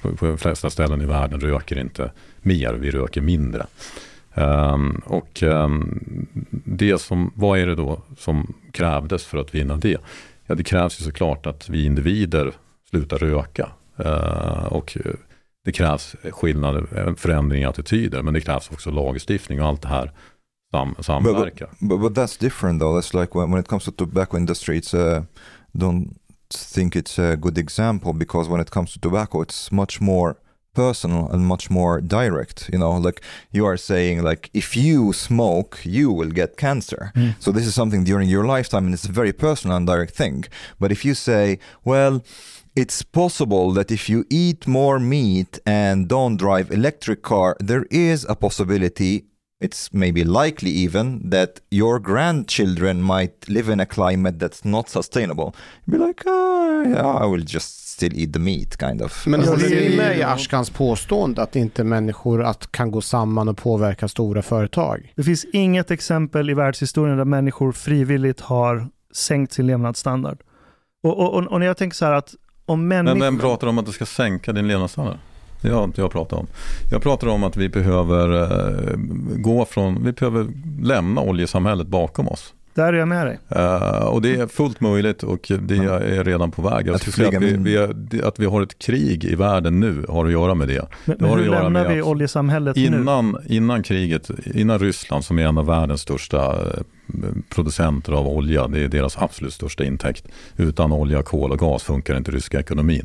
på 0.03 0.27
de 0.27 0.39
flesta 0.39 0.71
ställen 0.71 1.03
i 1.03 1.07
världen 1.07 1.41
röker 1.41 1.79
inte 1.79 2.11
mer. 2.43 2.75
Vi 2.75 2.91
röker 2.91 3.21
mindre. 3.21 3.67
Ehm, 4.35 5.03
och 5.05 5.43
ehm, 5.43 6.01
det 6.51 7.01
som, 7.01 7.33
vad 7.35 7.59
är 7.59 7.67
det 7.67 7.75
då 7.75 8.03
som 8.19 8.55
krävdes 8.73 9.25
för 9.25 9.39
att 9.39 9.55
vinna 9.55 9.77
det? 9.77 9.99
Ja, 10.49 10.55
det 10.55 10.65
krävs 10.65 11.01
ju 11.01 11.05
såklart 11.05 11.47
att 11.47 11.69
vi 11.69 11.85
individer 11.85 12.53
slutar 12.91 13.19
röka. 13.19 13.71
Eh, 13.97 14.65
och 14.65 14.99
eh, 15.05 15.13
det 15.65 15.73
krävs 15.73 16.17
skillnader, 16.31 16.99
en 16.99 17.17
förändring 17.17 17.63
i 17.63 17.65
attityder. 17.65 18.23
Men 18.23 18.35
det 18.35 18.41
krävs 18.41 18.71
också 18.71 18.91
lagstiftning 18.91 19.61
och 19.63 19.69
allt 19.69 19.83
det 19.83 19.89
här 19.89 20.13
sam, 20.71 20.95
samverkar. 21.01 21.69
But, 21.81 22.01
but 22.01 22.13
that's 22.13 22.41
different 22.41 22.81
though. 22.81 22.99
That's 22.99 23.21
like 23.21 23.39
when, 23.39 23.51
when 23.51 23.61
it 23.61 23.69
comes 23.69 23.85
to 23.85 23.91
tobacco 23.91 24.37
industry, 24.37 24.81
it's 24.81 24.95
uh, 24.95 25.23
don't 25.73 26.17
think 26.75 26.97
it's 26.97 27.33
a 27.33 27.37
good 27.37 27.59
example 27.59 28.13
because 28.13 28.51
when 28.51 28.61
it 28.61 28.71
comes 28.71 28.95
to 28.95 29.01
tobacco, 29.01 29.43
it's 29.43 29.73
much 29.73 30.01
more 30.01 30.35
personal 30.85 31.29
and 31.33 31.43
much 31.55 31.65
more 31.79 31.95
direct. 32.01 32.59
You 32.73 32.79
know, 32.83 32.93
like 33.07 33.21
you 33.57 33.65
are 33.71 33.79
saying, 33.91 34.17
like 34.31 34.45
if 34.63 34.69
you 34.77 35.13
smoke, 35.13 35.73
you 35.99 36.07
will 36.19 36.33
get 36.41 36.63
cancer. 36.67 37.03
Hmm. 37.17 37.31
So 37.41 37.49
this 37.53 37.67
is 37.67 37.75
something 37.75 38.05
during 38.05 38.29
your 38.29 38.47
lifetime, 38.55 38.85
and 38.87 38.95
it's 38.95 39.11
a 39.13 39.21
very 39.21 39.35
personal 39.47 39.77
and 39.77 39.87
direct 39.87 40.15
thing. 40.23 40.45
But 40.81 40.93
if 40.93 41.01
you 41.07 41.15
say, 41.15 41.45
well, 41.85 42.15
it's 42.83 43.03
possible 43.03 43.67
that 43.73 43.91
if 43.91 44.03
you 44.09 44.25
eat 44.45 44.61
more 44.67 44.99
meat 45.01 45.53
and 45.67 46.09
don't 46.15 46.37
drive 46.37 46.71
electric 46.71 47.21
car, 47.23 47.57
there 47.71 47.87
is 47.91 48.25
a 48.29 48.37
possibility 48.37 49.25
it's 49.61 49.93
maybe 49.93 50.23
likely 50.23 50.71
even 50.71 51.31
that 51.31 51.61
your 51.71 51.99
grandchildren 51.99 53.03
might 53.03 53.49
live 53.49 53.69
in 53.69 53.81
a 53.81 53.87
climate 53.87 54.39
that's 54.39 54.65
not 54.65 54.89
sustainable. 54.89 55.55
You'd 55.85 55.95
be 55.95 55.99
like, 55.99 56.23
oh, 56.27 56.83
yeah, 56.83 57.05
I 57.05 57.27
will 57.27 57.41
just 57.41 57.88
still 57.99 58.21
eat 58.21 58.33
the 58.33 58.39
meat, 58.39 58.79
kind 58.79 59.03
of. 59.03 59.27
Men 59.27 59.41
Alltså, 59.41 59.55
håller 59.55 59.69
det 59.69 59.87
är 59.87 59.91
ni 59.91 59.97
med 59.97 60.19
i 60.19 60.23
Ashkans 60.23 60.71
påstående 60.71 61.43
att 61.43 61.57
inte 61.57 61.85
människor 61.85 62.43
att 62.43 62.73
kan 62.73 62.91
gå 62.91 63.01
samman 63.01 63.49
och 63.49 63.57
påverka 63.57 64.09
stora 64.09 64.43
företag? 64.43 65.13
Det 65.17 65.23
finns 65.23 65.47
inget 65.53 65.91
exempel 65.91 66.51
i 66.51 66.55
världshistorien 66.55 67.17
där 67.17 67.25
människor 67.25 67.73
frivilligt 67.73 68.41
har 68.41 68.89
sänkt 69.15 69.53
sin 69.53 69.67
levnadsstandard. 69.67 70.39
Och, 71.03 71.19
och, 71.19 71.35
och, 71.35 71.47
och 71.47 71.61
när 71.61 71.67
jag 71.67 71.77
tänker 71.77 71.97
så 71.97 72.05
här 72.05 72.13
att 72.13 72.35
om 72.67 72.89
människor... 72.89 73.19
Men 73.19 73.35
vem 73.35 73.39
pratar 73.39 73.67
om 73.67 73.79
att 73.79 73.87
du 73.87 73.93
ska 73.93 74.07
sänka 74.07 74.53
din 74.53 74.69
levnadsstandard? 74.69 75.19
Det 75.63 75.71
har 75.71 75.85
inte 75.85 76.01
jag 76.01 76.11
pratat 76.11 76.39
om. 76.39 76.47
Jag 76.91 77.03
pratar 77.03 77.27
om 77.27 77.45
att 77.45 77.57
vi 77.57 77.69
behöver 77.69 78.43
eh, 78.43 78.97
gå 79.37 79.65
från, 79.65 80.05
vi 80.05 80.13
behöver 80.13 80.47
lämna 80.83 81.21
oljesamhället 81.21 81.87
bakom 81.87 82.29
oss. 82.29 82.55
Där 82.79 82.93
är 82.93 82.99
jag 82.99 83.09
med 83.09 83.27
dig. 83.27 83.39
Eh, 83.49 84.07
och 84.07 84.23
det 84.23 84.35
är 84.35 84.47
fullt 84.47 84.81
möjligt 84.81 85.23
och 85.23 85.53
det 85.61 85.77
är 85.77 86.25
redan 86.25 86.51
på 86.51 86.63
väg. 86.63 86.87
Jag 86.87 86.95
Att 86.95 87.09
att 87.09 87.43
vi, 87.43 87.57
vi 87.57 87.77
är, 87.77 88.25
att 88.25 88.39
vi 88.39 88.47
har 88.47 88.63
ett 88.63 88.79
krig 88.79 89.25
i 89.25 89.35
världen 89.35 89.81
nu 89.81 90.05
har 90.09 90.27
att 90.27 90.33
göra 90.33 90.55
med 90.55 90.69
det. 90.69 90.89
Men, 91.05 91.19
Det 91.19 91.25
har 91.25 91.31
men 91.31 91.39
att 91.39 91.47
hur 91.47 91.53
göra 91.53 91.63
lämnar 91.63 91.85
med 91.85 91.97
vi 91.97 92.03
oljesamhället 92.03 92.77
nu? 92.77 92.83
Innan, 92.83 93.37
innan 93.47 93.83
kriget, 93.83 94.31
innan 94.55 94.79
Ryssland 94.79 95.25
som 95.25 95.39
är 95.39 95.43
en 95.47 95.59
av 95.59 95.67
världens 95.67 96.01
största 96.01 96.53
eh, 96.53 96.83
producenter 97.49 98.13
av 98.13 98.29
olja, 98.29 98.67
det 98.69 98.85
är 98.85 98.89
deras 98.89 99.19
absolut 99.19 99.53
största 99.53 99.85
intäkt. 99.85 100.29
Utan 100.57 100.93
olja, 100.93 101.23
kol 101.23 101.53
och 101.53 101.59
gas 101.59 101.83
funkar 101.83 102.17
inte 102.17 102.31
ryska 102.31 102.61
ekonomin. 102.61 103.05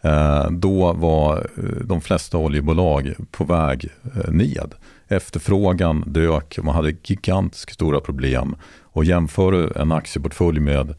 Eh, 0.00 0.50
Då 0.50 0.92
var 0.92 1.46
de 1.84 2.00
flesta 2.00 2.38
oljebolag 2.38 3.14
på 3.30 3.44
väg 3.44 3.88
ned. 4.28 4.74
Efterfrågan 5.08 6.04
dök, 6.06 6.58
man 6.62 6.74
hade 6.74 6.94
gigantiskt 7.04 7.74
stora 7.74 8.00
problem. 8.00 8.54
Och 8.92 9.04
jämför 9.04 9.52
du 9.52 9.72
en 9.76 9.92
aktieportfölj 9.92 10.60
med, 10.60 10.90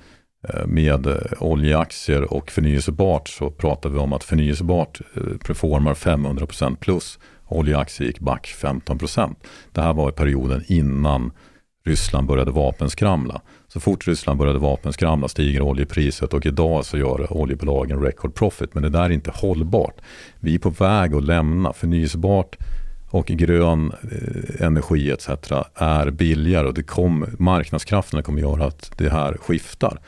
eh, 0.50 0.66
med 0.66 1.08
eh, 1.08 1.16
oljeaktier 1.40 2.34
och 2.34 2.52
förnyelsebart 2.52 3.30
så 3.30 3.52
pratar 3.52 3.90
vi 3.90 3.98
om 3.98 4.14
att 4.14 4.24
förnyelsebart 4.24 5.02
eh, 5.16 5.38
performar 5.38 5.94
500% 5.94 6.76
plus 6.76 7.20
oljeaktier 7.48 8.08
gick 8.08 8.20
back 8.20 8.56
15%. 8.62 9.36
Det 9.72 9.82
här 9.82 9.94
var 9.94 10.10
i 10.10 10.12
perioden 10.12 10.64
innan 10.68 11.32
Ryssland 11.86 12.28
började 12.28 12.52
vapenskramla. 12.52 13.42
Så 13.68 13.80
fort 13.80 14.08
Ryssland 14.08 14.40
började 14.40 14.60
vapenskramla 14.60 15.28
stiger 15.28 15.62
oljepriset 15.62 16.34
och 16.34 16.46
idag 16.46 16.86
så 16.86 16.98
gör 16.98 17.34
oljebolagen 17.34 18.02
record 18.02 18.36
profit. 18.36 18.74
Men 18.74 18.84
det 18.84 18.90
där 18.90 19.04
är 19.04 19.10
inte 19.10 19.32
hållbart. 19.32 20.02
Vi 20.40 20.56
är 20.56 20.60
på 20.60 20.70
väg 20.70 21.16
att 21.16 21.24
lämna 21.24 21.74
förnyelsebart 21.74 22.58
och 23.14 23.26
grön 23.26 23.92
eh, 24.12 24.66
energi 24.66 25.12
etc. 25.12 25.30
är 25.76 26.12
billigare 26.12 26.68
och 26.68 26.74
det 26.74 26.84
kom, 26.84 27.26
marknadskrafterna 27.40 28.24
kommer 28.24 28.42
göra 28.42 28.66
att 28.66 28.92
det 28.98 29.10
här 29.10 29.34
skiftar. 29.34 30.00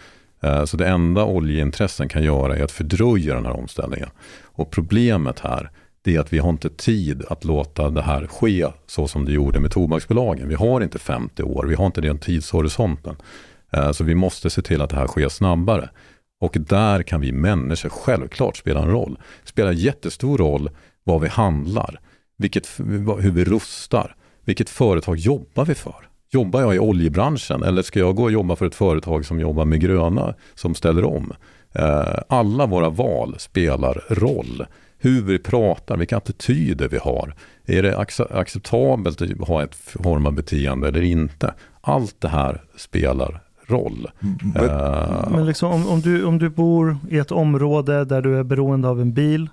Eh, 0.41 0.65
så 0.65 0.77
det 0.77 0.87
enda 0.87 1.25
oljeintressen 1.25 2.09
kan 2.09 2.23
göra 2.23 2.57
är 2.57 2.63
att 2.63 2.71
fördröja 2.71 3.35
den 3.35 3.45
här 3.45 3.55
omställningen. 3.55 4.09
Och 4.43 4.71
problemet 4.71 5.39
här 5.39 5.71
det 6.01 6.15
är 6.15 6.19
att 6.19 6.33
vi 6.33 6.37
har 6.37 6.49
inte 6.49 6.69
tid 6.69 7.23
att 7.29 7.45
låta 7.45 7.89
det 7.89 8.01
här 8.01 8.27
ske 8.27 8.67
så 8.87 9.07
som 9.07 9.25
det 9.25 9.31
gjorde 9.31 9.59
med 9.59 9.71
tobaksbolagen. 9.71 10.49
Vi 10.49 10.55
har 10.55 10.81
inte 10.81 10.99
50 10.99 11.43
år, 11.43 11.65
vi 11.65 11.75
har 11.75 11.85
inte 11.85 12.01
den 12.01 12.17
tidshorisonten. 12.17 13.15
Eh, 13.71 13.91
så 13.91 14.03
vi 14.03 14.15
måste 14.15 14.49
se 14.49 14.61
till 14.61 14.81
att 14.81 14.89
det 14.89 14.95
här 14.95 15.07
sker 15.07 15.29
snabbare. 15.29 15.89
Och 16.41 16.57
där 16.59 17.03
kan 17.03 17.21
vi 17.21 17.31
människor 17.31 17.89
självklart 17.89 18.57
spela 18.57 18.81
en 18.81 18.89
roll. 18.89 19.17
Det 19.43 19.49
spelar 19.49 19.71
jättestor 19.71 20.37
roll 20.37 20.69
vad 21.03 21.21
vi 21.21 21.27
handlar, 21.27 21.99
vilket, 22.37 22.67
hur 23.19 23.31
vi 23.31 23.43
rustar, 23.43 24.15
vilket 24.45 24.69
företag 24.69 25.17
jobbar 25.17 25.65
vi 25.65 25.75
för? 25.75 26.09
Jobbar 26.29 26.61
jag 26.61 26.75
i 26.75 26.79
oljebranschen 26.79 27.63
eller 27.63 27.81
ska 27.81 27.99
jag 27.99 28.15
gå 28.15 28.23
och 28.23 28.31
jobba 28.31 28.55
för 28.55 28.65
ett 28.65 28.75
företag 28.75 29.25
som 29.25 29.39
jobbar 29.39 29.65
med 29.65 29.81
gröna, 29.81 30.33
som 30.53 30.75
ställer 30.75 31.05
om? 31.05 31.33
Eh, 31.71 32.19
alla 32.29 32.65
våra 32.65 32.89
val 32.89 33.35
spelar 33.37 34.03
roll 34.09 34.65
hur 34.97 35.21
vi 35.21 35.39
pratar, 35.39 35.97
vilka 35.97 36.17
attityder 36.17 36.87
vi 36.87 36.97
har. 36.97 37.35
Är 37.65 37.83
det 37.83 37.97
acceptabelt 38.29 39.21
att 39.21 39.47
ha 39.47 39.63
ett 39.63 39.75
form 39.75 40.25
av 40.25 40.33
beteende 40.33 40.87
eller 40.87 41.01
inte? 41.01 41.53
Allt 41.81 42.15
det 42.21 42.27
här 42.27 42.61
spelar 42.77 43.41
roll. 43.67 44.07
Men, 44.19 44.63
uh, 44.63 45.29
men 45.31 45.45
liksom, 45.45 45.71
om, 45.71 45.87
om, 45.87 46.01
du, 46.01 46.23
om 46.23 46.39
du 46.39 46.49
bor 46.49 46.97
i 47.09 47.17
ett 47.17 47.31
område 47.31 48.05
där 48.05 48.21
du 48.21 48.39
är 48.39 48.43
beroende 48.43 48.87
av 48.87 49.01
en 49.01 49.13
bil, 49.13 49.49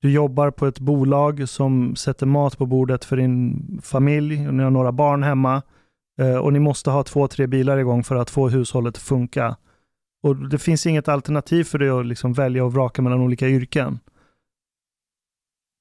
du 0.00 0.12
jobbar 0.12 0.50
på 0.50 0.66
ett 0.66 0.80
bolag 0.80 1.48
som 1.48 1.96
sätter 1.96 2.26
mat 2.26 2.58
på 2.58 2.66
bordet 2.66 3.04
för 3.04 3.16
din 3.16 3.80
familj, 3.82 4.48
och 4.48 4.54
ni 4.54 4.62
har 4.62 4.70
några 4.70 4.92
barn 4.92 5.22
hemma 5.22 5.62
uh, 6.20 6.36
och 6.36 6.52
ni 6.52 6.58
måste 6.58 6.90
ha 6.90 7.02
två, 7.04 7.28
tre 7.28 7.46
bilar 7.46 7.78
igång 7.78 8.04
för 8.04 8.16
att 8.16 8.30
få 8.30 8.48
hushållet 8.48 8.96
att 8.96 9.02
funka. 9.02 9.56
Och 10.22 10.36
det 10.36 10.58
finns 10.58 10.86
inget 10.86 11.08
alternativ 11.08 11.64
för 11.64 11.78
dig 11.78 11.88
att 11.88 12.06
liksom 12.06 12.32
välja 12.32 12.64
och 12.64 12.72
vraka 12.72 13.02
mellan 13.02 13.20
olika 13.20 13.48
yrken. 13.48 13.98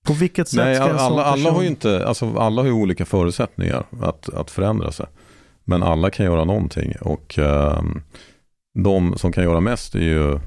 På 0.08 0.14
vilket 0.14 0.48
sätt 0.48 0.58
Nej, 0.58 0.76
ska 0.76 0.90
en 0.90 0.98
alla, 0.98 1.00
person... 1.00 1.20
alla 1.20 1.52
har 1.52 1.62
ju 1.62 1.68
inte, 1.68 2.08
alltså 2.08 2.38
alla 2.38 2.62
har 2.62 2.72
olika 2.72 3.06
förutsättningar 3.06 3.84
att, 4.02 4.34
att 4.34 4.52
förändra 4.52 4.92
sig. 4.92 5.06
Men 5.64 5.84
alla 5.84 6.10
kan 6.10 6.26
göra 6.26 6.44
någonting 6.44 6.94
och 7.02 7.40
eh, 7.40 7.82
de 8.80 9.18
som 9.18 9.32
kan 9.32 9.44
göra 9.44 9.60
mest 9.60 9.96
är 9.96 10.00
ju 10.00 10.40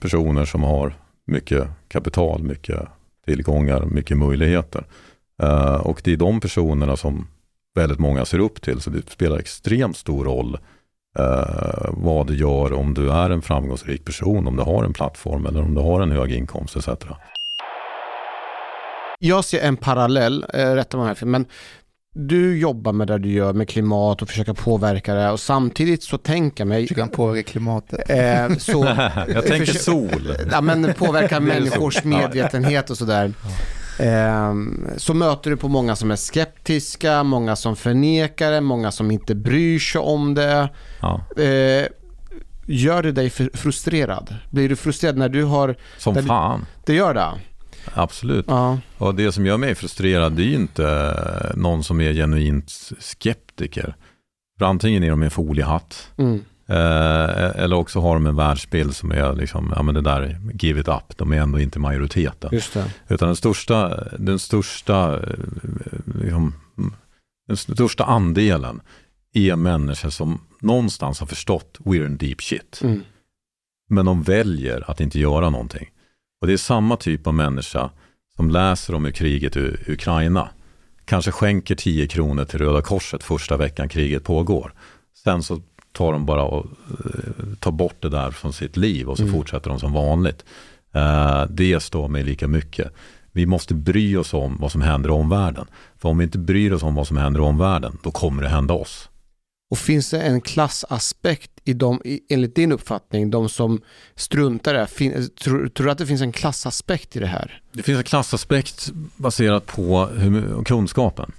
personer 0.00 0.44
som 0.44 0.62
har 0.62 0.94
mycket 1.26 1.68
kapital, 1.88 2.42
mycket 2.42 2.88
tillgångar, 3.28 3.84
mycket 3.84 4.16
möjligheter. 4.16 4.84
Eh, 5.42 5.74
och 5.74 6.00
det 6.04 6.12
är 6.12 6.16
de 6.16 6.40
personerna 6.40 6.96
som 6.96 7.26
väldigt 7.74 7.98
många 7.98 8.24
ser 8.24 8.38
upp 8.38 8.62
till, 8.62 8.80
så 8.80 8.90
det 8.90 9.10
spelar 9.10 9.38
extremt 9.38 9.96
stor 9.96 10.24
roll 10.24 10.58
eh, 11.18 11.90
vad 11.90 12.26
du 12.26 12.36
gör 12.36 12.72
om 12.72 12.94
du 12.94 13.10
är 13.10 13.30
en 13.30 13.42
framgångsrik 13.42 14.04
person, 14.04 14.46
om 14.46 14.56
du 14.56 14.62
har 14.62 14.84
en 14.84 14.92
plattform 14.92 15.46
eller 15.46 15.62
om 15.62 15.74
du 15.74 15.80
har 15.80 16.00
en 16.00 16.10
hög 16.10 16.32
inkomst 16.32 16.76
etc. 16.76 16.88
Jag 19.18 19.44
ser 19.44 19.60
en 19.60 19.76
parallell, 19.76 20.46
eh, 20.54 20.74
rätta 20.74 20.96
mig 20.96 21.06
här, 21.06 21.26
men 21.26 21.46
du 22.18 22.58
jobbar 22.58 22.92
med 22.92 23.06
det 23.06 23.18
du 23.18 23.32
gör 23.32 23.52
med 23.52 23.68
klimat 23.68 24.22
och 24.22 24.28
försöker 24.28 24.52
påverka 24.52 25.14
det 25.14 25.30
och 25.30 25.40
samtidigt 25.40 26.02
så 26.02 26.18
tänker 26.18 26.60
jag 26.60 26.68
mig... 26.68 26.82
Försöker 26.82 27.02
han 27.02 27.10
påverka 27.10 27.50
klimatet? 27.50 28.10
Eh, 28.10 28.56
så, 28.56 28.84
jag 29.28 29.46
tänker 29.46 29.72
sol. 29.72 30.36
Ja, 30.50 30.60
men 30.60 30.94
påverka 30.94 31.40
människors 31.40 32.04
medvetenhet 32.04 32.90
och 32.90 32.98
sådär. 32.98 33.32
Eh, 33.98 34.54
så 34.96 35.14
möter 35.14 35.50
du 35.50 35.56
på 35.56 35.68
många 35.68 35.96
som 35.96 36.10
är 36.10 36.16
skeptiska, 36.16 37.22
många 37.22 37.56
som 37.56 37.76
förnekar 37.76 38.50
det, 38.50 38.60
många 38.60 38.90
som 38.90 39.10
inte 39.10 39.34
bryr 39.34 39.78
sig 39.78 40.00
om 40.00 40.34
det. 40.34 40.68
Ja. 41.00 41.20
Eh, 41.42 41.86
gör 42.66 43.02
det 43.02 43.12
dig 43.12 43.30
frustrerad? 43.30 44.34
Blir 44.50 44.68
du 44.68 44.76
frustrerad 44.76 45.16
när 45.16 45.28
du 45.28 45.44
har... 45.44 45.76
Som 45.98 46.14
fan. 46.14 46.60
Du, 46.60 46.92
det 46.92 46.98
gör 46.98 47.14
det? 47.14 47.32
Absolut. 47.94 48.44
Ja. 48.48 48.78
Och 48.98 49.14
det 49.14 49.32
som 49.32 49.46
gör 49.46 49.56
mig 49.56 49.74
frustrerad 49.74 50.32
det 50.32 50.42
är 50.42 50.46
ju 50.46 50.54
inte 50.54 51.52
någon 51.56 51.84
som 51.84 52.00
är 52.00 52.12
genuint 52.12 52.70
skeptiker. 52.98 53.94
För 54.58 54.66
antingen 54.66 55.02
är 55.02 55.10
de 55.10 55.22
en 55.22 55.30
foliehatt. 55.30 56.10
Mm. 56.16 56.44
Eh, 56.66 57.60
eller 57.62 57.76
också 57.76 58.00
har 58.00 58.14
de 58.14 58.26
en 58.26 58.36
världsbild 58.36 58.96
som 58.96 59.10
är 59.12 59.32
liksom, 59.32 59.72
ja 59.76 59.82
men 59.82 59.94
det 59.94 60.00
där, 60.00 60.40
give 60.60 60.80
it 60.80 60.88
up, 60.88 61.16
de 61.16 61.32
är 61.32 61.40
ändå 61.40 61.60
inte 61.60 61.78
majoriteten. 61.78 62.50
Just 62.52 62.74
det. 62.74 62.92
Utan 63.08 63.28
den 63.28 63.36
största, 63.36 64.04
den 64.18 64.38
största, 64.38 65.16
eh, 65.16 65.38
liksom, 66.22 66.54
den 67.46 67.56
största 67.56 68.04
andelen 68.04 68.80
är 69.32 69.56
människor 69.56 70.10
som 70.10 70.40
någonstans 70.60 71.20
har 71.20 71.26
förstått 71.26 71.78
we're 71.78 72.06
in 72.06 72.16
deep 72.16 72.40
shit. 72.40 72.80
Mm. 72.84 73.02
Men 73.90 74.06
de 74.06 74.22
väljer 74.22 74.90
att 74.90 75.00
inte 75.00 75.18
göra 75.18 75.50
någonting. 75.50 75.90
Och 76.40 76.46
det 76.46 76.52
är 76.52 76.56
samma 76.56 76.96
typ 76.96 77.26
av 77.26 77.34
människa 77.34 77.90
som 78.36 78.50
läser 78.50 78.94
om 78.94 79.04
hur 79.04 79.12
kriget 79.12 79.56
i 79.56 79.76
Ukraina 79.86 80.48
kanske 81.04 81.30
skänker 81.30 81.74
10 81.74 82.06
kronor 82.06 82.44
till 82.44 82.58
Röda 82.58 82.82
Korset 82.82 83.22
första 83.22 83.56
veckan 83.56 83.88
kriget 83.88 84.24
pågår. 84.24 84.72
Sen 85.24 85.42
så 85.42 85.60
tar 85.92 86.12
de 86.12 86.26
bara 86.26 86.42
och 86.42 86.66
uh, 86.66 87.54
tar 87.60 87.70
bort 87.70 88.02
det 88.02 88.08
där 88.08 88.30
från 88.30 88.52
sitt 88.52 88.76
liv 88.76 89.08
och 89.08 89.16
så 89.16 89.22
mm. 89.22 89.34
fortsätter 89.34 89.70
de 89.70 89.80
som 89.80 89.92
vanligt. 89.92 90.44
Uh, 90.96 91.44
det 91.50 91.80
står 91.80 92.08
mig 92.08 92.22
lika 92.22 92.48
mycket. 92.48 92.92
Vi 93.32 93.46
måste 93.46 93.74
bry 93.74 94.16
oss 94.16 94.34
om 94.34 94.56
vad 94.60 94.72
som 94.72 94.80
händer 94.80 95.08
i 95.08 95.12
omvärlden. 95.12 95.66
För 95.98 96.08
om 96.08 96.18
vi 96.18 96.24
inte 96.24 96.38
bryr 96.38 96.72
oss 96.72 96.82
om 96.82 96.94
vad 96.94 97.06
som 97.06 97.16
händer 97.16 97.40
i 97.40 97.42
omvärlden, 97.42 97.98
då 98.02 98.10
kommer 98.10 98.42
det 98.42 98.48
hända 98.48 98.74
oss. 98.74 99.08
Och 99.70 99.78
finns 99.78 100.10
det 100.10 100.20
en 100.20 100.40
klassaspekt 100.40 101.57
i 101.68 101.72
de, 101.72 102.00
enligt 102.28 102.54
din 102.54 102.72
uppfattning, 102.72 103.30
de 103.30 103.48
som 103.48 103.80
struntar 104.14 104.74
i 104.74 104.78
det? 104.78 104.86
Fin, 104.86 105.30
tror, 105.42 105.68
tror, 105.68 105.86
du 105.86 105.90
att 105.90 105.98
det 105.98 106.06
finns 106.06 106.22
en 106.22 106.32
klassaspekt 106.32 107.16
i 107.16 107.18
det 107.18 107.26
här? 107.26 107.60
Det 107.72 107.82
finns 107.82 107.98
en 107.98 108.04
klassaspekt 108.04 108.90
baserat 109.16 109.66
på 109.66 110.06
hur, 110.06 110.64
kunskapen. 110.64 111.32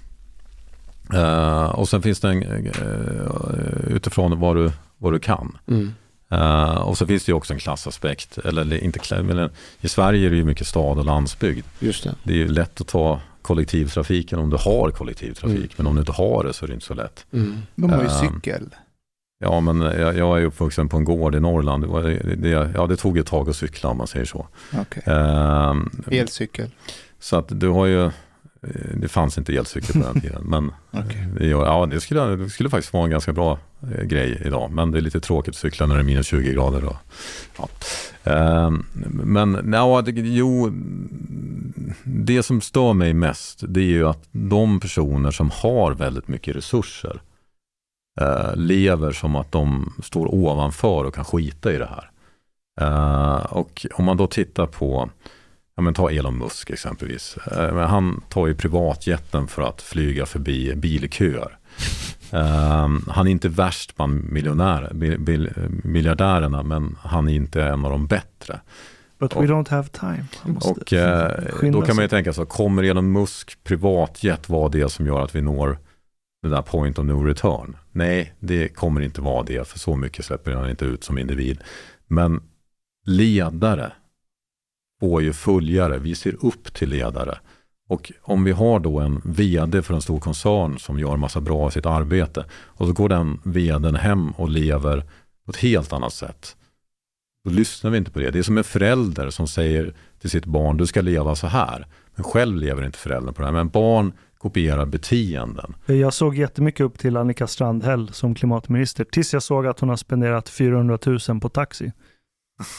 Uh, 1.14 1.64
och 1.64 1.88
sen 1.88 2.02
finns 2.02 2.20
det 2.20 2.28
en, 2.28 2.66
uh, 2.66 3.94
utifrån 3.94 4.40
vad 4.40 4.56
du, 4.56 4.72
vad 4.98 5.12
du 5.12 5.18
kan. 5.18 5.58
Mm. 5.66 5.94
Uh, 6.32 6.74
och 6.74 6.98
så 6.98 7.06
finns 7.06 7.24
det 7.24 7.32
också 7.32 7.52
en 7.52 7.58
klassaspekt, 7.58 8.38
eller 8.38 8.84
inte, 8.84 9.22
men 9.22 9.50
i 9.80 9.88
Sverige 9.88 10.26
är 10.26 10.30
det 10.30 10.36
ju 10.36 10.44
mycket 10.44 10.66
stad 10.66 10.98
och 10.98 11.04
landsbygd. 11.04 11.66
Just 11.78 12.04
det. 12.04 12.14
det 12.22 12.32
är 12.32 12.36
ju 12.36 12.48
lätt 12.48 12.80
att 12.80 12.88
ta 12.88 13.20
kollektivtrafiken 13.42 14.38
om 14.38 14.50
du 14.50 14.56
har 14.56 14.90
kollektivtrafik. 14.90 15.56
Mm. 15.56 15.70
Men 15.76 15.86
om 15.86 15.94
du 15.94 16.00
inte 16.00 16.12
har 16.12 16.44
det 16.44 16.52
så 16.52 16.64
är 16.64 16.68
det 16.68 16.74
inte 16.74 16.86
så 16.86 16.94
lätt. 16.94 17.26
Mm. 17.32 17.58
De 17.74 17.90
har 17.90 17.98
ju 17.98 18.04
uh, 18.04 18.20
cykel. 18.20 18.70
Ja, 19.42 19.60
men 19.60 19.80
jag, 19.80 20.16
jag 20.16 20.40
är 20.40 20.44
uppvuxen 20.44 20.88
på 20.88 20.96
en 20.96 21.04
gård 21.04 21.34
i 21.34 21.40
Norrland. 21.40 22.04
Det, 22.04 22.36
det, 22.36 22.72
ja, 22.74 22.86
det 22.86 22.96
tog 22.96 23.18
ett 23.18 23.26
tag 23.26 23.48
att 23.48 23.56
cykla 23.56 23.88
om 23.88 23.96
man 23.96 24.06
säger 24.06 24.24
så. 24.24 24.46
Okay. 24.80 25.14
Uh, 25.14 25.76
Elcykel. 26.10 26.70
Så 27.18 27.36
att 27.36 27.60
du 27.60 27.68
har 27.68 27.86
ju, 27.86 28.10
det 28.94 29.08
fanns 29.08 29.38
inte 29.38 29.56
elcykel 29.56 30.02
på 30.02 30.12
den 30.12 30.20
tiden. 30.20 30.42
Men 30.44 30.72
okay. 30.90 31.48
ja, 31.48 31.86
det, 31.86 32.00
skulle, 32.00 32.36
det 32.36 32.50
skulle 32.50 32.70
faktiskt 32.70 32.92
vara 32.92 33.04
en 33.04 33.10
ganska 33.10 33.32
bra 33.32 33.58
eh, 33.94 34.04
grej 34.04 34.42
idag. 34.44 34.70
Men 34.70 34.90
det 34.90 34.98
är 34.98 35.02
lite 35.02 35.20
tråkigt 35.20 35.54
att 35.54 35.60
cykla 35.60 35.86
när 35.86 35.94
det 35.94 36.00
är 36.00 36.04
minus 36.04 36.26
20 36.26 36.52
grader. 36.52 36.84
Och, 36.84 36.96
ja. 37.58 37.68
uh, 38.32 38.78
men 39.24 39.72
ja, 39.72 40.02
det, 40.02 40.12
jo, 40.12 40.72
det 42.04 42.42
som 42.42 42.60
stör 42.60 42.92
mig 42.92 43.14
mest 43.14 43.62
det 43.68 43.80
är 43.80 43.84
ju 43.84 44.08
att 44.08 44.28
de 44.32 44.80
personer 44.80 45.30
som 45.30 45.50
har 45.50 45.94
väldigt 45.94 46.28
mycket 46.28 46.56
resurser 46.56 47.20
uh, 48.20 48.56
lever 48.56 49.12
som 49.12 49.36
att 49.36 49.52
de 49.52 49.92
står 50.02 50.34
ovanför 50.34 51.04
och 51.04 51.14
kan 51.14 51.24
skita 51.24 51.72
i 51.72 51.78
det 51.78 51.88
här. 51.90 52.10
Uh, 52.80 53.46
och 53.46 53.86
om 53.94 54.04
man 54.04 54.16
då 54.16 54.26
tittar 54.26 54.66
på 54.66 55.10
Ja, 55.80 55.82
men 55.82 55.94
ta 55.94 56.10
Elon 56.10 56.38
Musk 56.38 56.70
exempelvis. 56.70 57.36
Eh, 57.36 57.76
han 57.76 58.22
tar 58.28 58.46
ju 58.46 58.54
privatjetten 58.54 59.48
för 59.48 59.62
att 59.62 59.82
flyga 59.82 60.26
förbi 60.26 60.74
bilköer. 60.76 61.58
Um, 62.32 63.04
han 63.08 63.26
är 63.26 63.30
inte 63.30 63.48
värst 63.48 63.96
bland 63.96 64.32
miljonärer, 64.32 64.92
miljardärerna, 65.86 66.62
men 66.62 66.96
han 67.02 67.28
är 67.28 67.34
inte 67.34 67.62
en 67.62 67.84
av 67.84 67.90
de 67.90 68.06
bättre. 68.06 68.60
But 69.18 69.36
we 69.36 69.40
don't 69.40 69.70
have 69.70 69.88
time. 69.88 70.24
Och 70.60 70.92
eh, 70.92 71.70
då 71.72 71.82
kan 71.82 71.96
man 71.96 72.04
ju 72.04 72.08
tänka 72.08 72.32
så, 72.32 72.46
kommer 72.46 72.82
Elon 72.82 73.12
Musk 73.12 73.64
privatjet 73.64 74.48
vara 74.48 74.68
det 74.68 74.88
som 74.88 75.06
gör 75.06 75.20
att 75.20 75.34
vi 75.34 75.40
når 75.40 75.78
det 76.42 76.48
där 76.48 76.62
point 76.62 76.98
of 76.98 77.04
no 77.04 77.24
return? 77.24 77.76
Nej, 77.92 78.34
det 78.40 78.68
kommer 78.68 79.00
inte 79.00 79.20
vara 79.20 79.42
det, 79.42 79.68
för 79.68 79.78
så 79.78 79.96
mycket 79.96 80.24
släpper 80.24 80.52
han 80.52 80.70
inte 80.70 80.84
ut 80.84 81.04
som 81.04 81.18
individ. 81.18 81.60
Men 82.06 82.42
ledare 83.06 83.92
får 85.00 85.22
ju 85.22 85.32
följare, 85.32 85.98
vi 85.98 86.14
ser 86.14 86.44
upp 86.44 86.74
till 86.74 86.88
ledare. 86.88 87.38
Och 87.88 88.12
om 88.22 88.44
vi 88.44 88.52
har 88.52 88.80
då 88.80 89.00
en 89.00 89.22
vd 89.24 89.82
för 89.82 89.94
en 89.94 90.02
stor 90.02 90.20
koncern 90.20 90.78
som 90.78 90.98
gör 90.98 91.16
massa 91.16 91.40
bra 91.40 91.68
i 91.68 91.70
sitt 91.70 91.86
arbete 91.86 92.44
och 92.52 92.86
så 92.86 92.92
går 92.92 93.08
den 93.08 93.40
vdn 93.44 93.94
hem 93.94 94.30
och 94.30 94.48
lever 94.48 95.04
på 95.44 95.50
ett 95.50 95.56
helt 95.56 95.92
annat 95.92 96.12
sätt. 96.12 96.56
Då 97.44 97.50
lyssnar 97.50 97.90
vi 97.90 97.98
inte 97.98 98.10
på 98.10 98.18
det. 98.18 98.30
Det 98.30 98.38
är 98.38 98.42
som 98.42 98.58
en 98.58 98.64
förälder 98.64 99.30
som 99.30 99.48
säger 99.48 99.94
till 100.20 100.30
sitt 100.30 100.44
barn, 100.44 100.76
du 100.76 100.86
ska 100.86 101.00
leva 101.00 101.36
så 101.36 101.46
här. 101.46 101.86
Men 102.14 102.24
själv 102.24 102.56
lever 102.56 102.84
inte 102.84 102.98
föräldern 102.98 103.34
på 103.34 103.40
det 103.42 103.46
här. 103.46 103.52
Men 103.52 103.68
barn 103.68 104.12
kopierar 104.38 104.86
beteenden. 104.86 105.74
Jag 105.86 106.14
såg 106.14 106.36
jättemycket 106.36 106.80
upp 106.80 106.98
till 106.98 107.16
Annika 107.16 107.46
Strandhäll 107.46 108.08
som 108.12 108.34
klimatminister, 108.34 109.04
tills 109.04 109.32
jag 109.32 109.42
såg 109.42 109.66
att 109.66 109.80
hon 109.80 109.88
har 109.88 109.96
spenderat 109.96 110.48
400 110.48 110.98
000 111.28 111.40
på 111.40 111.48
taxi. 111.48 111.92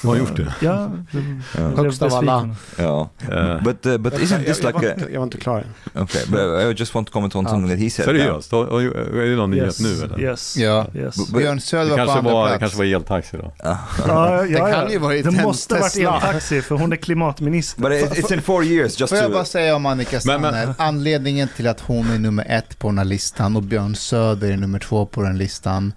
Har 0.04 0.16
gjort 0.16 0.36
det? 0.36 0.54
Ja. 0.62 0.92
Högst 1.76 2.02
av 2.02 2.14
alla. 2.14 2.56
But 3.64 3.86
uh, 3.86 3.98
but 3.98 4.14
isn't 4.14 4.46
this 4.46 4.60
jag, 4.64 4.74
jag, 4.74 4.82
like 4.82 4.94
a 4.94 5.08
jag 5.12 5.20
var 5.20 5.24
inte 5.24 5.38
klar 5.38 5.66
än. 5.94 6.02
okay? 6.02 6.22
But 6.28 6.40
I 6.40 6.80
just 6.80 6.96
want 6.96 7.08
to 7.08 7.14
comment 7.14 7.36
on 7.36 7.46
something 7.48 7.70
that 7.70 7.80
he 7.80 7.90
said. 7.90 8.06
seriöst? 8.06 8.54
Är 8.54 9.30
det 9.30 9.36
någon 9.36 9.52
nyhet 9.52 9.80
nu 9.80 10.04
eller? 10.04 10.22
Yes. 10.22 10.58
Ja. 10.58 10.88
yes. 10.96 11.32
Björn 11.32 11.62
Söder 11.62 11.90
var 11.90 11.98
på 11.98 11.98
kanske 11.98 12.18
andra 12.20 12.34
var, 12.34 12.44
det 12.44 12.58
plats. 12.58 12.60
kanske 12.60 12.78
var 12.78 12.86
eltaxi 12.86 13.38
då? 13.38 13.54
Ja, 13.64 13.78
ja, 14.08 14.42
Det 14.66 14.72
kan 14.72 14.92
ju 14.92 14.98
varit 14.98 15.26
det 15.26 15.32
måste 15.44 15.74
varit 15.74 15.84
Tesla. 15.84 16.16
eltaxi 16.16 16.62
för 16.62 16.76
hon 16.76 16.92
är 16.92 16.96
klimatminister. 16.96 17.82
But 17.82 17.92
it, 17.92 18.24
it's 18.26 18.34
in 18.34 18.42
four 18.42 18.64
years. 18.64 19.00
Just 19.00 19.10
Får 19.14 19.18
jag 19.18 19.32
bara 19.32 19.46
säga 19.46 19.76
om 19.76 19.86
Annika 19.86 20.20
Strandhäll, 20.20 20.70
anledningen 20.78 21.48
till 21.56 21.68
att 21.68 21.80
hon 21.80 22.12
är 22.12 22.20
nummer 22.20 22.46
ett 22.50 22.80
på 22.80 22.88
den 22.88 22.98
här 22.98 23.06
listan 23.06 23.56
och 23.56 23.64
Björn 23.64 23.96
Söder 23.96 24.52
är 24.52 24.58
nummer 24.58 24.80
två 24.80 25.06
på 25.06 25.22
den 25.22 25.38
listan, 25.38 25.94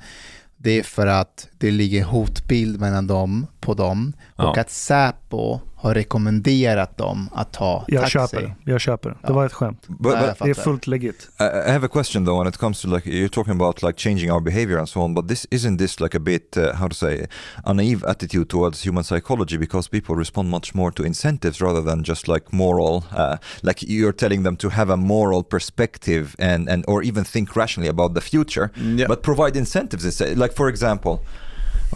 det 0.65 0.79
är 0.79 0.83
för 0.83 1.07
att 1.07 1.49
det 1.59 1.71
ligger 1.71 2.05
hotbild 2.05 2.81
mellan 2.81 3.07
dem 3.07 3.47
på 3.61 3.75
dem 3.75 4.12
och 4.37 4.45
Ja. 4.45 4.61
att 4.61 4.71
Säpo 4.71 5.61
har 5.85 5.95
rekommenderat 5.95 6.97
dem 6.99 7.28
att 7.32 7.53
ta 7.53 7.85
Jag 7.89 8.01
taxi. 8.03 8.12
köper 8.12 8.43
det. 8.43 8.70
Jag 8.72 8.80
köper 8.80 9.11
det. 9.11 9.16
Det 9.26 9.32
var 9.32 9.47
ett 9.47 9.53
skämt. 9.53 9.85
but, 9.89 9.99
but 10.01 10.39
Det 10.39 10.51
är 10.51 10.55
fullt 10.55 10.87
legit. 10.87 11.28
I 11.41 11.70
have 11.70 11.87
a 11.87 11.89
question 11.93 12.24
though 12.24 12.39
when 12.39 12.49
it 12.49 12.57
comes 12.57 12.82
to 12.82 12.89
like 12.89 13.11
you're 13.11 13.28
talking 13.28 13.55
about 13.55 13.82
like 13.82 13.97
changing 13.99 14.30
our 14.32 14.41
behavior 14.41 14.78
and 14.78 14.89
so 14.89 15.01
on, 15.01 15.14
but 15.14 15.28
this 15.28 15.47
isn't 15.51 15.78
this 15.78 16.01
like 16.01 16.16
a 16.16 16.20
bit 16.20 16.57
uh, 16.57 16.62
how 16.76 16.89
to 16.89 16.95
say 16.95 17.26
a 17.64 17.72
naive 17.72 18.05
attitude 18.09 18.45
towards 18.49 18.87
human 18.87 19.05
psychology 19.05 19.59
because 19.59 19.89
people 19.91 20.14
respond 20.16 20.49
much 20.51 20.74
more 20.74 20.91
to 20.93 21.03
incentives 21.05 21.61
rather 21.61 21.82
than 21.82 22.03
just 22.05 22.28
like 22.28 22.45
moral 22.53 23.05
uh, 23.16 23.37
like 23.62 23.82
you're 23.87 24.12
telling 24.16 24.43
them 24.45 24.57
to 24.57 24.68
have 24.70 24.93
a 24.93 24.97
moral 24.97 25.43
perspective 25.43 26.35
and 26.39 26.68
and 26.68 26.85
or 26.89 27.03
even 27.05 27.24
think 27.24 27.57
rationally 27.57 27.91
about 27.91 28.14
the 28.14 28.20
future, 28.20 28.70
Yeah. 28.76 29.09
but 29.09 29.22
provide 29.22 29.59
incentives. 29.59 30.20
Like 30.20 30.55
for 30.57 30.68
example. 30.68 31.18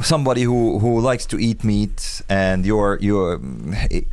Somebody 0.03 0.43
who, 0.43 0.79
who 0.79 1.01
likes 1.01 1.27
to 1.27 1.39
eat 1.39 1.65
meat, 1.65 2.23
and 2.29 2.65
you're 2.65 2.99
you're 3.01 3.41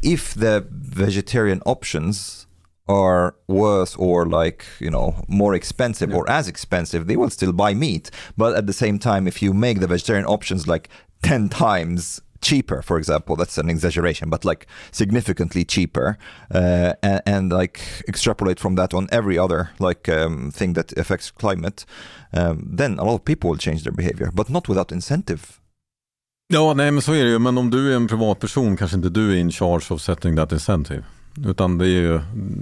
if 0.01 0.33
the 0.33 0.65
vegetarian 0.71 1.61
options 1.65 2.47
are 2.87 3.35
worse 3.47 3.95
or 3.95 4.25
like 4.27 4.65
you 4.79 4.89
know 4.89 5.23
more 5.27 5.55
expensive 5.55 6.13
or 6.13 6.29
as 6.29 6.47
expensive 6.47 7.07
they 7.07 7.15
will 7.15 7.29
still 7.29 7.51
buy 7.51 7.73
meat. 7.73 8.11
But 8.37 8.55
at 8.55 8.67
the 8.67 8.73
same 8.73 8.99
time 8.99 9.27
if 9.27 9.41
you 9.41 9.53
make 9.53 9.79
the 9.79 9.87
vegetarian 9.87 10.25
options 10.25 10.67
like 10.67 10.89
10 11.23 11.49
times 11.49 12.21
cheaper 12.41 12.83
for 12.83 12.99
example 12.99 13.35
that's 13.35 13.57
an 13.57 13.69
exaggeration 13.69 14.29
but 14.29 14.45
like 14.45 14.67
significantly 14.91 15.65
cheaper 15.65 16.15
uh, 16.53 16.93
and, 17.01 17.21
and 17.25 17.51
like 17.51 17.81
extrapolate 18.07 18.59
from 18.59 18.75
that 18.75 18.93
on 18.93 19.07
every 19.11 19.35
other 19.35 19.71
like 19.79 20.07
um, 20.09 20.51
thing 20.51 20.73
that 20.73 20.95
affects 20.95 21.31
climate 21.31 21.85
um, 22.33 22.69
then 22.71 22.99
a 22.99 23.03
lot 23.03 23.15
of 23.15 23.25
people 23.25 23.49
will 23.49 23.57
change 23.57 23.83
their 23.83 23.93
behavior 23.93 24.29
but 24.31 24.47
not 24.47 24.67
without 24.67 24.91
incentive 24.91 25.59
Ja, 26.47 26.73
nej 26.73 26.91
men 26.91 27.01
så 27.01 27.13
är 27.13 27.23
det 27.23 27.29
ju. 27.29 27.39
Men 27.39 27.57
om 27.57 27.69
du 27.69 27.91
är 27.91 27.95
en 27.95 28.07
privatperson 28.07 28.77
kanske 28.77 28.97
inte 28.97 29.09
du 29.09 29.31
är 29.33 29.35
in 29.37 29.51
charge 29.51 29.85
of 29.93 30.01
setting 30.01 30.35
that 30.35 30.51
incentive. 30.51 31.03
Utan 31.45 31.77
det, 31.77 31.85
är 31.85 31.89
ju, 31.89 32.19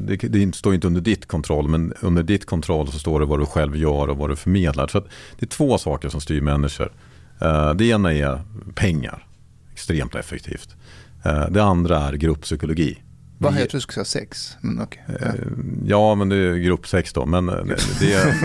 det, 0.07 0.15
det 0.15 0.55
står 0.55 0.73
inte 0.73 0.88
under 0.88 1.01
ditt 1.01 1.25
kontroll, 1.27 1.67
men 1.67 1.93
under 2.01 2.23
ditt 2.23 2.45
kontroll 2.45 2.91
så 2.91 2.99
står 2.99 3.19
det 3.19 3.25
vad 3.25 3.39
du 3.39 3.45
själv 3.45 3.75
gör 3.77 4.07
och 4.09 4.17
vad 4.17 4.29
du 4.29 4.36
förmedlar. 4.36 4.88
Så 4.88 4.99
det 5.39 5.45
är 5.45 5.47
två 5.47 5.77
saker 5.77 6.09
som 6.09 6.21
styr 6.21 6.41
människor. 6.41 6.91
Eh, 7.41 7.73
det 7.73 7.86
ena 7.86 8.13
är 8.13 8.41
pengar, 8.75 9.27
extremt 9.73 10.15
effektivt. 10.15 10.75
Eh, 11.25 11.49
det 11.49 11.63
andra 11.63 11.97
är 12.01 12.13
grupppsykologi. 12.13 12.97
Vad 13.38 13.53
Vi- 13.53 13.59
jag 13.59 13.69
tror 13.69 13.77
du 13.77 13.81
skulle 13.81 14.05
säga 14.05 14.21
sex, 14.25 14.57
men 14.61 14.81
okej. 14.81 15.03
Ja. 15.21 15.27
Ja, 15.86 16.15
men 16.15 16.29
det 16.29 16.36
är 16.36 16.55
grupp 16.55 16.88
6 16.88 17.13
då. 17.13 17.25
Men 17.25 17.49
eh, 17.49 17.55
det 17.99 18.36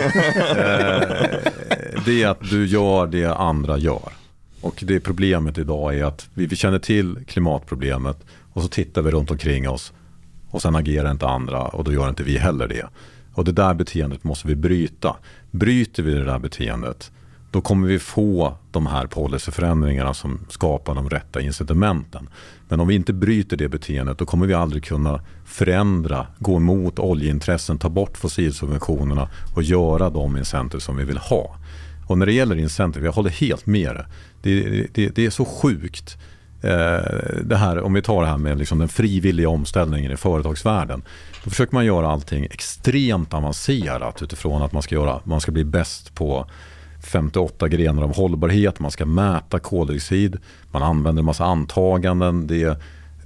det 2.05 2.22
är 2.22 2.28
att 2.28 2.51
du 2.51 2.66
gör 2.66 3.07
det 3.07 3.34
andra 3.34 3.78
gör. 3.78 4.12
Och 4.61 4.83
det 4.87 5.01
problemet 5.01 5.59
idag 5.59 5.99
är 5.99 6.05
att 6.05 6.29
vi, 6.35 6.47
vi 6.47 6.57
känner 6.57 6.79
till 6.79 7.19
klimatproblemet 7.27 8.19
och 8.53 8.63
så 8.63 8.69
tittar 8.69 9.03
vi 9.03 9.11
runt 9.11 9.31
omkring 9.31 9.69
oss 9.69 9.93
och 10.51 10.63
sen 10.63 10.77
agerar 10.77 11.11
inte 11.11 11.27
andra 11.27 11.63
och 11.63 11.85
då 11.85 11.93
gör 11.93 12.09
inte 12.09 12.23
vi 12.23 12.39
heller 12.39 12.69
det. 12.69 12.87
Och 13.35 13.45
det 13.45 13.53
där 13.53 13.75
beteendet 13.75 14.25
måste 14.25 14.49
vi 14.49 14.57
bryta. 14.57 15.17
Bryter 15.51 16.03
vi 16.03 16.15
det 16.15 16.25
där 16.25 16.39
beteendet 16.39 17.11
då 17.51 17.61
kommer 17.61 17.89
vi 17.89 17.99
få 17.99 18.55
de 18.71 18.87
här 18.87 19.07
policyförändringarna 19.07 20.15
som 20.15 20.41
skapar 20.49 20.95
de 20.95 21.11
rätta 21.11 21.41
incitamenten. 21.41 22.29
Men 22.69 22.81
om 22.81 22.89
vi 22.89 22.95
inte 22.95 23.13
bryter 23.13 23.57
det 23.57 23.69
beteendet 23.69 24.19
då 24.19 24.27
kommer 24.27 24.47
vi 24.47 24.55
aldrig 24.55 24.85
kunna 24.85 25.21
förändra, 25.45 26.27
gå 26.39 26.57
emot 26.57 26.99
oljeintressen, 26.99 27.79
ta 27.79 27.89
bort 27.89 28.19
fossilsubventionerna 28.19 29.29
och 29.57 29.63
göra 29.63 30.11
de 30.11 30.37
incitament 30.37 30.83
som 30.83 30.97
vi 30.97 31.05
vill 31.05 31.19
ha. 31.19 31.57
Och 32.09 32.19
när 32.19 32.27
det 32.27 32.33
gäller 32.33 32.57
incentive, 32.57 33.07
jag 33.07 33.13
håller 33.13 33.31
helt 33.31 33.67
med 33.67 33.95
det. 33.95 34.07
Det, 34.43 34.87
det, 34.95 35.09
det 35.09 35.27
är 35.27 35.31
så 35.31 35.45
sjukt. 35.45 36.17
Eh, 36.63 37.01
det 37.43 37.57
här, 37.57 37.81
om 37.83 37.93
vi 37.93 38.03
tar 38.03 38.23
det 38.23 38.29
här 38.29 38.39
med 38.39 38.59
liksom 38.59 38.79
den 38.79 38.89
frivilliga 38.89 39.49
omställningen 39.49 40.13
i 40.13 40.17
företagsvärlden. 40.17 41.03
Då 41.45 41.51
försöker 41.51 41.75
man 41.75 41.85
göra 41.85 42.09
allting 42.09 42.45
extremt 42.45 43.35
avancerat 43.35 44.23
utifrån 44.23 44.63
att 44.63 44.73
man 44.73 44.83
ska, 44.83 44.95
göra, 44.95 45.21
man 45.25 45.41
ska 45.41 45.53
bli 45.53 45.65
bäst 45.65 46.15
på 46.15 46.47
58 47.13 47.69
grenar 47.69 48.03
av 48.03 48.17
hållbarhet, 48.17 48.81
man 48.81 48.91
ska 48.91 49.07
mäta 49.07 49.59
koldioxid, 49.59 50.37
man 50.71 50.83
använder 50.83 51.21
en 51.21 51.27
massa 51.27 51.45
antaganden. 51.45 52.47
Det 52.47 52.81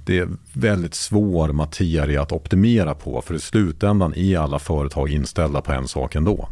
det 0.05 0.19
är 0.19 0.29
väldigt 0.53 0.95
svår 0.95 1.51
materia 1.51 2.21
att 2.21 2.31
optimera 2.31 2.95
på 2.95 3.21
för 3.21 3.33
i 3.35 3.39
slutändan 3.39 4.13
är 4.13 4.37
alla 4.37 4.59
företag 4.59 5.09
inställda 5.09 5.61
på 5.61 5.71
en 5.71 5.87
sak 5.87 6.15
ändå. 6.15 6.49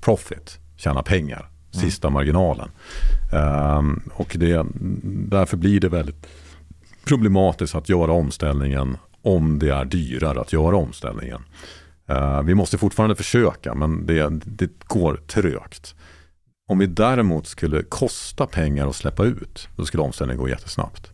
Profit, 0.00 0.58
tjäna 0.78 1.02
pengar, 1.02 1.48
sista 1.70 2.10
marginalen. 2.10 2.68
Ehm, 3.32 4.02
och 4.14 4.36
det, 4.38 4.66
därför 5.28 5.56
blir 5.56 5.80
det 5.80 5.88
väldigt 5.88 6.26
problematiskt 7.04 7.74
att 7.74 7.88
göra 7.88 8.12
omställningen 8.12 8.96
om 9.22 9.58
det 9.58 9.70
är 9.70 9.84
dyrare 9.84 10.40
att 10.40 10.52
göra 10.52 10.76
omställningen. 10.76 11.42
Eh, 12.08 12.42
vi 12.42 12.54
måste 12.54 12.78
fortfarande 12.78 13.16
försöka 13.16 13.74
men 13.74 14.06
det, 14.06 14.28
det 14.44 14.70
går 14.86 15.20
trögt. 15.26 15.94
Om 16.68 16.78
vi 16.78 16.86
däremot 16.86 17.46
skulle 17.46 17.82
kosta 17.82 18.46
pengar 18.46 18.88
att 18.88 18.96
släppa 18.96 19.24
ut, 19.24 19.68
då 19.76 19.84
skulle 19.84 20.02
omställningen 20.02 20.40
gå 20.40 20.48
jättesnabbt. 20.48 21.10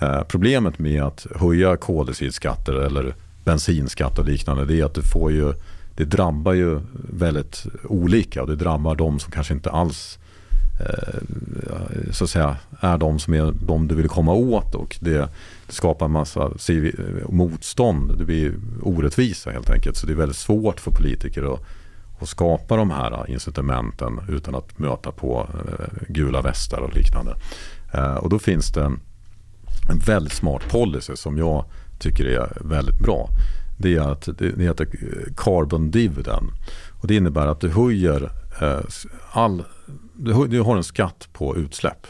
Eh, 0.00 0.22
problemet 0.22 0.78
med 0.78 1.02
att 1.02 1.26
höja 1.36 1.76
koldioxidskatter 1.76 2.72
eller 2.72 3.14
bensinskatt 3.44 4.18
och 4.18 4.24
liknande, 4.24 4.64
det 4.64 4.80
är 4.80 4.84
att 4.84 4.94
det 4.94 5.02
får 5.02 5.32
ju, 5.32 5.52
det 5.94 6.04
drabbar 6.04 6.52
ju 6.52 6.80
väldigt 7.12 7.66
olika 7.84 8.42
och 8.42 8.48
det 8.48 8.56
drabbar 8.56 8.96
de 8.96 9.18
som 9.18 9.32
kanske 9.32 9.54
inte 9.54 9.70
alls 9.70 10.18
eh, 10.80 12.12
så 12.12 12.24
att 12.24 12.30
säga 12.30 12.56
är 12.80 12.98
de 12.98 13.18
som 13.18 13.34
är 13.34 13.52
de 13.66 13.88
du 13.88 13.94
vill 13.94 14.08
komma 14.08 14.32
åt 14.32 14.74
och 14.74 14.96
det, 15.00 15.28
det 15.66 15.72
skapar 15.72 16.06
en 16.06 16.12
massa 16.12 16.50
motstånd. 17.28 18.18
Det 18.18 18.24
blir 18.24 18.54
orättvisa 18.82 19.50
helt 19.50 19.70
enkelt. 19.70 19.96
Så 19.96 20.06
det 20.06 20.12
är 20.12 20.16
väldigt 20.16 20.36
svårt 20.36 20.80
för 20.80 20.90
politiker 20.90 21.54
att, 21.54 21.60
att 22.20 22.28
skapa 22.28 22.76
de 22.76 22.90
här 22.90 23.30
incitamenten 23.30 24.20
utan 24.28 24.54
att 24.54 24.78
möta 24.78 25.12
på 25.12 25.48
eh, 25.54 25.86
gula 26.08 26.42
västar 26.42 26.78
och 26.78 26.94
liknande. 26.94 27.34
Eh, 27.94 28.14
och 28.14 28.28
då 28.28 28.38
finns 28.38 28.72
det 28.72 28.84
en 29.90 29.98
väldigt 30.06 30.32
smart 30.32 30.62
policy 30.68 31.16
som 31.16 31.38
jag 31.38 31.64
tycker 31.98 32.24
är 32.24 32.58
väldigt 32.60 32.98
bra. 32.98 33.28
Det 33.80 33.96
är 33.96 34.00
att 34.00 34.28
det 34.38 34.62
heter 34.62 34.88
carbon 35.36 35.90
dividend. 35.90 36.50
Och 37.00 37.06
det 37.06 37.16
innebär 37.16 37.46
att 37.46 37.60
du 37.60 37.68
höjer 37.68 38.30
eh, 38.60 38.80
all, 39.32 39.64
du, 40.14 40.60
har 40.60 40.76
en 40.76 40.84
skatt 40.84 41.28
på 41.32 41.56
utsläpp. 41.56 42.06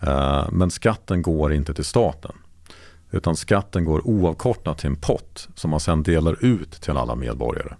Eh, 0.00 0.48
men 0.52 0.70
skatten 0.70 1.22
går 1.22 1.52
inte 1.52 1.74
till 1.74 1.84
staten. 1.84 2.32
Utan 3.10 3.36
skatten 3.36 3.84
går 3.84 4.06
oavkortat 4.06 4.78
till 4.78 4.90
en 4.90 4.96
pott 4.96 5.48
som 5.54 5.70
man 5.70 5.80
sen 5.80 6.02
delar 6.02 6.44
ut 6.44 6.70
till 6.70 6.96
alla 6.96 7.14
medborgare. 7.14 7.74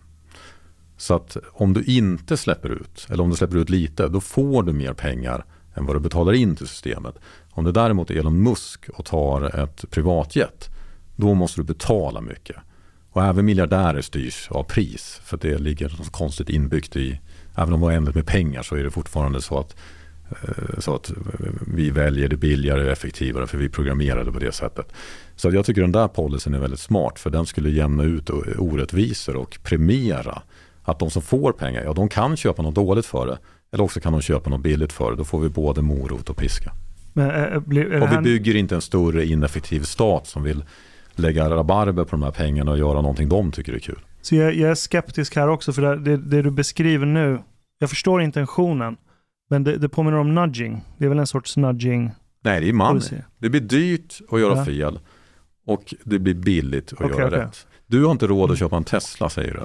Så 0.96 1.14
att 1.14 1.36
om 1.52 1.72
du 1.72 1.84
inte 1.84 2.36
släpper 2.36 2.68
ut, 2.68 3.06
eller 3.10 3.22
om 3.22 3.30
du 3.30 3.36
släpper 3.36 3.56
ut 3.56 3.70
lite, 3.70 4.08
då 4.08 4.20
får 4.20 4.62
du 4.62 4.72
mer 4.72 4.92
pengar 4.92 5.44
än 5.74 5.86
vad 5.86 5.96
du 5.96 6.00
betalar 6.00 6.32
in 6.32 6.56
till 6.56 6.68
systemet. 6.68 7.14
Om 7.50 7.64
det 7.64 7.72
däremot 7.72 8.10
är 8.10 8.14
Elon 8.14 8.42
Musk 8.42 8.88
och 8.88 9.04
tar 9.04 9.62
ett 9.64 9.90
privatjet, 9.90 10.70
då 11.16 11.34
måste 11.34 11.60
du 11.60 11.64
betala 11.64 12.20
mycket. 12.20 12.56
Och 13.12 13.24
även 13.24 13.44
miljardärer 13.44 14.00
styrs 14.00 14.48
av 14.50 14.62
pris, 14.62 15.20
för 15.24 15.36
det 15.36 15.58
ligger 15.58 15.88
något 15.98 16.12
konstigt 16.12 16.48
inbyggt 16.48 16.96
i, 16.96 17.20
även 17.54 17.74
om 17.74 17.80
det 17.80 17.86
var 17.86 17.92
ändligt 17.92 18.14
med 18.14 18.26
pengar 18.26 18.62
så 18.62 18.76
är 18.76 18.84
det 18.84 18.90
fortfarande 18.90 19.42
så 19.42 19.58
att 19.58 19.76
eh, 20.30 20.78
så 20.78 20.94
att 20.94 21.12
vi 21.66 21.90
väljer 21.90 22.28
det 22.28 22.36
billigare 22.36 22.84
och 22.84 22.90
effektivare 22.90 23.46
för 23.46 23.58
vi 23.58 23.68
programmerade 23.68 24.32
på 24.32 24.38
det 24.38 24.52
sättet. 24.52 24.92
Så 25.36 25.50
jag 25.50 25.66
tycker 25.66 25.80
den 25.80 25.92
där 25.92 26.08
policyn 26.08 26.54
är 26.54 26.58
väldigt 26.58 26.80
smart 26.80 27.18
för 27.18 27.30
den 27.30 27.46
skulle 27.46 27.70
jämna 27.70 28.04
ut 28.04 28.30
orättvisor 28.58 29.36
och 29.36 29.58
premiera 29.62 30.42
att 30.82 30.98
de 30.98 31.10
som 31.10 31.22
får 31.22 31.52
pengar, 31.52 31.82
ja 31.84 31.92
de 31.92 32.08
kan 32.08 32.36
köpa 32.36 32.62
något 32.62 32.74
dåligt 32.74 33.06
för 33.06 33.26
det 33.26 33.38
eller 33.72 33.84
också 33.84 34.00
kan 34.00 34.12
de 34.12 34.22
köpa 34.22 34.50
något 34.50 34.60
billigt 34.60 34.92
för 34.92 35.10
det. 35.10 35.16
Då 35.16 35.24
får 35.24 35.40
vi 35.40 35.48
både 35.48 35.82
morot 35.82 36.30
och 36.30 36.36
piska. 36.36 36.72
Men, 37.12 37.30
äh, 37.30 37.60
blir, 37.60 38.02
och 38.02 38.12
vi 38.12 38.16
bygger 38.16 38.56
inte 38.56 38.74
en 38.74 38.80
större 38.80 39.26
ineffektiv 39.26 39.82
stat 39.82 40.26
som 40.26 40.42
vill 40.42 40.64
lägga 41.14 41.50
rabarber 41.50 42.04
på 42.04 42.10
de 42.10 42.22
här 42.22 42.30
pengarna 42.30 42.70
och 42.70 42.78
göra 42.78 43.00
någonting 43.00 43.28
de 43.28 43.52
tycker 43.52 43.72
är 43.72 43.78
kul. 43.78 43.98
Så 44.22 44.34
jag, 44.34 44.54
jag 44.54 44.70
är 44.70 44.74
skeptisk 44.74 45.36
här 45.36 45.48
också, 45.48 45.72
för 45.72 45.82
det, 45.82 45.98
det, 45.98 46.16
det, 46.16 46.42
du 46.42 46.50
beskriver 46.50 47.06
nu, 47.06 47.38
jag 47.78 47.90
förstår 47.90 48.22
intentionen, 48.22 48.96
men 49.50 49.64
det, 49.64 49.76
det 49.76 49.88
påminner 49.88 50.18
om 50.18 50.34
nudging. 50.34 50.84
Det 50.98 51.04
är 51.04 51.08
väl 51.08 51.18
en 51.18 51.26
sorts 51.26 51.56
nudging? 51.56 52.10
Nej, 52.44 52.60
det 52.60 52.68
är 52.68 52.72
money. 52.72 53.22
Det 53.38 53.50
blir 53.50 53.60
dyrt 53.60 54.20
att 54.30 54.40
göra 54.40 54.56
ja. 54.56 54.64
fel 54.64 54.98
och 55.66 55.94
det 56.04 56.18
blir 56.18 56.34
billigt 56.34 56.92
att 56.92 57.00
okay, 57.00 57.18
göra 57.18 57.26
okay. 57.26 57.40
rätt. 57.40 57.66
Du 57.86 58.04
har 58.04 58.12
inte 58.12 58.26
råd 58.26 58.50
att 58.50 58.58
köpa 58.58 58.76
en 58.76 58.84
Tesla, 58.84 59.28
säger 59.28 59.54
du. 59.54 59.60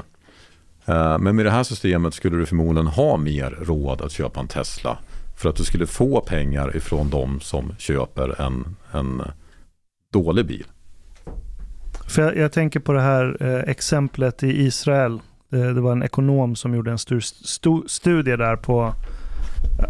Eh, 0.94 1.18
men 1.20 1.36
med 1.36 1.46
det 1.46 1.52
här 1.52 1.64
systemet 1.64 2.14
skulle 2.14 2.38
du 2.38 2.46
förmodligen 2.46 2.88
ha 2.88 3.18
mer 3.18 3.52
råd 3.52 4.02
att 4.02 4.12
köpa 4.12 4.40
en 4.40 4.48
Tesla 4.48 4.98
för 5.38 5.50
att 5.50 5.56
du 5.56 5.64
skulle 5.64 5.88
få 5.88 6.22
pengar 6.22 6.76
ifrån 6.78 7.10
de 7.10 7.40
som 7.40 7.76
köper 7.78 8.42
en, 8.42 8.76
en 8.92 9.22
dålig 10.14 10.46
bil. 10.46 10.66
För 12.08 12.22
jag, 12.22 12.38
jag 12.38 12.52
tänker 12.52 12.80
på 12.80 12.94
det 12.94 13.02
här 13.02 13.38
eh, 13.40 13.70
exemplet 13.70 14.44
i 14.44 14.66
Israel. 14.66 15.20
Det, 15.50 15.74
det, 15.74 15.82
var 15.82 15.92
en 15.92 16.04
ekonom 16.04 16.56
som 16.56 16.76
gjorde 16.76 16.92
en 16.92 16.98
stu, 16.98 17.22
stu, 17.22 17.82
studie 17.88 18.36
där 18.36 18.56
på 18.56 18.94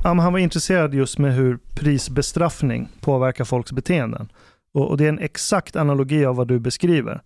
han 0.04 0.34
var 0.34 0.40
intresserad 0.40 0.94
just 0.94 1.18
med 1.18 1.34
hur 1.34 1.60
prisbestraffning 1.76 2.90
påverkar 3.02 3.46
folks 3.46 3.72
beteenden. 3.72 4.32
Och, 4.74 4.90
och 4.90 4.98
det 4.98 5.06
är 5.06 5.10
en 5.10 5.20
exakt 5.20 5.76
analogi 5.76 6.26
av 6.26 6.36
vad 6.36 6.48
du 6.48 6.60
beskriver. 6.60 7.22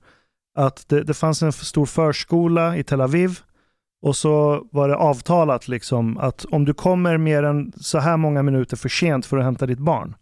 Att 0.55 0.89
det, 0.89 1.03
det 1.03 1.13
fanns 1.13 1.43
en 1.43 1.51
stor 1.51 1.85
förskola 1.85 2.77
i 2.77 2.83
Tel 2.83 3.01
Aviv 3.01 3.39
och 4.01 4.15
så 4.15 4.67
var 4.71 4.89
det 4.89 4.95
avtalat 4.95 5.67
liksom 5.67 6.17
att 6.17 6.45
om 6.45 6.65
du 6.65 6.73
kommer 6.73 7.17
mer 7.17 7.43
än 7.43 7.71
så 7.75 7.99
här 7.99 8.17
många 8.17 8.43
minuter 8.43 8.77
för 8.77 8.89
sent 8.89 9.25
för 9.25 9.37
att 9.37 9.43
hämta 9.43 9.65
ditt 9.65 9.79
barn 9.79 10.15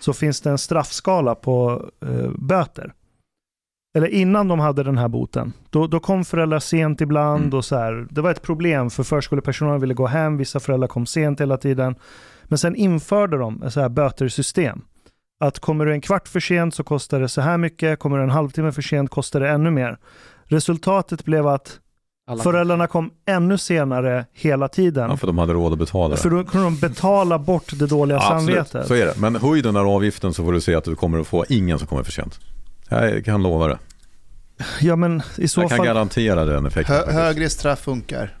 så 0.00 0.12
finns 0.12 0.40
det 0.40 0.50
en 0.50 0.58
straffskala 0.58 1.34
på 1.34 1.84
eh, 2.00 2.30
böter. 2.38 2.92
Eller 3.96 4.08
innan 4.08 4.48
de 4.48 4.60
hade 4.60 4.82
den 4.82 4.98
här 4.98 5.08
boten, 5.08 5.52
då, 5.70 5.86
då 5.86 6.00
kom 6.00 6.24
föräldrar 6.24 6.58
sent 6.58 7.00
ibland 7.00 7.44
mm. 7.44 7.58
och 7.58 7.64
så 7.64 7.76
här. 7.76 8.06
Det 8.10 8.20
var 8.20 8.30
ett 8.30 8.42
problem 8.42 8.90
för 8.90 9.02
förskolepersonalen 9.02 9.80
ville 9.80 9.94
gå 9.94 10.06
hem, 10.06 10.36
vissa 10.36 10.60
föräldrar 10.60 10.88
kom 10.88 11.06
sent 11.06 11.40
hela 11.40 11.56
tiden. 11.56 11.94
Men 12.44 12.58
sen 12.58 12.76
införde 12.76 13.38
de 13.38 13.62
ett 13.62 13.72
så 13.72 13.80
här 13.80 13.88
bötersystem. 13.88 14.80
Att 15.40 15.58
kommer 15.58 15.86
du 15.86 15.92
en 15.92 16.00
kvart 16.00 16.28
för 16.28 16.40
sent 16.40 16.74
så 16.74 16.84
kostar 16.84 17.20
det 17.20 17.28
så 17.28 17.40
här 17.40 17.58
mycket, 17.58 17.98
kommer 17.98 18.16
du 18.18 18.22
en 18.22 18.30
halvtimme 18.30 18.72
för 18.72 18.82
sent 18.82 19.10
kostar 19.10 19.40
det 19.40 19.48
ännu 19.48 19.70
mer. 19.70 19.98
Resultatet 20.44 21.24
blev 21.24 21.46
att 21.46 21.80
alla. 22.26 22.42
Föräldrarna 22.42 22.86
kom 22.86 23.10
ännu 23.26 23.58
senare 23.58 24.26
hela 24.32 24.68
tiden. 24.68 25.10
Ja, 25.10 25.16
för 25.16 25.26
de 25.26 25.38
hade 25.38 25.52
råd 25.52 25.72
att 25.72 25.78
betala 25.78 26.14
det. 26.14 26.20
För 26.20 26.30
då 26.30 26.44
kunde 26.44 26.66
de 26.66 26.76
betala 26.78 27.38
bort 27.38 27.78
det 27.78 27.86
dåliga 27.86 28.16
ja, 28.16 28.28
samvetet. 28.28 28.86
så 28.86 28.94
är 28.94 29.06
det. 29.06 29.14
Men 29.16 29.36
höj 29.36 29.62
den 29.62 29.76
här 29.76 29.84
avgiften 29.84 30.34
så 30.34 30.44
får 30.44 30.52
du 30.52 30.60
se 30.60 30.74
att 30.74 30.84
du 30.84 30.96
kommer 30.96 31.20
att 31.20 31.26
få 31.26 31.44
ingen 31.48 31.78
som 31.78 31.88
kommer 31.88 32.02
för 32.02 32.12
sent. 32.12 32.40
Jag 33.02 33.24
kan 33.24 33.42
lova 33.42 33.68
det. 33.68 33.78
Ja, 34.80 34.96
men 34.96 35.22
i 35.36 35.48
så 35.48 35.60
Jag 35.60 35.70
fall... 35.70 35.78
kan 35.78 35.86
garantera 35.86 36.44
den 36.44 36.66
effekten. 36.66 36.96
Hö 36.96 37.12
högre 37.12 37.50
straff 37.50 37.80
funkar. 37.80 38.38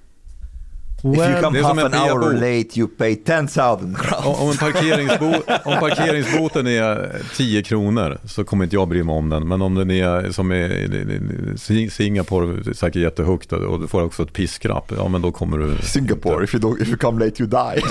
Well, 1.04 1.20
If 1.20 1.28
you 1.28 1.40
come 1.42 1.62
half 1.62 1.78
an 1.78 1.94
hour 1.94 2.32
late 2.32 2.78
you 2.78 2.88
pay 2.88 3.16
10,000 3.16 3.94
crowns. 3.94 4.40
Om, 4.40 4.56
parkeringsbo 4.56 5.26
om 5.64 5.78
parkeringsboten 5.80 6.66
är 6.66 7.22
10 7.36 7.62
kronor 7.62 8.18
så 8.24 8.44
kommer 8.44 8.64
inte 8.64 8.76
jag 8.76 8.88
bry 8.88 9.02
mig 9.02 9.14
om 9.14 9.28
den. 9.28 9.48
Men 9.48 9.62
om 9.62 9.74
den 9.74 9.90
är 9.90 10.32
som 10.32 10.52
i 10.52 11.90
Singapore, 11.90 12.74
säkert 12.74 13.02
jättehögt 13.02 13.52
och 13.52 13.80
du 13.80 13.86
får 13.86 14.02
också 14.02 14.22
ett 14.22 14.32
piskrapp, 14.32 14.92
ja 14.96 15.08
men 15.08 15.22
då 15.22 15.32
kommer 15.32 15.58
du... 15.58 15.76
Singapore, 15.82 16.44
if 16.44 16.54
you, 16.54 16.82
if 16.82 16.88
you 16.88 16.96
come 16.96 17.24
late 17.24 17.42
you 17.42 17.50
die. 17.50 17.82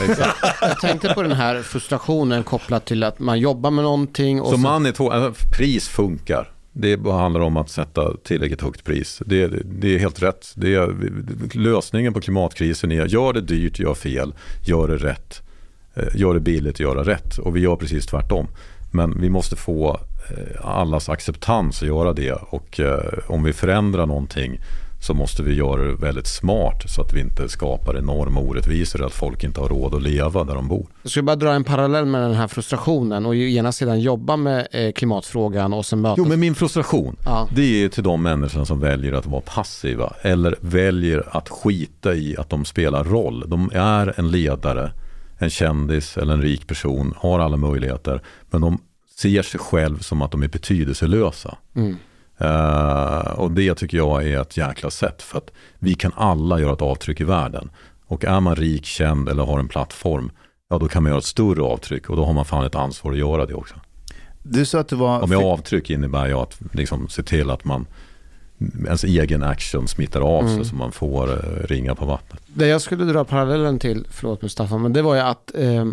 jag 0.62 0.80
tänkte 0.82 1.14
på 1.14 1.22
den 1.22 1.32
här 1.32 1.62
frustrationen 1.62 2.44
kopplat 2.44 2.86
till 2.86 3.04
att 3.04 3.20
man 3.20 3.40
jobbar 3.40 3.72
med 3.72 3.84
någonting. 3.84 4.42
Och 4.42 4.48
så, 4.48 4.54
så... 4.54 4.60
man 4.60 4.86
är 4.86 4.92
två, 4.92 5.12
alltså, 5.12 5.48
pris 5.58 5.88
funkar. 5.88 6.53
Det 6.74 7.12
handlar 7.12 7.42
om 7.42 7.58
att 7.58 7.70
sätta 7.70 8.18
tillräckligt 8.24 8.62
högt 8.62 8.84
pris. 8.84 9.22
Det, 9.26 9.48
det 9.66 9.96
är 9.96 10.00
helt 10.00 10.24
rätt. 10.24 10.54
Det 10.56 10.76
är, 10.76 10.96
lösningen 11.58 12.14
på 12.14 12.22
klimatkrisen 12.22 12.92
är 12.92 13.06
gör 13.06 13.34
det 13.34 13.42
dyrt, 13.42 13.80
gör 13.80 13.94
fel, 13.94 14.34
gör 14.66 14.88
det 14.88 14.98
rätt. 14.98 15.42
Eh, 15.94 16.16
gör 16.16 16.34
det 16.34 16.40
billigt, 16.40 16.80
göra 16.80 17.04
rätt. 17.04 17.38
Och 17.38 17.56
vi 17.56 17.60
gör 17.60 17.76
precis 17.76 18.06
tvärtom. 18.06 18.48
Men 18.92 19.22
vi 19.22 19.30
måste 19.30 19.56
få 19.56 20.00
eh, 20.30 20.66
allas 20.66 21.10
acceptans 21.10 21.82
att 21.82 21.88
göra 21.88 22.14
det. 22.14 22.34
Och 22.34 22.80
eh, 22.80 23.20
om 23.28 23.44
vi 23.44 23.54
förändrar 23.54 24.06
någonting 24.06 24.60
så 25.04 25.14
måste 25.14 25.44
vi 25.44 25.54
göra 25.54 25.82
det 25.82 25.94
väldigt 25.94 26.28
smart 26.28 26.84
så 26.86 27.02
att 27.02 27.14
vi 27.14 27.20
inte 27.20 27.50
skapar 27.50 27.98
enorma 27.98 28.40
orättvisor 28.40 29.06
att 29.06 29.14
folk 29.14 29.44
inte 29.44 29.62
har 29.62 29.70
råd 29.70 29.96
att 29.96 30.02
leva 30.02 30.44
där 30.44 30.56
de 30.56 30.68
bor. 30.68 30.86
Jag 31.02 31.12
skulle 31.12 31.24
bara 31.24 31.36
dra 31.36 31.54
en 31.54 31.64
parallell 31.64 32.06
med 32.06 32.22
den 32.22 32.34
här 32.34 32.48
frustrationen 32.48 33.26
och 33.26 33.36
ena 33.36 33.72
sidan 33.72 34.00
jobba 34.00 34.36
med 34.38 34.68
eh, 34.72 34.92
klimatfrågan 34.92 35.74
och 35.74 35.86
sen 35.86 36.02
möta... 36.02 36.16
Jo, 36.18 36.26
men 36.26 36.40
min 36.40 36.56
frustration, 36.56 37.16
ja. 37.26 37.48
det 37.56 37.84
är 37.84 37.90
till 37.90 38.04
de 38.04 38.24
människorna 38.24 38.66
som 38.66 38.80
väljer 38.80 39.14
att 39.14 39.26
vara 39.26 39.42
passiva 39.42 40.14
eller 40.22 40.56
väljer 40.60 41.38
att 41.38 41.50
skita 41.50 42.14
i 42.14 42.38
att 42.38 42.50
de 42.50 42.66
spelar 42.66 43.04
roll. 43.04 43.44
De 43.48 43.70
är 43.74 44.20
en 44.20 44.32
ledare, 44.32 44.92
en 45.38 45.50
kändis 45.50 46.18
eller 46.18 46.34
en 46.34 46.42
rik 46.42 46.68
person, 46.68 47.14
har 47.18 47.40
alla 47.40 47.58
möjligheter, 47.58 48.22
men 48.52 48.62
de 48.62 48.80
ser 49.16 49.42
sig 49.42 49.60
själv 49.60 50.00
som 50.00 50.22
att 50.22 50.32
de 50.32 50.44
är 50.44 50.48
betydelselösa. 50.48 51.58
Mm. 51.76 51.98
Uh, 52.44 53.40
och 53.40 53.52
det 53.52 53.76
tycker 53.76 53.98
jag 53.98 54.28
är 54.28 54.42
ett 54.42 54.58
jäkla 54.58 54.90
sätt 54.90 55.22
för 55.22 55.38
att 55.38 55.52
vi 55.80 55.94
kan 55.94 56.12
alla 56.16 56.60
göra 56.60 56.74
ett 56.74 56.82
avtryck 56.82 57.22
i 57.22 57.24
världen. 57.24 57.70
Och 58.06 58.26
är 58.26 58.40
man 58.40 58.56
rik, 58.56 58.86
känd 58.86 59.30
eller 59.30 59.44
har 59.44 59.60
en 59.60 59.68
plattform, 59.68 60.32
ja 60.70 60.78
då 60.78 60.88
kan 60.88 61.04
man 61.04 61.10
göra 61.10 61.20
ett 61.20 61.26
större 61.26 61.62
avtryck 61.62 62.10
och 62.10 62.16
då 62.16 62.26
har 62.26 62.34
man 62.34 62.46
fan 62.46 62.66
ett 62.66 62.76
ansvar 62.76 63.12
att 63.12 63.18
göra 63.18 63.46
det 63.46 63.54
också. 63.54 63.76
Du 64.44 64.66
sa 64.66 64.80
att 64.80 64.88
du 64.88 64.96
var... 64.96 65.20
Och 65.20 65.30
med 65.30 65.38
avtryck 65.38 65.90
innebär 65.90 66.28
jag 66.28 66.40
att 66.40 66.60
liksom 66.74 67.10
se 67.10 67.24
till 67.24 67.50
att 67.50 67.66
man 67.66 67.88
ens 68.86 69.04
egen 69.04 69.44
action 69.44 69.88
smittar 69.88 70.22
av 70.22 70.44
sig 70.44 70.54
mm. 70.54 70.66
så 70.66 70.76
man 70.76 70.92
får 70.92 71.28
uh, 71.28 71.68
ringa 71.68 71.96
på 71.96 72.06
vattnet. 72.06 72.42
Det 72.48 72.68
jag 72.68 72.82
skulle 72.82 73.06
dra 73.06 73.24
parallellen 73.24 73.80
till, 73.80 74.08
förlåt 74.10 74.42
Mustafa, 74.42 74.78
men 74.78 74.94
det 74.94 75.02
var 75.02 75.16
ju 75.16 75.22
att 75.22 75.52
eh, 75.56 75.86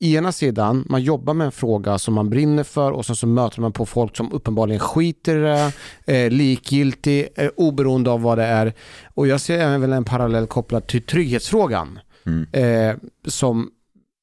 ena 0.00 0.32
sidan, 0.32 0.84
man 0.88 1.02
jobbar 1.02 1.34
med 1.34 1.44
en 1.44 1.52
fråga 1.52 1.98
som 1.98 2.14
man 2.14 2.30
brinner 2.30 2.64
för 2.64 2.92
och 2.92 3.06
sen 3.06 3.16
så 3.16 3.26
möter 3.26 3.60
man 3.60 3.72
på 3.72 3.86
folk 3.86 4.16
som 4.16 4.32
uppenbarligen 4.32 4.80
skiter 4.80 5.36
i 5.36 5.40
det, 5.40 5.72
eh, 6.14 6.30
likgiltig, 6.30 7.28
eh, 7.36 7.50
oberoende 7.56 8.10
av 8.10 8.22
vad 8.22 8.38
det 8.38 8.44
är. 8.44 8.72
Och 9.14 9.26
jag 9.26 9.40
ser 9.40 9.58
även 9.58 9.92
en 9.92 10.04
parallell 10.04 10.46
kopplad 10.46 10.86
till 10.86 11.02
trygghetsfrågan. 11.02 11.98
Mm. 12.26 12.46
Eh, 12.52 12.96
som 13.26 13.70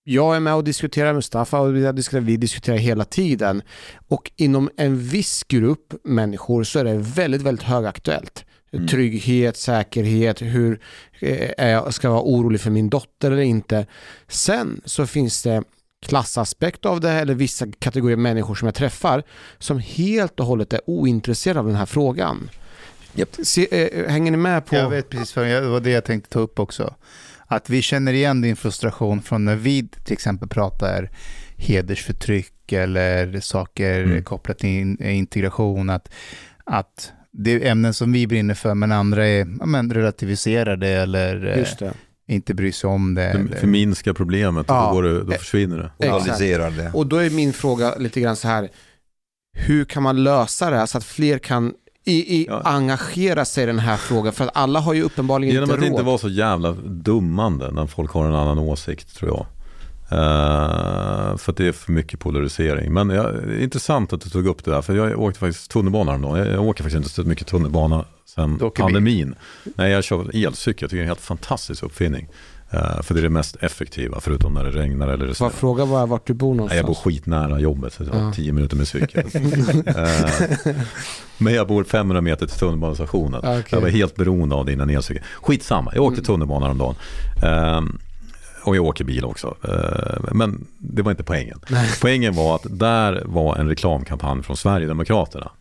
jag 0.04 0.36
är 0.36 0.40
med 0.40 0.56
och 0.56 0.64
diskuterar, 0.64 1.14
Mustafa 1.14 1.60
och 1.60 1.76
vi 1.76 1.92
diskuterar, 1.92 2.22
vi 2.22 2.38
diskuterar 2.38 2.78
hela 2.78 3.06
tiden. 3.06 3.62
Och 4.08 4.32
inom 4.36 4.70
en 4.78 4.98
viss 4.98 5.44
grupp 5.44 5.94
människor 6.04 6.64
så 6.64 6.80
är 6.80 6.84
det 6.84 6.98
väldigt, 6.98 7.42
väldigt 7.42 7.66
högaktuellt. 7.66 8.46
Mm. 8.74 8.88
Trygghet, 8.88 9.58
säkerhet, 9.58 10.42
hur 10.42 10.80
eh, 11.20 11.70
jag 11.70 11.94
ska 11.94 12.10
vara 12.10 12.22
orolig 12.22 12.62
för 12.62 12.70
min 12.70 12.90
dotter 12.90 13.32
eller 13.32 13.42
inte. 13.42 13.86
Sen 14.28 14.82
så 14.86 15.08
finns 15.08 15.44
det 15.44 15.64
klassaspekt 16.06 16.86
av 16.86 17.00
det 17.00 17.12
eller 17.12 17.34
vissa 17.34 17.66
kategorier 17.80 18.18
människor 18.18 18.56
som 18.56 18.66
jag 18.66 18.76
träffar 18.76 19.24
som 19.60 19.80
helt 19.80 20.40
och 20.40 20.46
hållet 20.46 20.74
är 20.74 20.82
ointresserade 20.86 21.60
av 21.60 21.68
den 21.68 21.76
här 21.76 21.86
frågan. 21.86 22.50
Yep. 23.16 23.36
Se, 23.44 23.86
äh, 23.86 24.10
hänger 24.12 24.32
ni 24.32 24.38
med 24.38 24.66
på? 24.66 24.76
Jag 24.76 24.90
vet 24.90 25.10
precis, 25.10 25.36
vad 25.36 25.46
det 25.46 25.62
var 25.62 25.80
det 25.80 25.90
jag 25.90 26.06
tänkte 26.06 26.30
ta 26.30 26.40
upp 26.40 26.60
också. 26.60 26.96
Att 27.48 27.70
vi 27.70 27.82
känner 27.82 28.14
igen 28.14 28.42
din 28.42 28.56
frustration 28.56 29.22
från 29.22 29.46
när 29.46 29.56
vi 29.56 29.88
till 29.88 30.14
exempel 30.14 30.50
pratar 30.50 31.10
hedersförtryck 31.58 32.72
eller 32.72 33.40
saker 33.40 34.04
mm. 34.04 34.24
kopplat 34.24 34.60
till 34.60 35.02
integration. 35.02 35.90
Att, 35.90 36.14
att 36.64 37.12
det 37.34 37.52
är 37.52 37.72
ämnen 37.72 37.94
som 37.94 38.12
vi 38.12 38.28
brinner 38.28 38.54
för, 38.54 38.74
men 38.74 38.92
andra 38.92 39.28
är 39.28 39.48
ja, 39.60 39.66
men, 39.66 39.94
relativiserade 39.94 40.88
eller 40.88 41.58
eh, 41.58 41.92
inte 42.28 42.54
bryr 42.54 42.72
sig 42.72 42.90
om 42.90 43.16
det. 43.16 43.46
Du 43.50 43.58
förminskar 43.58 44.14
problemet 44.14 44.70
och 44.70 44.76
ja. 44.76 44.92
då, 44.94 45.02
det, 45.02 45.24
då 45.24 45.32
försvinner 45.32 45.78
det. 45.78 46.08
Exakt. 46.08 46.40
det. 46.40 46.92
Och 46.94 47.08
då 47.08 47.18
är 47.18 47.30
min 47.30 47.54
fråga 47.54 47.96
lite 47.96 48.22
grann 48.22 48.36
så 48.36 48.48
här, 48.48 48.70
hur 49.54 49.86
kan 49.86 50.04
man 50.04 50.24
lösa 50.24 50.70
det 50.70 50.76
här 50.76 50.86
så 50.86 50.98
att 50.98 51.04
fler 51.04 51.38
kan 51.38 51.74
i, 52.06 52.36
i 52.42 52.46
ja. 52.50 52.62
engagera 52.62 53.46
sig 53.46 53.64
i 53.64 53.68
den 53.68 53.80
här 53.80 53.98
frågan? 53.98 54.34
För 54.34 54.44
att 54.44 54.52
alla 54.54 54.80
har 54.80 54.94
ju 54.94 55.02
uppenbarligen 55.02 55.54
Genom 55.54 55.70
inte 55.70 55.76
råd. 55.76 55.84
Genom 55.84 55.96
att 55.96 56.00
inte 56.00 56.08
vara 56.08 56.18
så 56.18 56.30
jävla 56.30 56.72
dummande 56.86 57.72
när 57.72 57.88
folk 57.88 58.12
har 58.12 58.26
en 58.26 58.36
annan 58.36 58.60
åsikt 58.60 59.16
tror 59.16 59.32
jag. 59.32 59.46
Uh, 60.14 61.38
för 61.38 61.52
att 61.52 61.58
det 61.58 61.68
är 61.68 61.72
för 61.72 61.92
mycket 61.92 62.20
polarisering. 62.20 62.94
Men 62.94 63.10
ja, 63.10 63.32
intressant 63.60 64.14
att 64.14 64.22
du 64.22 64.30
tog 64.30 64.48
upp 64.48 64.64
det 64.66 64.72
där. 64.72 64.82
För 64.82 64.96
jag 64.96 65.20
åkte 65.20 65.40
faktiskt 65.40 65.72
tunnelbana 65.72 66.12
häromdagen. 66.12 66.38
Jag, 66.38 66.48
jag 66.48 66.62
åker 66.64 66.84
faktiskt 66.84 66.98
inte 66.98 67.10
så 67.10 67.24
mycket 67.24 67.48
tunnelbana 67.48 68.06
sen 68.26 68.60
pandemin. 68.76 69.36
Nej, 69.76 69.92
jag 69.92 70.04
kör 70.04 70.20
elcykel. 70.36 70.44
Jag 70.46 70.56
tycker 70.56 70.88
det 70.88 70.98
är 70.98 71.02
en 71.02 71.08
helt 71.08 71.22
fantastisk 71.22 71.84
uppfinning. 71.84 72.28
Eh, 72.70 73.02
för 73.02 73.14
det 73.14 73.20
är 73.20 73.22
det 73.22 73.30
mest 73.30 73.56
effektiva, 73.60 74.20
förutom 74.22 74.54
när 74.54 74.64
det 74.64 74.72
regnar 74.72 75.08
eller 75.08 75.28
det 75.28 75.36
snöar. 75.36 75.50
Fråga 75.50 75.86
bara 75.86 76.06
vart 76.06 76.28
du 76.28 76.34
bor 76.34 76.48
Nej, 76.50 76.58
någonstans. 76.58 76.78
jag 76.78 76.86
bor 76.86 76.94
skitnära 76.94 77.60
jobbet, 77.60 77.94
så 77.94 78.04
jag 78.04 78.14
har 78.14 78.22
Ja. 78.22 78.34
tio 78.34 78.54
minuter 78.54 78.76
med 78.78 78.88
cykel. 78.88 79.24
Eh, 79.86 80.76
Men 81.38 81.54
jag 81.54 81.68
bor 81.68 81.84
500 81.84 82.22
meter 82.22 82.46
till 82.48 82.60
tunnelbanestationen. 82.60 83.40
Ja, 83.44 83.50
okej. 83.52 83.64
Jag 83.70 83.82
var 83.82 83.90
helt 83.90 84.16
beroende 84.16 84.56
av 84.56 84.66
det 84.66 84.74
innan 84.74 84.90
elcykel. 84.90 85.24
Skitsamma, 85.42 85.92
jag 85.96 86.04
åkte 86.04 86.20
Mm. 86.20 86.26
tunnelbana 86.26 86.66
häromdagen. 86.66 86.96
Um, 87.78 88.00
och 88.64 88.76
jag 88.76 88.86
åker 88.86 89.04
bil 89.04 89.26
också. 89.26 89.56
Eh, 89.64 90.34
men 90.34 90.68
det 90.78 91.02
var 91.02 91.12
inte 91.12 91.24
poängen. 91.24 91.60
Nej. 91.70 91.90
Poängen 92.02 92.36
var 92.36 92.56
att 92.56 92.66
där 92.70 93.24
var 93.26 93.56
en 93.56 93.70
reklamkampanj 93.70 94.44
från 94.44 94.58
Sverigedemokraterna. 94.58 95.52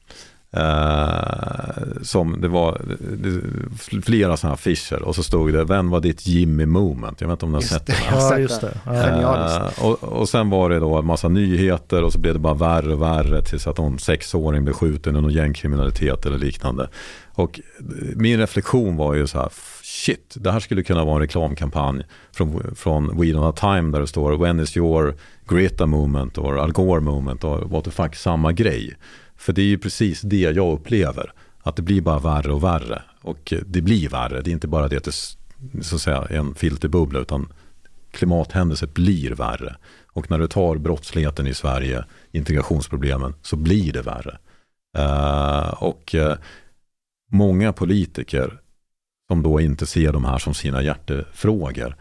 Eh, 0.56 2.02
som 2.02 2.40
det 2.40 2.48
var 2.48 2.80
det, 2.98 4.02
flera 4.02 4.36
sådana 4.36 4.54
affischer 4.54 5.02
och 5.02 5.14
så 5.14 5.22
stod 5.22 5.52
det 5.52 5.64
Vem 5.64 5.90
var 5.90 6.00
ditt 6.00 6.26
Jimmy 6.26 6.66
moment? 6.66 7.20
Jag 7.20 7.28
vet 7.28 7.32
inte 7.32 7.44
om 7.44 7.52
ni 7.52 7.56
har 7.56 7.62
sett 7.62 7.86
det. 7.86 7.94
Ja, 8.10 8.38
just 8.38 8.60
det. 8.60 8.80
Ja. 8.84 9.62
Eh, 9.66 9.84
och, 9.84 10.02
och 10.02 10.28
sen 10.28 10.50
var 10.50 10.70
det 10.70 10.78
då 10.78 10.96
en 10.96 11.06
massa 11.06 11.28
nyheter 11.28 12.04
och 12.04 12.12
så 12.12 12.18
blev 12.18 12.34
det 12.34 12.40
bara 12.40 12.54
värre 12.54 12.92
och 12.92 13.02
värre 13.02 13.42
tills 13.42 13.66
att 13.66 13.78
någon 13.78 13.98
sexåring 13.98 14.64
blev 14.64 14.74
skjuten 14.74 15.16
i 15.16 15.20
någon 15.20 15.32
gängkriminalitet 15.32 16.26
eller 16.26 16.38
liknande. 16.38 16.88
Och 17.34 17.60
min 18.16 18.38
reflektion 18.38 18.96
var 18.96 19.14
ju 19.14 19.26
så 19.26 19.38
här, 19.38 19.48
shit, 19.82 20.34
det 20.34 20.52
här 20.52 20.60
skulle 20.60 20.82
kunna 20.82 21.04
vara 21.04 21.14
en 21.14 21.20
reklamkampanj 21.20 22.02
från, 22.32 22.74
från 22.76 23.06
We 23.06 23.26
Don't 23.26 23.42
Have 23.42 23.56
Time 23.56 23.92
där 23.92 24.00
det 24.00 24.06
står 24.06 24.36
When 24.36 24.60
is 24.60 24.76
your 24.76 25.14
Greta 25.48 25.86
moment 25.86 26.38
or 26.38 26.58
Al 26.58 26.72
Gore 26.72 27.00
moment 27.00 27.44
och 27.44 27.70
what 27.70 27.84
the 27.84 27.90
fuck, 27.90 28.14
samma 28.14 28.52
grej. 28.52 28.96
För 29.42 29.52
det 29.52 29.62
är 29.62 29.66
ju 29.66 29.78
precis 29.78 30.20
det 30.20 30.40
jag 30.40 30.72
upplever, 30.72 31.32
att 31.62 31.76
det 31.76 31.82
blir 31.82 32.00
bara 32.00 32.18
värre 32.18 32.52
och 32.52 32.64
värre. 32.64 33.02
Och 33.20 33.52
det 33.66 33.80
blir 33.80 34.08
värre, 34.08 34.40
det 34.40 34.50
är 34.50 34.52
inte 34.52 34.68
bara 34.68 34.88
det 34.88 34.96
att 34.96 35.04
det 35.04 35.36
så 35.82 35.96
att 35.96 36.02
säga, 36.02 36.26
är 36.30 36.36
en 36.36 36.54
filterbubbla 36.54 37.20
utan 37.20 37.52
klimathändelser 38.10 38.86
blir 38.86 39.30
värre. 39.30 39.76
Och 40.12 40.30
när 40.30 40.38
du 40.38 40.46
tar 40.46 40.76
brottsligheten 40.76 41.46
i 41.46 41.54
Sverige, 41.54 42.04
integrationsproblemen, 42.30 43.34
så 43.42 43.56
blir 43.56 43.92
det 43.92 44.02
värre. 44.02 44.38
Uh, 44.98 45.82
och 45.82 46.14
uh, 46.14 46.34
många 47.30 47.72
politiker 47.72 48.60
som 49.28 49.42
då 49.42 49.60
inte 49.60 49.86
ser 49.86 50.12
de 50.12 50.24
här 50.24 50.38
som 50.38 50.54
sina 50.54 50.82
hjärtefrågor, 50.82 51.96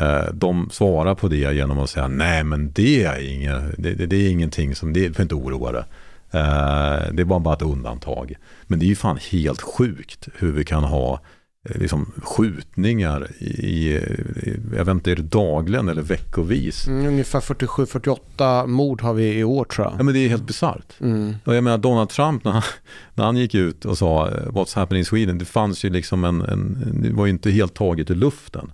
uh, 0.00 0.32
de 0.34 0.70
svarar 0.70 1.14
på 1.14 1.28
det 1.28 1.54
genom 1.54 1.78
att 1.78 1.90
säga 1.90 2.08
nej 2.08 2.44
men 2.44 2.72
det 2.72 3.04
är, 3.04 3.34
inget, 3.34 3.62
det, 3.78 3.94
det, 3.94 4.06
det 4.06 4.16
är 4.16 4.30
ingenting 4.30 4.74
som, 4.74 4.92
det 4.92 5.16
får 5.16 5.22
inte 5.22 5.34
oroa 5.34 5.72
dig. 5.72 5.84
Eh, 6.32 7.12
det 7.12 7.24
var 7.24 7.40
bara 7.40 7.54
ett 7.54 7.62
undantag. 7.62 8.34
Men 8.66 8.78
det 8.78 8.84
är 8.84 8.88
ju 8.88 8.96
fan 8.96 9.18
helt 9.30 9.62
sjukt 9.62 10.28
hur 10.34 10.52
vi 10.52 10.64
kan 10.64 10.84
ha 10.84 11.20
eh, 11.68 11.80
liksom, 11.80 12.12
skjutningar 12.22 13.28
i, 13.38 13.44
i, 13.44 14.00
jag 14.76 14.84
vet 14.84 14.94
inte, 14.94 15.12
är 15.12 15.16
det 15.16 15.22
dagligen 15.22 15.88
eller 15.88 16.02
veckovis? 16.02 16.86
Mm, 16.86 17.06
ungefär 17.06 17.40
47-48 17.40 18.66
mord 18.66 19.02
har 19.02 19.14
vi 19.14 19.38
i 19.38 19.44
år 19.44 19.64
tror 19.64 19.86
jag. 19.86 19.94
Ja 19.98 20.02
men 20.02 20.14
det 20.14 20.20
är 20.20 20.28
helt 20.28 20.46
bisarrt. 20.46 21.00
Mm. 21.00 21.34
Och 21.44 21.54
jag 21.54 21.64
menar 21.64 21.78
Donald 21.78 22.08
Trump 22.08 22.44
när 22.44 22.52
han, 22.52 22.62
när 23.14 23.24
han 23.24 23.36
gick 23.36 23.54
ut 23.54 23.84
och 23.84 23.98
sa 23.98 24.28
eh, 24.28 24.32
What's 24.32 24.76
happening 24.76 24.98
in 24.98 25.04
Sweden, 25.04 25.38
det 25.38 25.44
fanns 25.44 25.84
ju 25.84 25.90
liksom 25.90 26.24
en, 26.24 26.40
en 26.40 27.00
det 27.02 27.12
var 27.12 27.26
ju 27.26 27.30
inte 27.30 27.50
helt 27.50 27.74
taget 27.74 28.10
ur 28.10 28.14
luften. 28.14 28.72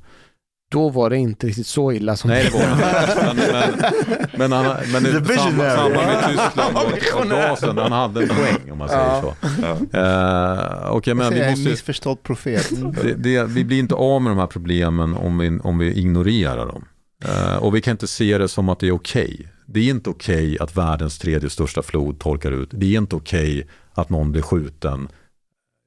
Då 0.77 0.89
var 0.89 1.11
det 1.11 1.16
inte 1.16 1.47
riktigt 1.47 1.66
så 1.66 1.93
illa 1.93 2.16
som 2.16 2.31
Nej 2.31 2.45
det 2.45 2.59
var. 2.59 2.66
Men, 2.77 3.37
men, 3.37 4.51
men, 4.51 4.53
han, 4.53 4.77
men 4.93 5.03
det, 5.03 5.24
samma, 5.35 5.70
samma 5.70 5.89
med 5.89 6.24
Tyskland 6.29 6.77
och, 6.77 7.20
och 7.20 7.29
gasen, 7.29 7.79
han 7.79 7.93
hade 7.93 8.22
en 8.22 8.29
poäng 8.29 8.72
om 8.72 8.79
man 8.79 8.89
säger 8.89 9.03
Ja. 9.03 9.22
så. 9.22 9.99
Eh, 9.99 10.89
och 10.91 11.07
jag 11.07 11.16
menar, 11.16 11.31
jag 11.31 11.39
vi 11.39 11.45
en 11.45 11.51
måste 11.51 11.62
ju- 11.64 11.70
missförstådd 11.70 12.22
profet. 12.22 12.70
det, 13.03 13.14
det, 13.14 13.45
vi 13.45 13.64
blir 13.64 13.79
inte 13.79 13.95
av 13.95 14.22
med 14.22 14.31
de 14.31 14.39
här 14.39 14.47
problemen 14.47 15.14
om 15.14 15.39
vi, 15.39 15.59
om 15.62 15.79
vi 15.79 15.93
ignorerar 16.01 16.66
dem. 16.66 16.85
Eh, 17.24 17.57
och 17.57 17.74
vi 17.74 17.81
kan 17.81 17.91
inte 17.93 18.07
se 18.07 18.39
det 18.39 18.49
som 18.49 18.68
att 18.68 18.79
det 18.81 18.87
är 18.89 18.93
okej. 18.95 19.49
Det 19.66 19.81
är 19.81 19.91
inte 19.91 20.11
okej 20.11 20.59
att 20.61 20.77
världens 20.77 21.18
tredje 21.18 21.51
största 21.51 21.83
flod 21.83 22.18
torkar 22.20 22.53
ut. 22.53 22.68
Det 22.72 22.95
är 22.95 22.99
inte 22.99 23.16
okej 23.16 23.66
att 23.95 24.11
någon 24.11 24.33
blir 24.33 24.43
skjuten 24.43 25.09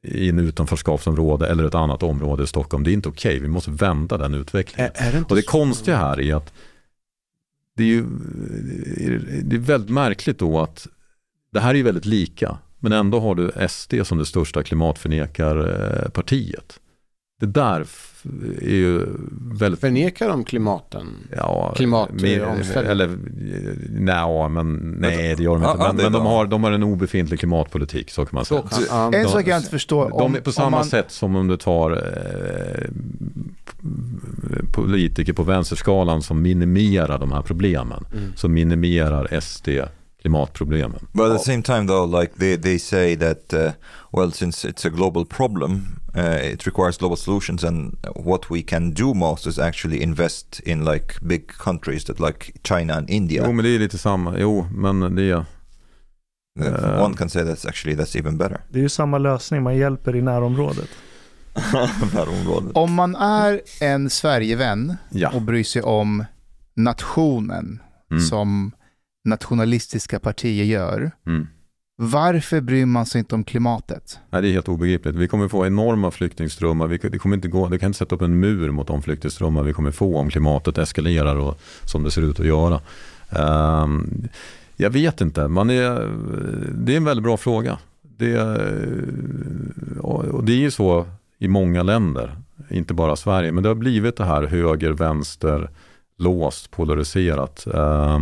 i 0.03 0.29
en 0.29 0.39
utanförskapsområde 0.39 1.47
eller 1.47 1.63
ett 1.63 1.75
annat 1.75 2.03
område 2.03 2.43
i 2.43 2.47
Stockholm. 2.47 2.83
Det 2.83 2.91
är 2.91 2.93
inte 2.93 3.09
okej. 3.09 3.39
Vi 3.39 3.47
måste 3.47 3.71
vända 3.71 4.17
den 4.17 4.33
utvecklingen. 4.33 4.91
Är, 4.95 5.07
är 5.07 5.11
det 5.11 5.23
Och 5.29 5.35
det 5.35 5.41
så? 5.41 5.47
konstiga 5.51 5.97
här 5.97 6.21
är 6.21 6.35
att 6.35 6.53
det 7.75 7.83
är 7.83 7.87
ju 7.87 8.05
det 9.43 9.55
är 9.55 9.59
väldigt 9.59 9.91
märkligt 9.91 10.39
då 10.39 10.59
att 10.59 10.87
det 11.51 11.59
här 11.59 11.69
är 11.69 11.75
ju 11.75 11.83
väldigt 11.83 12.05
lika. 12.05 12.57
Men 12.79 12.93
ändå 12.93 13.19
har 13.19 13.35
du 13.35 13.51
SD 13.69 13.93
som 14.03 14.17
det 14.17 14.25
största 14.25 14.63
klimatförnekarpartiet. 14.63 16.79
Det 17.39 17.45
där 17.45 17.85
är 18.61 18.75
ju 18.75 19.05
väldigt... 19.51 19.79
Förnekar 19.79 20.29
de 20.29 20.43
klimaten? 20.43 21.07
Ja, 21.37 21.73
Klimatomställning. 21.75 22.91
Eller 22.91 23.17
nej, 23.89 24.49
men 24.49 24.95
nej 24.99 25.35
det 25.35 25.43
gör 25.43 25.51
de 25.51 25.63
inte. 25.63 25.75
ja, 25.79 25.93
Men, 25.93 25.95
men 25.95 26.11
de, 26.11 26.25
har, 26.25 26.45
de 26.45 26.63
har 26.63 26.71
en 26.71 26.83
obefintlig 26.83 27.39
klimatpolitik, 27.39 28.11
så 28.11 28.25
kan 28.25 28.35
man 28.35 28.45
säga. 28.45 28.63
Så. 28.69 29.11
En 29.13 29.27
sak 29.27 29.47
jag 29.47 29.57
inte 29.57 29.69
förstår. 29.69 30.09
De 30.09 30.35
är 30.35 30.41
på 30.41 30.51
samma 30.51 30.69
man, 30.69 30.85
sätt 30.85 31.11
som 31.11 31.35
om 31.35 31.47
du 31.47 31.57
tar 31.57 31.91
eh, 31.91 32.89
politiker 34.73 35.33
på 35.33 35.43
vänsterskalan 35.43 36.21
som 36.21 36.41
minimerar 36.41 37.19
de 37.19 37.31
här 37.31 37.41
problemen. 37.41 38.05
Mm. 38.13 38.33
Så 38.35 38.47
minimerar 38.47 39.39
SD 39.39 39.69
klimatproblemen. 40.21 41.07
But 41.13 41.31
at 41.31 41.37
the 41.37 41.43
same 41.43 41.61
time, 41.63 41.87
though, 41.87 42.19
like 42.21 42.33
they, 42.39 42.57
they 42.57 42.79
say 42.79 43.15
that, 43.15 43.53
uh, 43.53 43.71
well, 44.11 44.31
since 44.31 44.65
it's 44.69 44.85
a 44.85 44.89
global 44.89 45.25
problem, 45.25 45.99
uh, 46.17 46.51
it 46.53 46.65
requires 46.65 46.97
global 46.97 47.17
solutions, 47.17 47.63
and 47.63 47.97
what 48.15 48.49
we 48.51 48.61
can 48.63 48.91
do 48.93 49.13
most 49.13 49.47
is 49.47 49.59
actually 49.59 50.01
invest 50.03 50.59
in 50.65 50.85
like 50.85 51.13
big 51.21 51.47
countries 51.47 52.03
that 52.05 52.19
like 52.19 52.51
China 52.63 52.93
and 52.93 53.09
India. 53.09 53.43
Jo 53.45 53.51
men 53.51 53.65
det 53.65 53.69
är 53.75 53.79
lite 53.79 53.97
samma, 53.97 54.37
jo 54.39 54.65
men 54.71 55.15
det 55.15 55.29
är, 55.29 55.45
Uh, 56.59 56.65
Uh, 56.65 57.03
One 57.03 57.13
can 57.15 57.29
say 57.29 57.43
that's 57.43 57.65
actually 57.67 57.95
that's 57.95 58.15
even 58.19 58.37
better. 58.37 58.61
Det 58.69 58.79
är 58.79 58.83
ju 58.83 58.89
samma 58.89 59.17
lösning, 59.17 59.63
man 59.63 59.77
hjälper 59.77 60.15
i 60.15 60.21
närområdet. 60.21 60.89
Närområdet. 62.13 62.71
om 62.75 62.93
man 62.93 63.15
är 63.15 63.61
en 63.81 64.09
Sverigevän 64.09 64.97
ja. 65.09 65.29
och 65.29 65.41
bryr 65.41 65.63
sig 65.63 65.81
om 65.81 66.25
nationen 66.75 67.79
Mm. 68.11 68.23
som 68.23 68.71
nationalistiska 69.29 70.19
partier 70.19 70.63
gör, 70.63 71.11
Mm. 71.27 71.47
varför 71.95 72.61
bryr 72.61 72.85
man 72.85 73.05
sig 73.05 73.19
inte 73.19 73.35
om 73.35 73.43
klimatet? 73.43 74.19
Nej, 74.29 74.41
det 74.41 74.47
är 74.49 74.51
helt 74.51 74.67
obegripligt. 74.69 75.15
Vi 75.15 75.27
kommer 75.27 75.47
få 75.47 75.65
enorma 75.65 76.11
flyktingströmmar. 76.11 76.87
Vi, 76.87 76.97
det, 76.97 77.19
kommer 77.19 77.35
inte 77.35 77.47
gå, 77.47 77.67
det 77.67 77.79
kan 77.79 77.87
inte 77.87 77.99
sätta 77.99 78.15
upp 78.15 78.21
en 78.21 78.39
mur 78.39 78.71
mot 78.71 78.87
de 78.87 79.01
flyktingströmmar 79.01 79.63
vi 79.63 79.73
kommer 79.73 79.91
få 79.91 80.17
om 80.17 80.29
klimatet 80.29 80.77
eskalerar 80.77 81.35
och 81.35 81.59
som 81.85 82.03
det 82.03 82.11
ser 82.11 82.21
ut 82.21 82.39
att 82.39 82.45
göra. 82.45 82.81
Ehm, 83.29 84.27
jag 84.75 84.89
vet 84.89 85.21
inte. 85.21 85.47
Man 85.47 85.69
är, 85.69 86.11
det 86.73 86.93
är 86.93 86.97
en 86.97 87.03
väldigt 87.05 87.23
bra 87.23 87.37
fråga. 87.37 87.77
Det, 88.01 88.39
och 89.99 90.43
det 90.43 90.51
är 90.51 90.57
ju 90.57 90.71
så 90.71 91.05
i 91.37 91.47
många 91.47 91.83
länder, 91.83 92.37
inte 92.69 92.93
bara 92.93 93.15
Sverige. 93.15 93.51
Men 93.51 93.63
det 93.63 93.69
har 93.69 93.75
blivit 93.75 94.17
det 94.17 94.25
här 94.25 94.43
höger, 94.43 94.91
vänster, 94.91 95.69
låst, 96.17 96.71
polariserat. 96.71 97.67
Eh, 97.73 98.19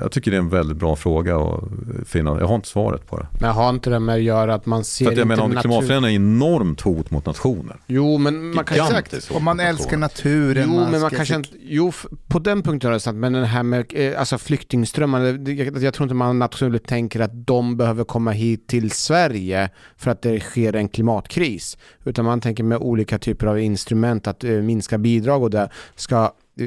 jag 0.00 0.12
tycker 0.12 0.30
det 0.30 0.36
är 0.36 0.38
en 0.38 0.48
väldigt 0.48 0.76
bra 0.76 0.96
fråga 0.96 1.36
att 1.38 1.62
finna. 2.08 2.40
Jag 2.40 2.46
har 2.46 2.54
inte 2.54 2.68
svaret 2.68 3.06
på 3.06 3.16
det. 3.18 3.26
Men 3.40 3.50
har 3.50 3.70
inte 3.70 3.90
det 3.90 3.98
med 4.00 4.14
att 4.14 4.22
göra 4.22 4.54
att 4.54 4.66
man 4.66 4.84
ser 4.84 5.04
För 5.04 5.12
att 5.12 5.18
jag 5.18 5.24
inte 5.24 5.28
menar, 5.28 5.42
om 5.44 5.50
natur- 5.50 5.60
klimatförändringen 5.60 6.22
är 6.22 6.26
enormt 6.36 6.80
hot 6.80 7.10
mot 7.10 7.26
nationer. 7.26 7.76
Jo, 7.86 8.18
men 8.18 8.54
man 8.54 8.64
kan... 8.64 8.76
Exakt, 8.78 9.30
om 9.30 9.44
man 9.44 9.60
älskar 9.60 9.96
naturen. 9.96 10.64
Jo, 10.72 10.86
men 10.90 11.00
man 11.00 11.10
kanske 11.10 11.34
inte, 11.34 11.48
jo, 11.60 11.92
på 12.28 12.38
den 12.38 12.62
punkten 12.62 12.90
är 12.90 12.94
det 12.94 13.00
sant, 13.00 13.18
men 13.18 13.32
den 13.32 13.44
här 13.44 13.62
med 13.62 13.86
eh, 13.94 14.20
alltså 14.20 14.38
flyktingströmmar, 14.38 15.20
det- 15.20 15.38
det- 15.38 15.52
jag, 15.52 15.82
jag 15.82 15.94
tror 15.94 16.04
inte 16.04 16.14
man 16.14 16.38
naturligt 16.38 16.86
tänker 16.86 17.20
att 17.20 17.46
de 17.46 17.76
behöver 17.76 18.04
komma 18.04 18.30
hit 18.30 18.66
till 18.68 18.90
Sverige 18.90 19.70
för 19.96 20.10
att 20.10 20.22
det 20.22 20.40
sker 20.40 20.76
en 20.76 20.88
klimatkris, 20.88 21.78
utan 22.04 22.24
man 22.24 22.40
tänker 22.40 22.64
med 22.64 22.78
olika 22.78 23.18
typer 23.18 23.46
av 23.46 23.58
instrument 23.60 24.26
att 24.26 24.44
eh, 24.44 24.50
minska 24.50 24.98
bidrag 24.98 25.42
och 25.42 25.50
det 25.50 25.68
ska 25.94 26.32
eh, 26.60 26.66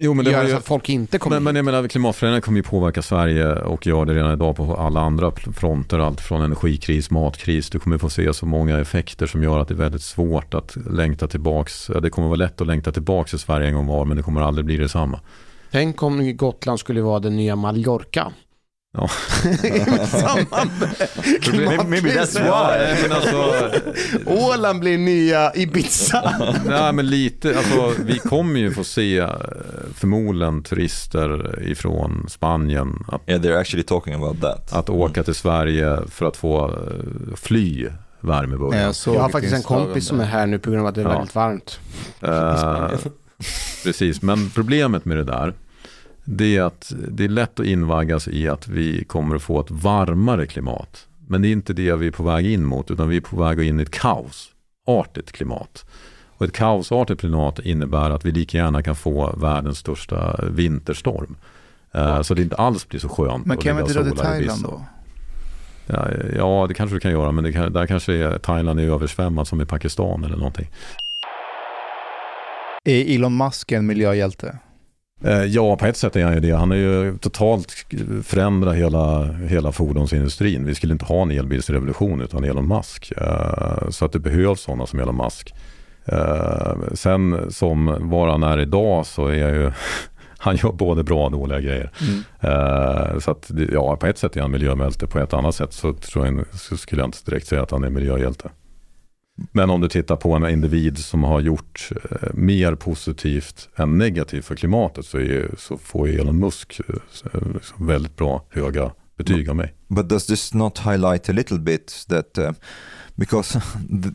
Jo, 0.00 0.14
men 0.14 0.24
det 0.24 0.30
göra 0.30 0.44
ju, 0.44 0.50
så 0.50 0.56
att 0.56 0.64
folk 0.64 0.88
inte 0.88 1.18
kommer 1.18 1.36
men, 1.36 1.44
men 1.44 1.54
hit. 1.54 1.58
jag 1.58 1.64
menar, 1.64 1.88
klimatförändringen 1.88 2.42
kommer 2.42 2.58
ju 2.58 2.62
påverka 2.62 3.02
Sverige 3.02 3.52
och 3.54 3.86
gör 3.86 4.04
det 4.04 4.14
redan 4.14 4.32
idag 4.32 4.56
på 4.56 4.76
alla 4.76 5.00
andra 5.00 5.32
fronter. 5.32 5.98
Allt 5.98 6.20
från 6.20 6.42
energikris, 6.42 7.10
matkris. 7.10 7.70
Du 7.70 7.78
kommer 7.78 7.98
få 7.98 8.10
se 8.10 8.34
så 8.34 8.46
många 8.46 8.78
effekter 8.78 9.26
som 9.26 9.42
gör 9.42 9.58
att 9.58 9.68
det 9.68 9.74
är 9.74 9.76
väldigt 9.76 10.02
svårt 10.02 10.54
att 10.54 10.76
längta 10.90 11.26
tillbaks. 11.26 11.90
Det 12.02 12.10
kommer 12.10 12.28
vara 12.28 12.36
lätt 12.36 12.60
att 12.60 12.66
längta 12.66 12.92
tillbaks 12.92 13.30
till 13.30 13.38
Sverige 13.38 13.68
en 13.68 13.74
gång 13.74 13.86
var, 13.86 14.04
men 14.04 14.16
det 14.16 14.22
kommer 14.22 14.40
aldrig 14.40 14.64
bli 14.64 14.76
detsamma. 14.76 15.20
Tänk 15.70 16.02
om 16.02 16.36
Gotland 16.36 16.80
skulle 16.80 17.02
vara 17.02 17.20
den 17.20 17.36
nya 17.36 17.56
Mallorca. 17.56 18.32
Ja. 18.92 19.08
Maybe- 21.88 22.10
that's 22.14 22.34
why. 22.38 23.02
men 23.02 23.12
alltså, 23.12 23.70
Åland 24.26 24.80
blir 24.80 24.98
nya 24.98 25.52
Ibiza. 25.54 26.34
nej, 26.66 26.92
men 26.92 27.06
lite, 27.06 27.58
alltså, 27.58 27.92
vi 28.02 28.18
kommer 28.18 28.60
ju 28.60 28.70
få 28.74 28.84
se 28.84 29.18
eh, 29.18 29.28
förmodligen 29.94 30.62
turister 30.62 31.58
ifrån 31.62 32.26
Spanien 32.28 33.04
att 33.08 33.20
Yeah, 33.26 33.42
they're 33.42 33.60
actually 33.60 33.84
talking 33.84 34.14
about 34.14 34.40
that. 34.40 34.72
att 34.72 34.88
åka 34.90 35.22
till 35.22 35.34
Sverige 35.34 35.98
för 36.10 36.26
att 36.26 36.36
få 36.36 36.68
eh, 36.68 37.34
fly 37.36 37.88
värme 38.20 38.46
i 38.46 38.58
Nej, 38.58 38.58
början. 38.58 38.94
jag, 39.06 39.14
Jag 39.14 39.20
har 39.20 39.28
faktiskt 39.28 39.54
en 39.54 39.62
kompis 39.62 40.06
som 40.06 40.20
är 40.20 40.24
här 40.24 40.46
nu 40.46 40.58
på 40.58 40.70
grund 40.70 40.82
av 40.82 40.86
att 40.88 40.94
det 40.94 41.00
är 41.00 41.04
Ja. 41.04 41.10
väldigt 41.10 41.34
varmt. 41.34 41.78
Eh, 42.20 42.98
precis, 43.84 44.22
men 44.22 44.50
problemet 44.50 45.04
med 45.04 45.16
det 45.16 45.24
där 45.24 45.54
det 46.30 46.56
är 46.56 46.62
att 46.62 46.92
det 47.08 47.24
är 47.24 47.28
lätt 47.28 47.60
att 47.60 47.66
invaggas 47.66 48.28
i 48.28 48.48
att 48.48 48.68
vi 48.68 49.04
kommer 49.04 49.36
att 49.36 49.42
få 49.42 49.60
ett 49.60 49.70
varmare 49.70 50.46
klimat. 50.46 51.06
Men 51.26 51.42
det 51.42 51.48
är 51.48 51.52
inte 51.52 51.72
det 51.72 51.96
vi 51.96 52.06
är 52.06 52.10
på 52.10 52.22
väg 52.22 52.46
in 52.46 52.64
mot 52.64 52.90
utan 52.90 53.08
vi 53.08 53.16
är 53.16 53.20
på 53.20 53.36
väg 53.42 53.60
in 53.60 53.80
i 53.80 53.82
ett 53.82 53.90
kaosartigt 53.90 55.32
klimat. 55.32 55.84
Och 56.26 56.46
ett 56.46 56.52
kaosartigt 56.52 57.20
klimat 57.20 57.58
innebär 57.58 58.10
att 58.10 58.24
vi 58.24 58.30
lika 58.30 58.58
gärna 58.58 58.82
kan 58.82 58.96
få 58.96 59.36
världens 59.36 59.78
största 59.78 60.40
vinterstorm. 60.50 61.36
Eh, 61.94 62.22
Så 62.22 62.34
det 62.34 62.42
inte 62.42 62.56
alls 62.56 62.88
blir 62.88 63.00
så 63.00 63.08
skönt 63.08 63.46
Men 63.46 63.56
kan 63.56 63.76
ligga 63.76 63.88
inte 63.88 64.02
dra 64.02 64.10
till 64.10 64.18
Thailand 64.18 64.62
då? 64.62 64.82
Ja, 65.86 66.08
ja, 66.36 66.66
det 66.68 66.74
kanske 66.74 66.96
du 66.96 67.00
kan 67.00 67.10
göra 67.10 67.32
men 67.32 67.44
det 67.44 67.52
kan, 67.52 67.72
där 67.72 67.86
kanske 67.86 68.14
är, 68.14 68.38
Thailand 68.38 68.80
är 68.80 68.84
översvämmat 68.84 69.48
som 69.48 69.60
i 69.60 69.66
Pakistan 69.66 70.24
eller 70.24 70.36
någonting. 70.36 70.70
Är 72.84 73.14
Elon 73.14 73.36
Musk 73.36 73.72
en 73.72 73.86
miljöhjälte? 73.86 74.58
Eh, 75.24 75.44
Ja, 75.44 75.76
på 75.76 75.86
ett 75.86 75.96
sätt 75.96 76.16
är 76.16 76.24
han 76.24 76.34
ju 76.34 76.40
det. 76.40 76.50
Han 76.56 76.70
har 76.70 76.76
ju 76.76 77.18
totalt 77.18 77.72
förändrat 78.24 78.74
hela, 78.76 79.22
hela 79.32 79.72
fordonsindustrin. 79.72 80.64
Vi 80.64 80.74
skulle 80.74 80.92
inte 80.92 81.04
ha 81.04 81.22
en 81.22 81.30
elbilsrevolution 81.30 82.20
utan 82.20 82.44
Elon 82.44 82.68
Musk. 82.68 83.12
Eh, 83.16 83.88
Så 83.90 84.04
att 84.04 84.12
det 84.12 84.18
behövs 84.18 84.60
sådana 84.60 84.86
som 84.86 85.00
Elon 85.00 85.16
Musk. 85.16 85.54
Eh, 86.04 86.72
Sen 86.94 87.46
som 87.50 87.96
var 88.10 88.28
han 88.28 88.42
är 88.42 88.58
idag 88.60 89.06
så 89.06 89.26
är 89.26 89.54
ju, 89.54 89.72
han 90.38 90.56
gör 90.56 90.72
både 90.72 91.04
bra 91.04 91.24
och 91.24 91.30
dåliga 91.32 91.60
grejer. 91.60 91.90
Mm. 92.00 93.20
Så 93.20 93.30
att 93.30 93.50
ja, 93.72 93.96
på 93.96 94.06
ett 94.06 94.18
sätt 94.18 94.36
är 94.36 94.40
han 94.40 94.50
miljöhjälte. 94.50 95.06
På 95.06 95.18
ett 95.18 95.34
annat 95.34 95.54
sätt 95.54 95.72
så, 95.72 95.92
tror 95.94 96.26
jag, 96.26 96.44
så 96.52 96.76
skulle 96.76 97.02
jag 97.02 97.08
inte 97.08 97.18
direkt 97.30 97.46
säga 97.46 97.62
att 97.62 97.70
han 97.70 97.84
är 97.84 97.90
miljöhjälte. 97.90 98.48
Men 99.52 99.70
om 99.70 99.80
du 99.80 99.88
tittar 99.88 100.16
på 100.16 100.32
en 100.32 100.48
individ 100.48 100.98
som 100.98 101.24
har 101.24 101.40
gjort 101.40 101.90
eh, 101.96 102.28
mer 102.34 102.74
positivt 102.74 103.68
än 103.76 103.98
negativt 103.98 104.44
för 104.44 104.56
klimatet 104.56 105.06
så, 105.06 105.18
är, 105.18 105.54
så 105.58 105.78
får 105.78 106.08
ju 106.08 106.20
Elon 106.20 106.38
Musk 106.38 106.80
eh, 106.88 106.94
eh, 107.34 107.52
liksom 107.54 107.86
väldigt 107.86 108.16
bra 108.16 108.44
höga 108.50 108.90
betyg 109.18 109.50
av 109.50 109.56
mig. 109.56 109.74
But 109.88 110.08
does 110.08 110.26
this 110.26 110.54
not 110.54 110.78
highlight 110.78 111.28
a 111.28 111.32
little 111.32 111.58
bit 111.58 112.06
that 112.08 112.38
uh, 112.38 112.52
because 113.14 113.60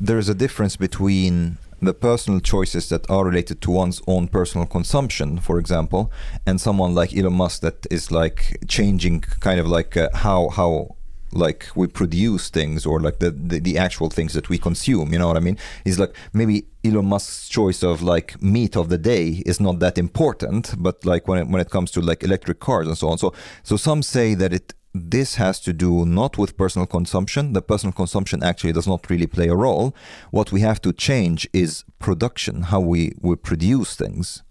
there 0.07 0.19
is 0.19 0.29
a 0.29 0.33
difference 0.33 0.79
between 0.79 1.57
the 1.85 1.93
personal 1.93 2.39
choices 2.39 2.89
that 2.89 3.09
are 3.09 3.29
related 3.29 3.61
to 3.61 3.71
one's 3.71 4.01
own 4.07 4.27
personal 4.27 4.67
consumption, 4.67 5.41
for 5.41 5.59
example, 5.59 6.11
and 6.45 6.61
someone 6.61 6.95
like 7.01 7.17
Elon 7.17 7.33
Musk 7.33 7.61
that 7.61 7.85
is 7.91 8.11
like 8.11 8.57
changing 8.67 9.21
kind 9.41 9.59
of 9.59 9.67
like 9.67 9.97
uh, 9.97 10.07
how 10.13 10.49
how 10.49 10.95
like 11.33 11.67
we 11.75 11.87
produce 11.87 12.49
things 12.49 12.85
or 12.85 12.99
like 12.99 13.19
the, 13.19 13.31
the 13.31 13.59
the 13.59 13.77
actual 13.77 14.09
things 14.09 14.33
that 14.33 14.49
we 14.49 14.57
consume 14.57 15.11
you 15.13 15.19
know 15.19 15.27
what 15.27 15.37
i 15.37 15.39
mean? 15.39 15.57
Is 15.85 15.99
like 15.99 16.15
maybe 16.33 16.65
elon 16.83 17.05
musk's 17.05 17.49
choice 17.49 17.83
of 17.83 18.01
like 18.01 18.41
meat 18.41 18.75
of 18.75 18.89
the 18.89 18.97
day 18.97 19.43
is 19.45 19.59
not 19.59 19.79
that 19.79 19.97
important 19.97 20.75
but 20.77 21.05
like 21.05 21.27
when 21.27 21.39
it, 21.39 21.47
when 21.47 21.61
it 21.61 21.69
comes 21.69 21.91
to 21.91 22.01
like 22.01 22.23
electric 22.23 22.59
cars 22.59 22.87
and 22.87 22.97
so 22.97 23.09
on. 23.09 23.17
So 23.17 23.33
so 23.63 23.77
some 23.77 24.03
say 24.03 24.33
that 24.35 24.53
it 24.53 24.73
this 24.93 25.35
has 25.35 25.59
to 25.61 25.73
do 25.73 26.05
not 26.05 26.37
with 26.37 26.55
personal 26.55 26.85
consumption. 26.85 27.53
The 27.53 27.61
personal 27.61 27.93
consumption 27.93 28.43
actually 28.43 28.73
does 28.73 28.87
not 28.87 29.09
really 29.09 29.25
play 29.25 29.47
a 29.47 29.55
role. 29.55 29.95
What 30.29 30.51
we 30.51 30.61
have 30.61 30.79
to 30.81 30.93
change 30.93 31.49
is 31.51 31.83
production 31.99 32.63
how 32.63 32.79
we 32.79 33.13
we 33.19 33.35
produce 33.35 33.95
things. 33.95 34.43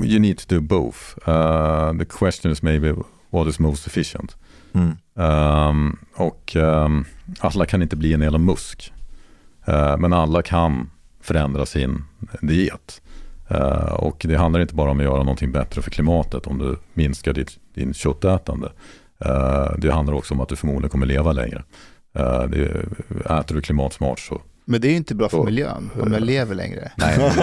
You 0.00 0.20
need 0.20 0.38
to 0.38 0.46
do 0.46 0.60
both. 0.60 1.18
Uh, 1.26 1.92
the 1.92 2.04
question 2.04 2.50
is 2.50 2.62
maybe 2.62 2.92
what 3.30 3.46
is 3.46 3.58
most 3.58 3.86
efficient. 3.86 4.36
Mm. 4.74 4.96
Um, 5.14 5.98
och 6.14 6.56
um, 6.56 7.04
alla 7.38 7.66
kan 7.66 7.82
inte 7.82 7.96
bli 7.96 8.12
en 8.12 8.22
Elon 8.22 8.44
Musk. 8.44 8.92
Uh, 9.68 9.96
men 9.96 10.12
alla 10.12 10.42
kan 10.42 10.90
förändra 11.20 11.66
sin 11.66 12.04
diet. 12.40 13.02
Uh, 13.50 13.92
och 13.92 14.26
det 14.28 14.36
handlar 14.36 14.60
inte 14.60 14.74
bara 14.74 14.90
om 14.90 14.98
att 14.98 15.04
göra 15.04 15.22
någonting 15.22 15.52
bättre 15.52 15.82
för 15.82 15.90
klimatet 15.90 16.46
om 16.46 16.58
du 16.58 16.76
minskar 16.94 17.32
ditt, 17.32 17.58
din 17.74 17.94
köttätande. 17.94 18.72
Uh, 19.26 19.78
det 19.78 19.92
handlar 19.92 20.14
också 20.14 20.34
om 20.34 20.40
att 20.40 20.48
du 20.48 20.56
förmodligen 20.56 20.90
kommer 20.90 21.06
leva 21.06 21.32
längre. 21.32 21.62
Uh, 22.18 22.42
det, 22.42 22.86
äter 23.24 23.54
du 23.54 23.60
klimatsmart 23.60 24.18
så 24.18 24.40
men 24.66 24.80
det 24.80 24.88
är 24.88 24.90
ju 24.90 24.96
inte 24.96 25.14
bra 25.14 25.28
för 25.28 25.36
Så. 25.36 25.44
miljön 25.44 25.90
om 26.00 26.12
jag 26.12 26.22
lever 26.22 26.54
längre. 26.54 26.92
nej, 26.96 27.18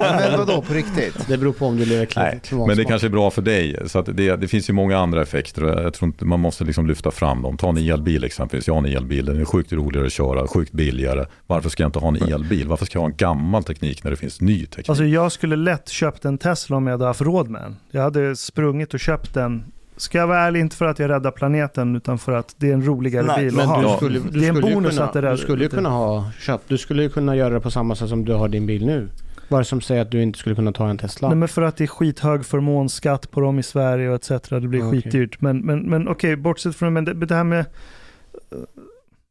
Men 0.00 0.38
vadå, 0.38 0.62
på 0.62 0.74
riktigt? 0.74 1.28
Det 1.28 1.38
beror 1.38 1.52
på 1.52 1.66
om 1.66 1.76
du 1.76 1.84
lever 1.84 2.06
klimatsmart. 2.06 2.66
Men 2.68 2.76
det 2.76 2.84
kanske 2.84 3.06
är 3.06 3.10
bra 3.10 3.30
för 3.30 3.42
dig. 3.42 3.78
Så 3.86 3.98
att 3.98 4.16
det, 4.16 4.36
det 4.36 4.48
finns 4.48 4.70
ju 4.70 4.72
många 4.72 4.98
andra 4.98 5.22
effekter. 5.22 5.82
Jag 5.82 5.94
tror 5.94 6.06
inte 6.06 6.24
man 6.24 6.40
måste 6.40 6.64
liksom 6.64 6.86
lyfta 6.86 7.10
fram 7.10 7.42
dem. 7.42 7.56
Ta 7.56 7.68
en 7.68 7.76
elbil 7.76 8.24
exempelvis. 8.24 8.66
Jag 8.66 8.74
har 8.74 8.86
en 8.86 8.96
elbil. 8.96 9.24
Den 9.24 9.40
är 9.40 9.44
sjukt 9.44 9.72
roligare 9.72 10.06
att 10.06 10.12
köra, 10.12 10.46
sjukt 10.48 10.72
billigare. 10.72 11.26
Varför 11.46 11.68
ska 11.68 11.82
jag 11.82 11.88
inte 11.88 11.98
ha 11.98 12.08
en 12.08 12.32
elbil? 12.32 12.68
Varför 12.68 12.86
ska 12.86 12.96
jag 12.96 13.02
ha 13.02 13.08
en 13.08 13.16
gammal 13.16 13.64
teknik 13.64 14.04
när 14.04 14.10
det 14.10 14.16
finns 14.16 14.40
ny 14.40 14.66
teknik? 14.66 14.88
Alltså 14.88 15.04
jag 15.04 15.32
skulle 15.32 15.56
lätt 15.56 15.88
köpt 15.88 16.24
en 16.24 16.38
Tesla 16.38 16.76
om 16.76 16.86
jag 16.86 16.94
hade 16.94 17.04
haft 17.04 17.20
råd 17.20 17.48
med 17.48 17.62
den. 17.62 17.76
Jag 17.90 18.02
hade 18.02 18.36
sprungit 18.36 18.94
och 18.94 19.00
köpt 19.00 19.34
den. 19.34 19.64
Ska 19.98 20.18
jag 20.18 20.26
vara 20.26 20.38
ärlig, 20.40 20.60
inte 20.60 20.76
för 20.76 20.84
att 20.84 20.98
jag 20.98 21.10
räddar 21.10 21.30
planeten 21.30 21.96
utan 21.96 22.18
för 22.18 22.32
att 22.32 22.54
det 22.58 22.68
är 22.70 22.74
en 22.74 22.84
roligare 22.86 23.26
Nej, 23.26 23.44
bil 23.44 23.54
Men 23.54 23.64
att 23.70 23.76
ha. 23.76 23.90
du 23.90 23.96
skulle, 23.96 24.18
du 24.18 24.40
det 24.40 24.46
är 24.46 24.48
en 24.54 24.60
bonus 24.60 24.90
kunna, 24.94 25.04
att 25.06 25.12
det 25.12 25.20
där- 25.20 25.30
du 25.30 25.36
skulle 25.38 25.64
ju 25.64 25.70
kunna 25.70 25.88
ha 25.88 26.30
köpt, 26.38 26.64
du 26.68 26.78
skulle 26.78 27.02
ju 27.02 27.08
kunna 27.10 27.36
göra 27.36 27.54
det 27.54 27.60
på 27.60 27.70
samma 27.70 27.94
sätt 27.94 28.08
som 28.08 28.24
du 28.24 28.32
har 28.32 28.48
din 28.48 28.66
bil 28.66 28.86
nu. 28.86 29.08
Vad 29.48 29.58
är 29.58 29.62
det 29.62 29.68
som 29.68 29.80
säger 29.80 30.02
att 30.02 30.10
du 30.10 30.22
inte 30.22 30.38
skulle 30.38 30.54
kunna 30.54 30.72
ta 30.72 30.88
en 30.88 30.98
Tesla? 30.98 31.28
Nej, 31.28 31.36
men 31.36 31.48
för 31.48 31.62
att 31.62 31.76
det 31.76 31.84
är 31.84 31.88
skithög 31.88 32.44
förmånsskatt 32.44 33.30
på 33.30 33.40
dem 33.40 33.58
i 33.58 33.62
Sverige 33.62 34.08
och 34.08 34.14
etc. 34.30 34.48
Det 34.48 34.60
blir 34.60 34.88
Okej. 34.88 35.02
skitdyrt. 35.02 35.40
Men, 35.40 35.58
men, 35.60 35.78
men 35.80 36.08
okej, 36.08 36.36
bortsett 36.36 36.76
från 36.76 36.92
men 36.92 37.04
det, 37.04 37.14
det 37.14 37.34
här 37.34 37.44
med 37.44 37.64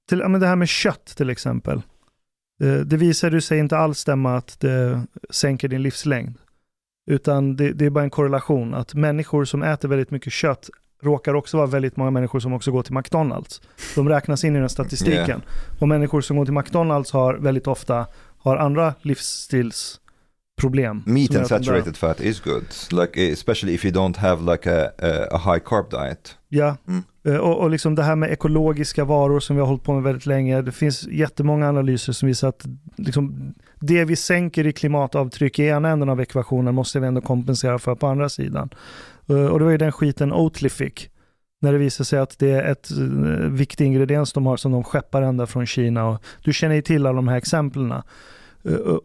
till, 0.09 0.17
men 0.27 0.41
det 0.41 0.47
här 0.47 0.55
med 0.55 0.67
kött 0.67 1.05
till 1.17 1.29
exempel. 1.29 1.81
Eh, 2.63 2.73
Det 2.73 2.97
visade 2.97 3.41
sig 3.41 3.59
inte 3.59 3.77
alls 3.77 3.97
stämma 3.99 4.35
att 4.37 4.59
det 4.59 5.01
sänker 5.29 5.67
din 5.67 5.81
livslängd. 5.81 6.37
Utan 7.07 7.55
det, 7.55 7.73
det 7.73 7.85
är 7.85 7.89
bara 7.89 8.03
en 8.03 8.09
korrelation 8.09 8.73
att 8.73 8.93
människor 8.93 9.45
som 9.45 9.63
äter 9.63 9.89
väldigt 9.89 10.11
mycket 10.11 10.33
kött 10.33 10.69
råkar 11.03 11.33
också 11.33 11.57
vara 11.57 11.67
väldigt 11.67 11.97
många 11.97 12.11
människor 12.11 12.39
som 12.39 12.53
också 12.53 12.71
går 12.71 12.83
till 12.83 12.93
McDonalds. 12.93 13.61
De 13.95 14.09
räknas 14.09 14.43
in 14.43 14.55
i 14.55 14.59
den 14.59 14.69
statistiken. 14.69 15.41
Och 15.79 15.87
människor 15.87 16.21
som 16.21 16.37
går 16.37 16.45
till 16.45 16.53
McDonalds 16.53 17.11
har 17.11 17.33
väldigt 17.33 17.67
ofta 17.67 18.07
har 18.37 18.57
andra 18.57 18.93
livsstilsproblem. 19.01 21.03
meat 21.05 21.27
som 21.27 21.33
gör 21.35 21.39
and 21.39 21.47
saturated 21.47 21.97
fat 21.97 22.21
is 22.21 22.39
good 22.39 22.65
like 22.91 23.31
especially 23.31 23.73
if 23.73 23.85
you 23.85 23.93
don't 23.93 24.17
have 24.17 24.51
like 24.51 24.85
a, 24.85 24.89
a, 25.31 25.37
high 25.37 25.59
carb 25.65 25.89
diet 25.89 26.35
Ja, 26.49 26.77
Mm. 26.87 27.03
Eh, 27.27 27.37
och, 27.37 27.59
och 27.59 27.69
liksom 27.69 27.95
det 27.95 28.03
här 28.03 28.15
med 28.15 28.31
ekologiska 28.31 29.05
varor 29.05 29.39
som 29.39 29.55
vi 29.55 29.59
har 29.59 29.67
hållit 29.67 29.83
på 29.83 29.93
med 29.93 30.03
väldigt 30.03 30.25
länge. 30.25 30.61
Det 30.61 30.71
finns 30.71 31.07
jättemånga 31.07 31.69
analyser 31.69 32.13
som 32.13 32.27
visar 32.27 32.47
att 32.47 32.65
liksom, 32.97 33.53
det 33.79 34.05
vi 34.05 34.15
sänker 34.15 34.67
i 34.67 34.73
klimatavtryck 34.73 35.59
i 35.59 35.63
ena 35.63 35.89
änden 35.89 36.09
av 36.09 36.21
ekvationen 36.21 36.75
måste 36.75 36.99
vi 36.99 37.07
ändå 37.07 37.21
kompensera 37.21 37.79
för 37.79 37.95
på 37.95 38.07
andra 38.07 38.29
sidan. 38.29 38.69
Eh, 39.29 39.45
och 39.45 39.59
det 39.59 39.65
var 39.65 39.71
ju 39.71 39.77
den 39.77 39.91
skiten 39.91 40.33
Oatly 40.33 40.69
fick. 40.69 41.09
När 41.61 41.71
det 41.71 41.77
visar 41.77 42.03
sig 42.03 42.19
att 42.19 42.39
det 42.39 42.51
är 42.51 42.71
ett 42.71 42.91
eh, 42.91 43.49
viktig 43.49 43.85
ingrediens 43.85 44.33
de 44.33 44.45
har 44.45 44.57
som 44.57 44.71
de 44.71 44.83
skeppar 44.83 45.21
ända 45.21 45.47
från 45.47 45.65
Kina. 45.65 46.07
Och 46.07 46.23
du 46.43 46.53
känner 46.53 46.75
ju 46.75 46.81
till 46.81 47.05
alla 47.05 47.15
de 47.15 47.27
här 47.27 47.37
exemplen. 47.37 47.91
Och, 47.91 48.03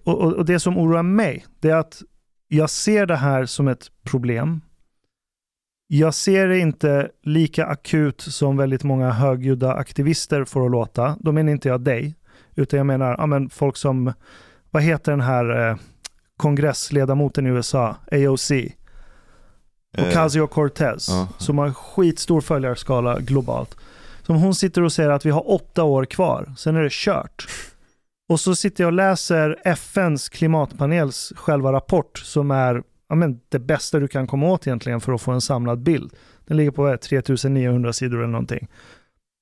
och, 0.04 0.32
och 0.32 0.44
det 0.44 0.60
som 0.60 0.78
oroar 0.78 1.02
mig, 1.02 1.44
det 1.60 1.70
är 1.70 1.76
att 1.76 2.02
jag 2.48 2.70
ser 2.70 3.06
det 3.06 3.16
här 3.16 3.46
som 3.46 3.68
ett 3.68 3.90
problem. 4.04 4.60
Jag 5.94 6.14
ser 6.14 6.48
det 6.48 6.58
inte 6.58 7.10
lika 7.22 7.66
akut 7.66 8.20
som 8.20 8.56
väldigt 8.56 8.84
många 8.84 9.10
högljudda 9.10 9.74
aktivister 9.74 10.44
får 10.44 10.64
att 10.64 10.70
låta. 10.70 11.16
Då 11.20 11.32
menar 11.32 11.52
inte 11.52 11.68
jag 11.68 11.80
dig, 11.80 12.14
utan 12.54 12.76
jag 12.76 12.86
menar 12.86 13.14
ja, 13.18 13.26
men 13.26 13.50
folk 13.50 13.76
som, 13.76 14.12
vad 14.70 14.82
heter 14.82 15.12
den 15.12 15.20
här 15.20 15.70
eh, 15.70 15.76
kongressledamoten 16.36 17.46
i 17.46 17.50
USA, 17.50 17.96
AOC, 18.12 18.52
Eh, 19.96 20.04
Ocasio-Cortez, 20.04 21.10
ja. 21.10 21.28
som 21.38 21.58
har 21.58 21.72
skitstor 21.72 22.40
följarskala 22.40 23.20
globalt. 23.20 23.76
Som 24.22 24.36
hon 24.36 24.54
sitter 24.54 24.82
och 24.82 24.92
säger 24.92 25.10
att 25.10 25.26
vi 25.26 25.30
har 25.30 25.50
åtta 25.50 25.84
år 25.84 26.04
kvar, 26.04 26.54
sen 26.56 26.76
är 26.76 26.82
det 26.82 26.92
kört. 26.92 27.48
Och 28.28 28.40
så 28.40 28.56
sitter 28.56 28.84
jag 28.84 28.88
och 28.88 28.92
läser 28.92 29.56
FNs 29.64 30.28
klimatpanels 30.28 31.32
själva 31.36 31.72
rapport 31.72 32.18
som 32.18 32.50
är 32.50 32.82
ja, 33.12 33.16
men 33.16 33.40
det 33.48 33.58
bästa 33.58 33.98
du 33.98 34.08
kan 34.08 34.26
komma 34.26 34.46
åt 34.46 34.66
egentligen 34.66 35.00
för 35.00 35.12
att 35.12 35.22
få 35.22 35.32
en 35.32 35.40
samlad 35.40 35.82
bild. 35.82 36.12
Den 36.44 36.56
ligger 36.56 36.70
på 36.70 36.82
vad 36.82 36.90
är 36.90 36.96
det, 36.96 36.98
3900 36.98 37.92
sidor 37.92 38.18
eller 38.18 38.32
någonting. 38.32 38.68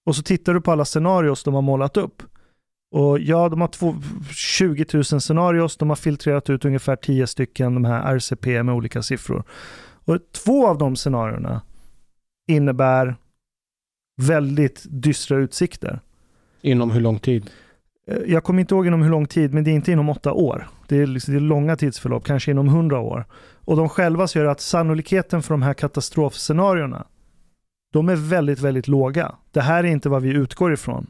Och 0.06 0.16
så 0.16 0.22
tittar 0.22 0.54
du 0.54 0.60
på 0.60 0.72
alla 0.72 0.84
scenarios 0.84 1.44
de 1.44 1.54
har 1.54 1.62
målat 1.62 1.96
upp. 1.96 2.22
Och 2.92 3.18
ja, 3.18 3.48
de 3.48 3.60
har 3.60 3.68
två, 3.68 3.94
20 4.30 4.86
000 4.92 5.04
scenarios, 5.04 5.76
de 5.76 5.88
har 5.88 5.96
filtrerat 5.96 6.50
ut 6.50 6.64
ungefär 6.64 6.96
10 6.96 7.26
stycken 7.26 7.74
de 7.74 7.84
här 7.84 8.16
RCP 8.16 8.62
med 8.62 8.74
olika 8.74 9.02
siffror. 9.02 9.44
Och 10.04 10.18
två 10.44 10.66
av 10.66 10.78
de 10.78 10.96
scenarierna 10.96 11.62
innebär 12.48 13.16
väldigt 14.22 14.86
dystra 14.88 15.36
utsikter. 15.36 16.00
Inom 16.62 16.90
hur 16.90 17.00
lång 17.00 17.18
tid? 17.18 17.50
Eh, 18.06 18.16
Jag 18.26 18.44
kommer 18.44 18.60
inte 18.60 18.74
ihåg 18.74 18.86
inom 18.86 19.02
hur 19.02 19.10
lång 19.10 19.26
tid, 19.26 19.54
men 19.54 19.64
det 19.64 19.70
är 19.70 19.74
inte 19.74 19.92
inom 19.92 20.08
åtta 20.08 20.32
år. 20.32 20.68
Det 20.88 20.96
är, 20.96 21.06
liksom, 21.06 21.34
det 21.34 21.38
är 21.38 21.40
långa 21.40 21.76
tidsförlopp, 21.76 22.24
kanske 22.24 22.50
inom 22.50 22.68
hundra 22.68 22.98
år. 22.98 23.24
Och 23.70 23.76
de 23.76 23.88
själva 23.88 24.28
säger 24.28 24.46
att 24.46 24.60
sannolikheten 24.60 25.42
för 25.42 25.54
de 25.54 25.62
här 25.62 25.74
katastrofscenarierna, 25.74 27.06
de 27.92 28.08
är 28.08 28.16
väldigt, 28.16 28.60
väldigt 28.60 28.88
låga. 28.88 29.34
Det 29.50 29.60
här 29.60 29.84
är 29.84 29.88
inte 29.88 30.08
vad 30.08 30.22
vi 30.22 30.28
utgår 30.28 30.72
ifrån. 30.72 31.06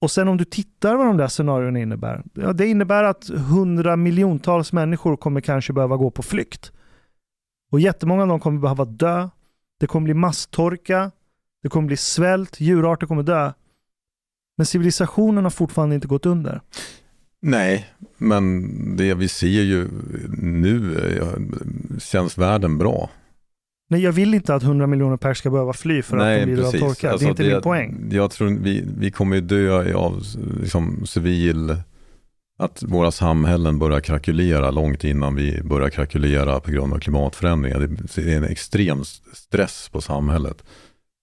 Och 0.00 0.10
sen 0.10 0.28
om 0.28 0.36
du 0.36 0.44
tittar 0.44 0.96
vad 0.96 1.06
de 1.06 1.16
där 1.16 1.28
scenarierna 1.28 1.78
innebär. 1.78 2.22
Ja, 2.34 2.52
det 2.52 2.66
innebär 2.66 3.04
att 3.04 3.28
hundra 3.28 3.96
miljontals 3.96 4.72
människor 4.72 5.16
kommer 5.16 5.40
kanske 5.40 5.72
behöva 5.72 5.96
gå 5.96 6.10
på 6.10 6.22
flykt. 6.22 6.72
Och 7.72 7.80
jättemånga 7.80 8.22
av 8.22 8.28
dem 8.28 8.40
kommer 8.40 8.60
behöva 8.60 8.84
dö. 8.84 9.28
Det 9.80 9.86
kommer 9.86 10.04
bli 10.04 10.14
masstorka. 10.14 11.10
Det 11.62 11.68
kommer 11.68 11.86
bli 11.86 11.96
svält. 11.96 12.60
Djurarter 12.60 13.06
kommer 13.06 13.22
dö. 13.22 13.52
Men 14.56 14.66
civilisationen 14.66 15.44
har 15.44 15.50
fortfarande 15.50 15.94
inte 15.94 16.08
gått 16.08 16.26
under. 16.26 16.60
Nej, 17.42 17.86
men 18.18 18.96
det 18.96 19.14
vi 19.14 19.28
ser 19.28 19.46
ju 19.46 19.88
nu 20.38 20.96
eh, 20.96 21.98
känns 21.98 22.38
världen 22.38 22.78
bra. 22.78 23.10
Nej, 23.90 24.00
jag 24.02 24.12
vill 24.12 24.34
inte 24.34 24.54
att 24.54 24.62
100 24.62 24.86
miljoner 24.86 25.16
pers 25.16 25.38
ska 25.38 25.50
behöva 25.50 25.72
fly 25.72 26.02
för 26.02 26.16
Nej, 26.16 26.40
att 26.40 26.46
de 26.46 26.50
lider 26.50 26.62
precis. 26.62 26.82
av 26.82 26.88
torka. 26.88 27.10
Alltså, 27.10 27.24
det 27.24 27.28
är 27.28 27.30
inte 27.30 27.42
det, 27.42 27.52
min 27.52 27.62
poäng. 27.62 28.08
Jag 28.10 28.30
tror 28.30 28.48
vi, 28.48 28.84
vi 28.98 29.10
kommer 29.10 29.36
ju 29.36 29.42
dö 29.42 29.94
av 29.94 30.22
liksom, 30.60 31.06
civil, 31.06 31.76
att 32.58 32.82
våra 32.82 33.10
samhällen 33.10 33.78
börjar 33.78 34.00
krackelera 34.00 34.70
långt 34.70 35.04
innan 35.04 35.34
vi 35.34 35.62
börjar 35.62 35.90
krackelera 35.90 36.60
på 36.60 36.70
grund 36.70 36.92
av 36.92 36.98
klimatförändringar. 36.98 37.88
Det 38.14 38.32
är 38.32 38.36
en 38.36 38.44
extrem 38.44 39.04
stress 39.32 39.88
på 39.92 40.00
samhället. 40.00 40.64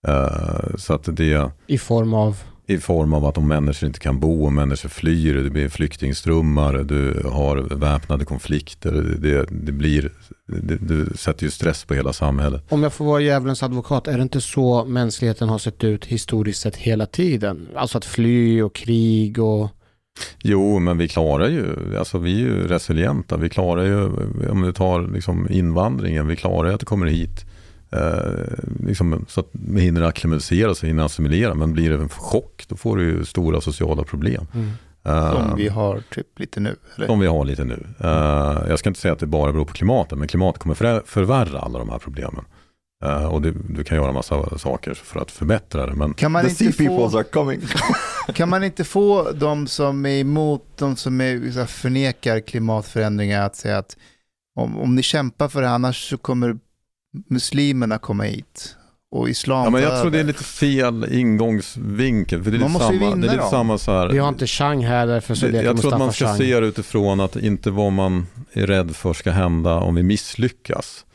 Eh, 0.07 0.75
så 0.77 0.93
att 0.93 1.17
det 1.17 1.51
I 1.67 1.77
form 1.77 2.13
av? 2.13 2.37
I 2.69 2.77
form 2.77 3.13
av 3.13 3.25
att 3.25 3.37
om 3.37 3.47
människor 3.47 3.87
inte 3.87 3.99
kan 3.99 4.19
bo, 4.19 4.47
om 4.47 4.55
människor 4.55 4.89
flyr, 4.89 5.33
det 5.33 5.49
blir 5.49 5.69
flyktingströmmar, 5.69 6.73
du 6.73 7.27
har 7.31 7.57
väpnade 7.57 8.25
konflikter, 8.25 8.91
det, 9.19 9.45
det 9.49 9.71
blir, 9.71 10.11
det, 10.47 10.75
du 10.75 11.09
sätter 11.15 11.43
ju 11.43 11.51
stress 11.51 11.85
på 11.85 11.93
hela 11.93 12.13
samhället. 12.13 12.63
Om 12.69 12.83
jag 12.83 12.93
får 12.93 13.05
vara 13.05 13.21
djävulens 13.21 13.63
advokat, 13.63 14.07
är 14.07 14.17
det 14.17 14.23
inte 14.23 14.41
så 14.41 14.85
mänskligheten 14.85 15.49
har 15.49 15.57
sett 15.57 15.83
ut 15.83 16.05
historiskt 16.05 16.61
sett 16.61 16.75
hela 16.75 17.05
tiden? 17.05 17.67
Alltså 17.75 17.97
att 17.97 18.05
fly 18.05 18.61
och 18.61 18.75
krig 18.75 19.39
och... 19.39 19.69
Jo, 20.43 20.79
men 20.79 20.97
vi 20.97 21.07
klarar 21.07 21.47
ju, 21.47 21.97
alltså 21.97 22.17
vi 22.17 22.33
är 22.33 22.39
ju 22.39 22.67
resilienta, 22.67 23.37
vi 23.37 23.49
klarar 23.49 23.83
ju, 23.83 24.05
om 24.49 24.61
du 24.61 24.73
tar 24.73 25.13
liksom 25.13 25.47
invandringen, 25.49 26.27
vi 26.27 26.35
klarar 26.35 26.67
ju 26.67 26.73
att 26.73 26.79
det 26.79 26.85
kommer 26.85 27.07
hit 27.07 27.45
Eh, 27.91 28.43
liksom, 28.85 29.25
så 29.27 29.39
att 29.39 29.49
man 29.53 29.77
hinner 29.77 30.01
acklimatisera 30.01 30.75
sig, 30.75 30.89
hinner 30.89 31.03
assimilera. 31.03 31.53
Men 31.53 31.73
blir 31.73 31.89
det 31.89 31.95
en 31.95 32.09
chock, 32.09 32.65
då 32.67 32.75
får 32.75 32.97
du 32.97 33.03
ju 33.03 33.25
stora 33.25 33.61
sociala 33.61 34.03
problem. 34.03 34.47
Mm. 34.53 34.69
Eh, 35.05 35.31
Som 35.33 35.55
vi 35.57 35.67
har 35.67 36.03
typ 36.11 36.39
lite 36.39 36.59
nu. 36.59 36.75
Eller? 36.95 37.07
Som 37.07 37.19
vi 37.19 37.27
har 37.27 37.45
lite 37.45 37.63
nu. 37.63 37.87
Eh, 37.99 38.69
jag 38.69 38.79
ska 38.79 38.89
inte 38.89 38.99
säga 38.99 39.13
att 39.13 39.19
det 39.19 39.27
bara 39.27 39.51
beror 39.51 39.65
på 39.65 39.73
klimatet, 39.73 40.17
men 40.17 40.27
klimatet 40.27 40.61
kommer 40.61 40.75
för, 40.75 41.03
förvärra 41.05 41.59
alla 41.59 41.79
de 41.79 41.89
här 41.89 41.99
problemen. 41.99 42.45
Och 43.29 43.41
det, 43.41 43.53
du 43.69 43.83
kan 43.83 43.97
göra 43.97 44.11
massa 44.11 44.57
saker 44.57 44.93
för 44.93 45.19
att 45.19 45.31
förbättra 45.31 45.85
det. 45.85 45.93
Men 45.93 46.13
Kan 46.13 46.31
man, 46.31 46.43
The 46.43 46.49
inte 46.49 46.63
sea 46.63 46.71
peoples 46.71 47.11
få, 47.11 47.17
are 47.17 47.23
coming. 47.23 47.61
kan 48.33 48.49
man 48.49 48.63
inte 48.63 48.83
få 48.83 49.31
de 49.31 49.67
som 49.67 50.05
är 50.05 50.19
emot, 50.19 50.63
de 50.75 50.95
som 50.95 51.21
är, 51.21 51.65
förnekar 51.65 52.39
klimatförändringar 52.39 53.45
att 53.45 53.55
säga 53.55 53.77
att 53.77 53.97
om, 54.55 54.77
om 54.77 54.95
ni 54.95 55.03
kämpar 55.03 55.47
för 55.47 55.61
det 55.61 55.69
annars 55.69 56.09
så 56.09 56.17
kommer 56.17 56.57
muslimerna 57.29 57.97
komma 57.97 58.23
hit 58.23 58.75
och 59.11 59.29
islam 59.29 59.63
Ja, 59.63 59.69
men 59.69 59.81
jag 59.81 60.01
tror 60.01 60.11
det 60.11 60.19
är 60.19 60.23
lite 60.23 60.43
fel 60.43 61.05
ingångsvinkel. 61.13 62.43
För 62.43 62.51
det 62.51 62.57
är 62.57 62.59
Man 62.59 62.71
lite 62.71 62.83
måste 62.83 62.97
samma, 62.99 62.99
det 62.99 63.05
är 63.05 63.15
vinna 63.15 63.33
lite 63.33 63.49
samma 63.49 63.77
så 63.77 63.91
här. 63.91 64.09
Vi 64.09 64.17
har 64.17 64.29
inte 64.29 64.47
Chang 64.47 64.85
här, 64.85 65.07
därför 65.07 65.35
så 65.35 65.45
Det- 65.45 65.51
leker 65.51 65.65
jag 65.65 65.81
tror 65.81 65.93
att 65.93 65.99
man 65.99 66.13
ska 66.13 66.25
Chang. 66.25 66.37
se 66.37 66.59
det 66.59 66.67
utifrån 66.67 67.19
att 67.19 67.35
inte 67.35 67.71
vad 67.71 67.91
man 67.91 68.27
är 68.53 68.67
rädd 68.67 68.95
för 68.95 69.13
ska 69.13 69.31
hända 69.31 69.75
om 69.75 69.95
vi 69.95 70.03
misslyckas. 70.03 71.05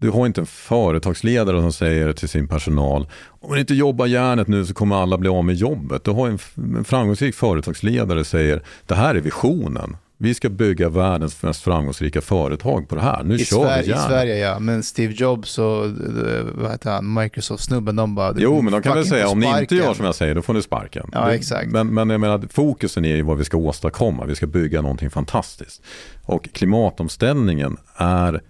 Du 0.00 0.10
har 0.10 0.26
inte 0.26 0.40
en 0.40 0.46
företagsledare 0.46 1.60
som 1.60 1.72
säger 1.72 2.12
till 2.12 2.28
sin 2.28 2.48
personal, 2.48 3.06
om 3.40 3.54
ni 3.54 3.60
inte 3.60 3.74
jobbar 3.74 4.06
järnet 4.06 4.48
nu 4.48 4.66
så 4.66 4.74
kommer 4.74 4.96
alla 4.96 5.18
bli 5.18 5.28
av 5.28 5.44
med 5.44 5.54
jobbet. 5.54 6.04
Du 6.04 6.10
har 6.10 6.28
en, 6.28 6.38
en 6.76 6.84
framgångsrik 6.84 7.34
företagsledare 7.34 8.24
säger, 8.24 8.62
det 8.86 8.94
här 8.94 9.14
är 9.14 9.20
visionen. 9.20 9.96
Vi 10.22 10.34
ska 10.34 10.48
bygga 10.48 10.88
världens 10.88 11.42
mest 11.42 11.62
framgångsrika 11.62 12.20
företag 12.20 12.88
på 12.88 12.94
det 12.94 13.00
här. 13.00 13.24
Nu 13.24 13.34
I, 13.34 13.44
kör 13.44 13.64
Sverige, 13.64 13.82
vi 13.82 13.86
I 13.86 13.90
järnet. 13.90 14.06
Sverige 14.06 14.36
ja, 14.36 14.58
men 14.58 14.82
Steve 14.82 15.12
Jobs 15.12 15.58
och 15.58 15.84
eh, 15.84 17.02
Microsoft-snubben, 17.02 17.96
de 17.96 18.14
bara... 18.14 18.34
Jo, 18.36 18.62
men 18.62 18.72
de 18.72 18.82
kan 18.82 18.94
väl 18.94 19.06
säga 19.06 19.28
om 19.28 19.40
ni 19.40 19.60
inte 19.60 19.74
gör 19.74 19.94
som 19.94 20.04
jag 20.04 20.14
säger, 20.14 20.34
då 20.34 20.42
får 20.42 20.54
ni 20.54 20.62
sparken. 20.62 21.10
Ja, 21.12 21.34
exakt. 21.34 21.70
Men, 21.70 21.94
men 21.94 22.10
jag 22.10 22.20
menar, 22.20 22.44
fokusen 22.50 23.04
är 23.04 23.16
ju 23.16 23.22
vad 23.22 23.38
vi 23.38 23.44
ska 23.44 23.56
åstadkomma. 23.56 24.24
Vi 24.24 24.34
ska 24.34 24.46
bygga 24.46 24.82
någonting 24.82 25.10
fantastiskt. 25.10 25.82
Och 26.22 26.48
klimatomställningen 26.52 27.76
är 27.96 28.40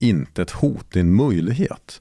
inte 0.00 0.42
ett 0.42 0.50
hot, 0.50 0.86
det 0.92 0.98
är 0.98 1.04
en 1.04 1.14
möjlighet. 1.14 2.00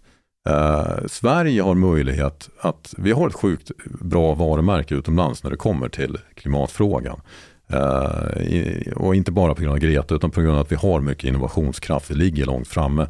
Eh, 0.49 1.07
Sverige 1.07 1.61
har 1.61 1.75
möjlighet 1.75 2.49
att, 2.61 2.93
vi 2.97 3.11
har 3.11 3.27
ett 3.27 3.35
sjukt 3.35 3.71
bra 3.85 4.33
varumärke 4.33 4.95
utomlands 4.95 5.43
när 5.43 5.51
det 5.51 5.57
kommer 5.57 5.89
till 5.89 6.17
klimatfrågan. 6.35 7.21
Eh, 7.69 8.93
och 8.95 9.15
inte 9.15 9.31
bara 9.31 9.55
på 9.55 9.61
grund 9.61 9.73
av 9.73 9.79
Greta 9.79 10.15
utan 10.15 10.31
på 10.31 10.41
grund 10.41 10.55
av 10.55 10.61
att 10.61 10.71
vi 10.71 10.75
har 10.75 11.01
mycket 11.01 11.23
innovationskraft, 11.23 12.11
vi 12.11 12.15
ligger 12.15 12.45
långt 12.45 12.67
framme. 12.67 13.07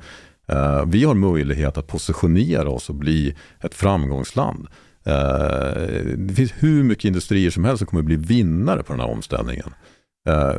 Eh, 0.47 0.85
vi 0.85 1.03
har 1.03 1.13
möjlighet 1.13 1.77
att 1.77 1.87
positionera 1.87 2.69
oss 2.69 2.89
och 2.89 2.95
bli 2.95 3.35
ett 3.61 3.75
framgångsland. 3.75 4.67
Eh, 5.05 5.91
det 6.17 6.33
finns 6.35 6.53
hur 6.57 6.83
mycket 6.83 7.05
industrier 7.05 7.51
som 7.51 7.65
helst 7.65 7.77
som 7.77 7.87
kommer 7.87 8.01
att 8.01 8.05
bli 8.05 8.15
vinnare 8.15 8.83
på 8.83 8.93
den 8.93 8.99
här 8.99 9.09
omställningen. 9.09 9.73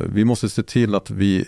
Vi 0.09 0.25
måste 0.25 0.49
se 0.49 0.63
till 0.63 0.95
att 0.95 1.09
vi 1.09 1.45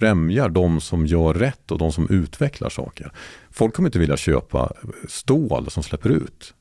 främjar 0.00 0.48
de 0.48 0.80
som 0.80 1.06
gör 1.06 1.34
rätt 1.34 1.70
och 1.70 1.78
de 1.78 1.92
som 1.92 2.08
utvecklar 2.10 2.68
saker. 2.68 3.12
Folk 3.50 3.74
kommer 3.74 3.88
inte 3.88 3.98
vilja 3.98 4.16
köpa 4.16 4.72
stål 5.08 5.70
som 5.70 5.82
släpper 5.82 6.10
ut. 6.10 6.54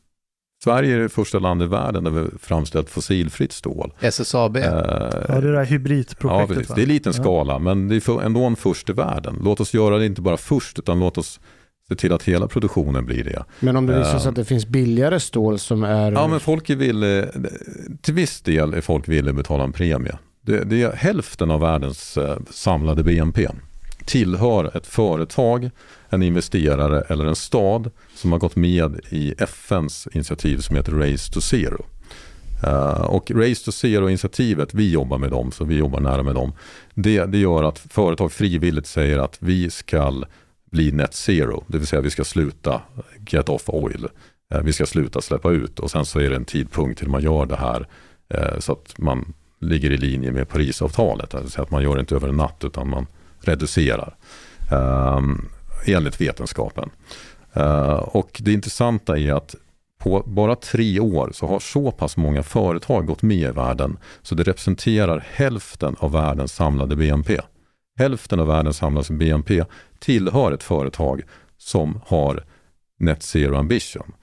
Sverige 0.64 0.96
är 0.96 1.00
det 1.00 1.10
första 1.10 1.40
landet 1.40 1.66
i 1.66 1.70
världen 1.70 2.04
där 2.04 2.12
vi 2.12 2.30
framställt 2.40 2.90
fossilfritt 2.90 3.52
stål. 3.52 3.94
SSAB. 4.00 4.58
Eh, 4.58 4.64
Ja, 4.64 4.72
det 5.28 5.42
där 5.42 5.54
Ja, 5.54 5.64
hybridprojektet. 5.64 6.50
precis. 6.58 6.70
va? 6.70 6.76
Det 6.76 6.82
är 6.82 6.86
liten 6.86 7.14
Ja. 7.16 7.24
skala, 7.24 7.60
men 7.60 7.88
det 7.88 7.96
är 8.08 8.22
ändå 8.22 8.44
en 8.46 8.56
först 8.56 8.90
i 8.90 8.94
världen. 8.94 9.40
Låt 9.44 9.60
oss 9.60 9.74
göra 9.74 9.98
det 9.98 10.06
inte 10.06 10.22
bara 10.22 10.38
först, 10.38 10.80
utan 10.80 11.00
låt 11.00 11.18
oss 11.18 11.40
se 11.90 11.96
till 11.96 12.14
att 12.14 12.24
hela 12.24 12.48
produktionen 12.48 13.06
blir 13.06 13.24
det. 13.24 13.44
Men 13.60 13.76
om 13.76 13.86
det 13.86 13.98
visar 13.98 14.12
sig 14.20 14.22
Eh. 14.26 14.30
att 14.30 14.36
det 14.36 14.46
finns 14.46 14.66
billigare 14.66 15.20
stål 15.20 15.60
som 15.60 15.84
är... 15.84 16.12
Ja, 16.12 16.28
men 16.28 16.40
folk 16.40 16.70
är 16.70 16.76
villiga, 16.76 17.26
till 18.02 18.14
viss 18.14 18.42
del 18.42 18.74
är 18.74 18.82
folk 18.82 19.08
villiga 19.08 19.30
att 19.30 19.38
betala 19.38 19.64
en 19.64 19.72
premie. 19.74 20.18
Det, 20.46 20.64
det 20.64 20.82
är 20.84 20.92
hälften 20.96 21.52
av 21.52 21.60
världens 21.60 22.18
eh, 22.18 22.38
samlade 22.50 23.04
BNP 23.04 23.48
tillhör 24.06 24.78
ett 24.78 24.88
företag, 24.88 25.70
en 26.10 26.24
investerare 26.24 27.02
eller 27.02 27.26
en 27.26 27.36
stad 27.36 27.92
som 28.16 28.32
har 28.32 28.40
gått 28.40 28.56
med 28.56 29.00
i 29.10 29.34
FNs 29.38 30.08
initiativ 30.12 30.58
som 30.58 30.76
heter 30.76 30.92
Race 30.92 31.34
to 31.34 31.42
Zero. 31.42 31.86
Eh, 32.64 33.02
och 33.02 33.32
Race 33.32 33.66
to 33.66 33.72
Zero-initiativet, 33.72 34.74
vi 34.74 34.92
jobbar 34.92 35.18
med 35.18 35.32
dem, 35.32 35.52
så 35.52 35.64
vi 35.64 35.76
jobbar 35.76 36.00
nära 36.00 36.24
med 36.24 36.36
dem. 36.36 36.54
Det, 36.94 37.26
det 37.26 37.38
gör 37.38 37.64
att 37.64 37.80
företag 37.80 38.32
frivilligt 38.32 38.88
säger 38.88 39.20
att 39.20 39.38
vi 39.40 39.70
ska 39.70 40.24
bli 40.72 40.92
net 40.92 41.14
zero, 41.14 41.64
det 41.68 41.78
vill 41.78 41.88
säga 41.88 42.02
vi 42.02 42.10
ska 42.10 42.24
sluta 42.24 42.82
get 43.30 43.50
off 43.50 43.70
oil. 43.70 44.08
Eh, 44.54 44.62
vi 44.62 44.74
ska 44.74 44.86
sluta 44.86 45.22
släppa 45.22 45.52
ut 45.52 45.80
och 45.80 45.92
sen 45.92 46.06
så 46.06 46.20
är 46.20 46.30
det 46.30 46.36
en 46.36 46.46
tidpunkt 46.46 47.00
till 47.00 47.10
man 47.10 47.24
gör 47.24 47.46
det 47.46 47.56
här 47.56 47.88
eh, 48.30 48.60
så 48.60 48.72
att 48.72 48.98
man 48.98 49.34
ligger 49.60 49.92
i 49.92 49.98
linje 49.98 50.32
med 50.32 50.50
Parisavtalet. 50.50 51.36
Alltså 51.36 51.62
att 51.62 51.72
man 51.72 51.84
gör 51.84 51.96
det 51.96 52.00
inte 52.00 52.16
över 52.16 52.30
en 52.30 52.38
natt 52.38 52.64
utan 52.64 52.90
man 52.90 53.08
reducerar 53.42 54.16
eh, 54.72 55.22
enligt 55.86 56.22
vetenskapen. 56.22 56.90
Eh, 57.54 57.94
och 57.94 58.42
det 58.44 58.54
intressanta 58.54 59.18
är 59.18 59.34
att 59.34 59.56
på 60.00 60.24
bara 60.26 60.56
tre 60.56 61.00
år 61.00 61.32
så 61.34 61.48
har 61.48 61.60
så 61.60 61.92
pass 61.92 62.18
många 62.18 62.44
företag 62.44 63.06
gått 63.06 63.22
med 63.22 63.50
i 63.50 63.52
världen 63.52 63.98
så 64.22 64.36
det 64.36 64.44
representerar 64.44 65.26
hälften 65.32 65.96
av 66.00 66.12
världens 66.12 66.54
samlade 66.54 66.96
BNP. 66.96 67.42
Hälften 67.98 68.40
av 68.40 68.48
världens 68.48 68.78
samlade 68.78 69.14
BNP 69.14 69.64
tillhör 70.00 70.52
ett 70.52 70.64
företag 70.64 71.22
som 71.58 72.02
har 72.06 72.44
net 73.00 73.24
zero 73.24 73.56
ambition. 73.56 74.14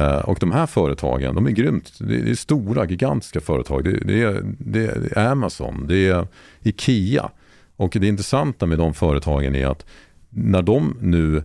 Eh, 0.00 0.18
och 0.18 0.38
de 0.40 0.52
här 0.52 0.66
företagen, 0.66 1.34
de 1.34 1.46
är 1.46 1.50
grymt, 1.50 1.92
det 1.98 2.30
är, 2.30 2.34
stora, 2.34 2.86
gigantiska 2.86 3.40
företag. 3.40 3.84
Det, 3.84 3.90
det, 3.90 4.22
är, 4.22 4.42
det 4.58 4.86
är 4.86 5.18
Amazon, 5.18 5.86
det 5.88 6.08
är 6.08 6.26
Ikea. 6.62 7.30
Och 7.76 7.96
det 8.00 8.06
intressanta 8.06 8.66
med 8.66 8.78
de 8.78 8.94
företagen 8.94 9.54
är 9.54 9.66
att 9.66 9.86
när 10.30 10.62
de 10.62 10.96
nu 11.00 11.42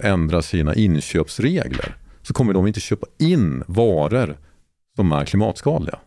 ändrar 0.00 0.40
sina 0.40 0.74
inköpsregler 0.74 1.96
så 2.22 2.34
kommer 2.34 2.52
de 2.52 2.66
inte 2.66 2.80
köpa 2.80 3.06
in 3.18 3.64
varor 3.66 4.38
som 4.96 5.12
är 5.12 5.24
klimatskadliga. 5.24 5.98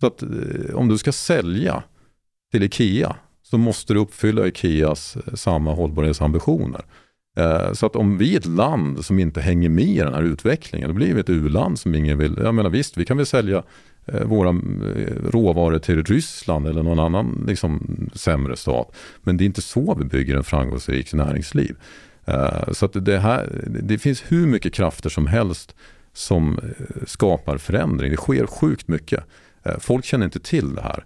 Så 0.00 0.06
att 0.06 0.22
eh, 0.22 0.74
om 0.74 0.88
du 0.88 0.98
ska 0.98 1.12
sälja 1.12 1.82
till 2.50 2.62
Ikea 2.62 3.16
så 3.42 3.58
måste 3.58 3.94
du 3.94 4.00
uppfylla 4.00 4.46
Ikeas 4.46 5.16
eh, 5.16 5.34
samma 5.34 5.74
hållbarhetsambitioner. 5.74 6.84
Eh, 7.36 7.72
så 7.72 7.86
att 7.86 7.96
om 7.96 8.18
vi 8.18 8.34
är 8.34 8.38
ett 8.38 8.46
land 8.46 9.04
som 9.04 9.18
inte 9.18 9.40
hänger 9.40 9.68
med 9.68 9.84
i 9.84 9.98
den 9.98 10.14
här 10.14 10.22
utvecklingen, 10.22 10.88
då 10.88 10.94
blir 10.94 11.14
vi 11.14 11.20
ett 11.20 11.30
u-land 11.30 11.78
som 11.78 11.94
ingen 11.94 12.18
vill. 12.18 12.38
Jag 12.42 12.54
menar 12.54 12.70
visst, 12.70 12.96
vi 12.96 13.04
kan 13.04 13.16
väl 13.16 13.26
sälja 13.26 13.62
eh, 14.06 14.24
våra 14.24 14.48
eh, 14.48 15.30
råvaror 15.30 15.78
till 15.78 16.04
Ryssland 16.04 16.66
eller 16.66 16.82
någon 16.82 16.98
annan 16.98 17.44
liksom, 17.46 17.96
sämre 18.14 18.56
stat. 18.56 18.94
Men 19.22 19.36
det 19.36 19.44
är 19.44 19.46
inte 19.46 19.62
så 19.62 19.94
vi 19.94 20.04
bygger 20.04 20.36
en 20.36 20.44
framgångsrik 20.44 21.12
näringsliv. 21.12 21.76
Så 22.72 22.86
att 22.86 23.04
det, 23.04 23.18
här, 23.18 23.62
det 23.82 23.98
finns 23.98 24.24
hur 24.28 24.46
mycket 24.46 24.74
krafter 24.74 25.10
som 25.10 25.26
helst 25.26 25.74
som 26.12 26.60
skapar 27.06 27.58
förändring. 27.58 28.10
Det 28.10 28.16
sker 28.16 28.46
sjukt 28.46 28.88
mycket. 28.88 29.24
Folk 29.78 30.04
känner 30.04 30.24
inte 30.24 30.40
till 30.40 30.74
det 30.74 30.82
här. 30.82 31.04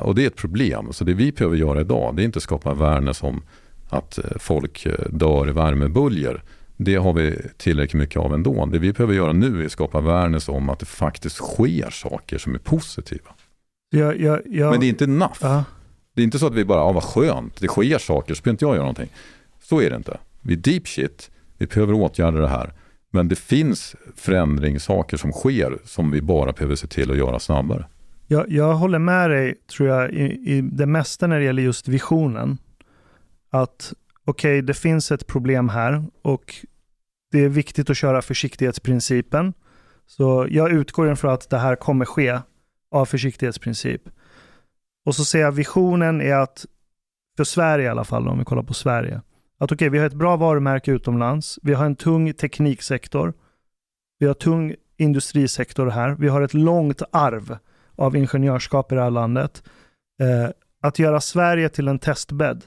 Och 0.00 0.14
det 0.14 0.22
är 0.22 0.26
ett 0.26 0.36
problem. 0.36 0.92
Så 0.92 1.04
det 1.04 1.14
vi 1.14 1.32
behöver 1.32 1.56
göra 1.56 1.80
idag, 1.80 2.16
det 2.16 2.22
är 2.22 2.24
inte 2.24 2.40
skapa 2.40 2.74
värden 2.74 3.14
som 3.14 3.42
att 3.88 4.18
folk 4.36 4.86
dör 5.10 5.48
i 5.48 5.52
värmeböljer. 5.52 6.42
Det 6.76 6.94
har 6.94 7.12
vi 7.12 7.36
tillräckligt 7.56 8.00
mycket 8.00 8.20
av 8.20 8.34
ändå. 8.34 8.66
Det 8.66 8.78
vi 8.78 8.92
behöver 8.92 9.14
göra 9.14 9.32
nu 9.32 9.62
är 9.62 9.66
att 9.66 9.72
skapa 9.72 9.98
awareness 9.98 10.48
om 10.48 10.68
att 10.68 10.78
det 10.78 10.86
faktiskt 10.86 11.36
sker 11.36 11.90
saker 11.90 12.38
som 12.38 12.54
är 12.54 12.58
positiva. 12.58 13.30
Ja, 13.90 14.14
ja, 14.14 14.40
ja. 14.46 14.70
Men 14.70 14.80
det 14.80 14.86
är 14.86 14.88
inte 14.88 15.04
enough. 15.04 15.38
Ja. 15.40 15.64
Det 16.14 16.22
är 16.22 16.24
inte 16.24 16.38
så 16.38 16.46
att 16.46 16.54
vi 16.54 16.64
bara, 16.64 16.80
ah, 16.80 16.92
vad 16.92 17.02
skönt, 17.02 17.60
det 17.60 17.68
sker 17.68 17.98
saker, 17.98 18.34
så 18.34 18.42
behöver 18.42 18.54
inte 18.54 18.64
jag 18.64 18.74
göra 18.74 18.82
någonting. 18.82 19.08
Så 19.62 19.80
är 19.80 19.90
det 19.90 19.96
inte. 19.96 20.18
Vi 20.40 20.54
är 20.54 20.58
deep 20.58 20.88
shit, 20.88 21.30
vi 21.58 21.66
behöver 21.66 21.92
åtgärda 21.92 22.40
det 22.40 22.48
här. 22.48 22.72
Men 23.10 23.28
det 23.28 23.38
finns 23.38 23.96
förändringssaker 24.16 25.16
som 25.16 25.32
sker 25.32 25.78
som 25.84 26.10
vi 26.10 26.22
bara 26.22 26.52
behöver 26.52 26.74
se 26.74 26.86
till 26.86 27.10
att 27.10 27.16
göra 27.16 27.38
snabbare. 27.38 27.86
Jag, 28.26 28.50
jag 28.50 28.74
håller 28.74 28.98
med 28.98 29.30
dig, 29.30 29.54
tror 29.76 29.88
jag, 29.88 30.10
i, 30.10 30.22
i 30.24 30.60
det 30.60 30.86
mesta 30.86 31.26
när 31.26 31.38
det 31.38 31.44
gäller 31.44 31.62
just 31.62 31.88
visionen. 31.88 32.58
Att 33.50 33.92
okej, 34.24 34.58
okay, 34.58 34.60
det 34.60 34.74
finns 34.74 35.12
ett 35.12 35.26
problem 35.26 35.68
här 35.68 36.04
och 36.22 36.54
det 37.30 37.44
är 37.44 37.48
viktigt 37.48 37.90
att 37.90 37.96
köra 37.96 38.22
försiktighetsprincipen. 38.22 39.54
Så 40.06 40.46
jag 40.50 40.70
utgår 40.72 41.12
ifrån 41.12 41.30
att 41.32 41.50
det 41.50 41.58
här 41.58 41.76
kommer 41.76 42.04
ske 42.04 42.40
av 42.90 43.06
försiktighetsprincip. 43.06 44.02
Och 45.06 45.14
så 45.14 45.24
ser 45.24 45.40
jag 45.40 45.52
visionen 45.52 46.20
är 46.20 46.34
att, 46.34 46.66
för 47.36 47.44
Sverige 47.44 47.84
i 47.84 47.88
alla 47.88 48.04
fall, 48.04 48.28
om 48.28 48.38
vi 48.38 48.44
kollar 48.44 48.62
på 48.62 48.74
Sverige, 48.74 49.22
att 49.58 49.72
okej, 49.72 49.74
okay, 49.74 49.88
vi 49.88 49.98
har 49.98 50.06
ett 50.06 50.14
bra 50.14 50.36
varumärke 50.36 50.90
utomlands, 50.90 51.58
vi 51.62 51.74
har 51.74 51.86
en 51.86 51.96
tung 51.96 52.32
tekniksektor, 52.34 53.34
vi 54.18 54.26
har 54.26 54.34
tung 54.34 54.74
industrisektor 54.96 55.86
här, 55.86 56.16
vi 56.18 56.28
har 56.28 56.42
ett 56.42 56.54
långt 56.54 57.02
arv 57.12 57.58
av 57.96 58.16
ingenjörskap 58.16 58.92
i 58.92 58.94
det 58.94 59.02
här 59.02 59.10
landet. 59.10 59.62
Eh, 60.20 60.50
att 60.80 60.98
göra 60.98 61.20
Sverige 61.20 61.68
till 61.68 61.88
en 61.88 61.98
testbädd 61.98 62.64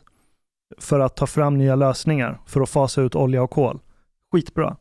för 0.78 1.00
att 1.00 1.16
ta 1.16 1.28
fram 1.28 1.58
nya 1.58 1.76
lösningar 1.76 2.42
för 2.46 2.62
att 2.62 2.70
fasa 2.70 3.02
ut 3.02 3.16
olja 3.16 3.44
och 3.44 3.52
kol. 3.52 3.80
Skitbra. 4.32 4.78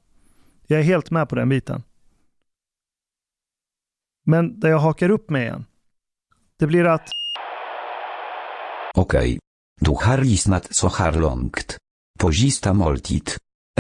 Jag 0.67 0.81
är 0.81 0.85
helt 0.85 1.11
med 1.11 1.29
på 1.29 1.35
den 1.35 1.49
biten. 1.49 1.83
Men 4.27 4.61
där 4.61 4.69
jag 4.69 4.79
hakar 4.79 5.11
upp 5.11 5.31
mig 5.31 5.43
igen, 5.43 5.65
det 6.59 6.67
blir 6.67 6.85
att... 6.85 7.11
Okej. 8.95 9.19
Okay. 9.21 9.39
Du 9.81 9.91
har 9.91 10.19
lyssnat 10.19 10.75
så 10.75 10.89
här 10.89 11.13
långt. 11.13 11.77
På 12.19 12.33
sista 12.33 12.73
måltid. 12.73 13.31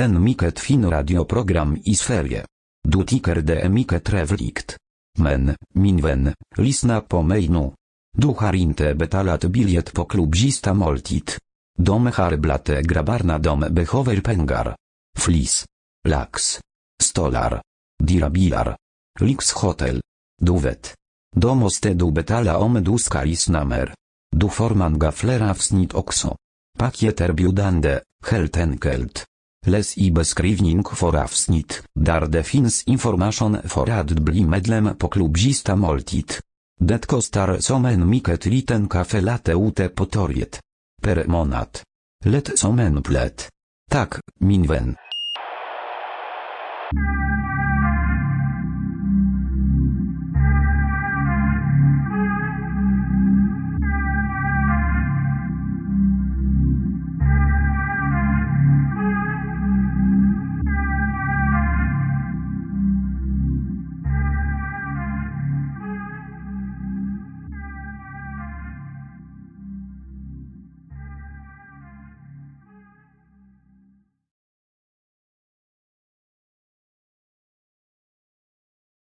En 0.01 0.25
mycket 0.25 0.61
fin 0.61 0.91
radioprogram 0.91 1.79
i 1.85 1.95
Sverige. 1.95 2.45
Du 2.89 3.05
tycker 3.05 3.35
det 3.35 3.61
är 3.61 3.69
mycket 3.69 4.05
trevligt. 4.05 4.77
Men, 5.19 5.57
min 5.75 6.01
vän, 6.01 6.35
lyssna 6.57 7.01
på 7.01 7.23
mig 7.23 7.49
nu. 7.49 7.73
Du 8.19 8.27
har 8.27 8.53
inte 8.53 8.95
betalat 8.95 9.45
biljett 9.45 9.93
på 9.93 10.05
klubb 10.05 10.37
sista 10.37 10.75
måltid. 10.75 11.31
De 11.79 12.07
har 12.07 12.37
grabarna 12.37 12.83
grabbarna 12.83 13.39
dom 13.39 13.61
behöver 13.71 14.21
pengar. 14.21 14.77
Flis. 15.19 15.67
Lax. 16.09 16.61
Stolar. 17.03 17.63
Dirabilar. 18.03 18.77
Lix 19.21 19.53
hotel. 19.53 20.01
Du 20.41 20.59
vet. 20.59 20.95
De 21.37 21.59
måste 21.59 21.95
du 21.95 22.13
betala 22.13 22.59
om 22.59 22.85
du 22.85 22.99
ska 22.99 23.23
lyssna 23.23 23.65
mer. 23.65 23.95
Du 24.37 24.49
forman 24.49 24.99
gaflera 24.99 25.51
avsnitt 25.51 25.95
också. 25.95 26.37
Pakieter 26.79 27.33
biudande, 27.33 28.01
helt 28.27 28.57
enkelt. 28.57 29.27
Les 29.67 29.99
i 29.99 30.11
beskrivning 30.11 30.85
för 30.85 31.17
avsnitt, 31.17 31.83
där 31.95 32.27
det 32.27 32.43
finns 32.43 32.85
information 32.85 33.59
för 33.65 33.91
att 33.91 34.11
bli 34.11 34.45
medlem 34.45 34.97
på 34.97 35.09
klubzista 35.09 35.77
måltid. 35.77 36.33
Det 36.81 37.07
kostar 37.07 37.59
som 37.59 37.85
en 37.85 38.11
mycket 38.11 38.47
liten 38.47 38.89
kafe 38.89 39.21
late 39.21 39.53
ute 39.53 39.89
på 39.89 40.07
torget. 40.07 40.61
Per 41.01 41.27
månad. 41.27 41.69
Lätt 42.25 42.59
som 42.59 42.79
en 42.79 43.03
plätt. 43.03 43.49
Tak, 43.91 44.15
min 44.41 44.67
vän. 44.67 44.97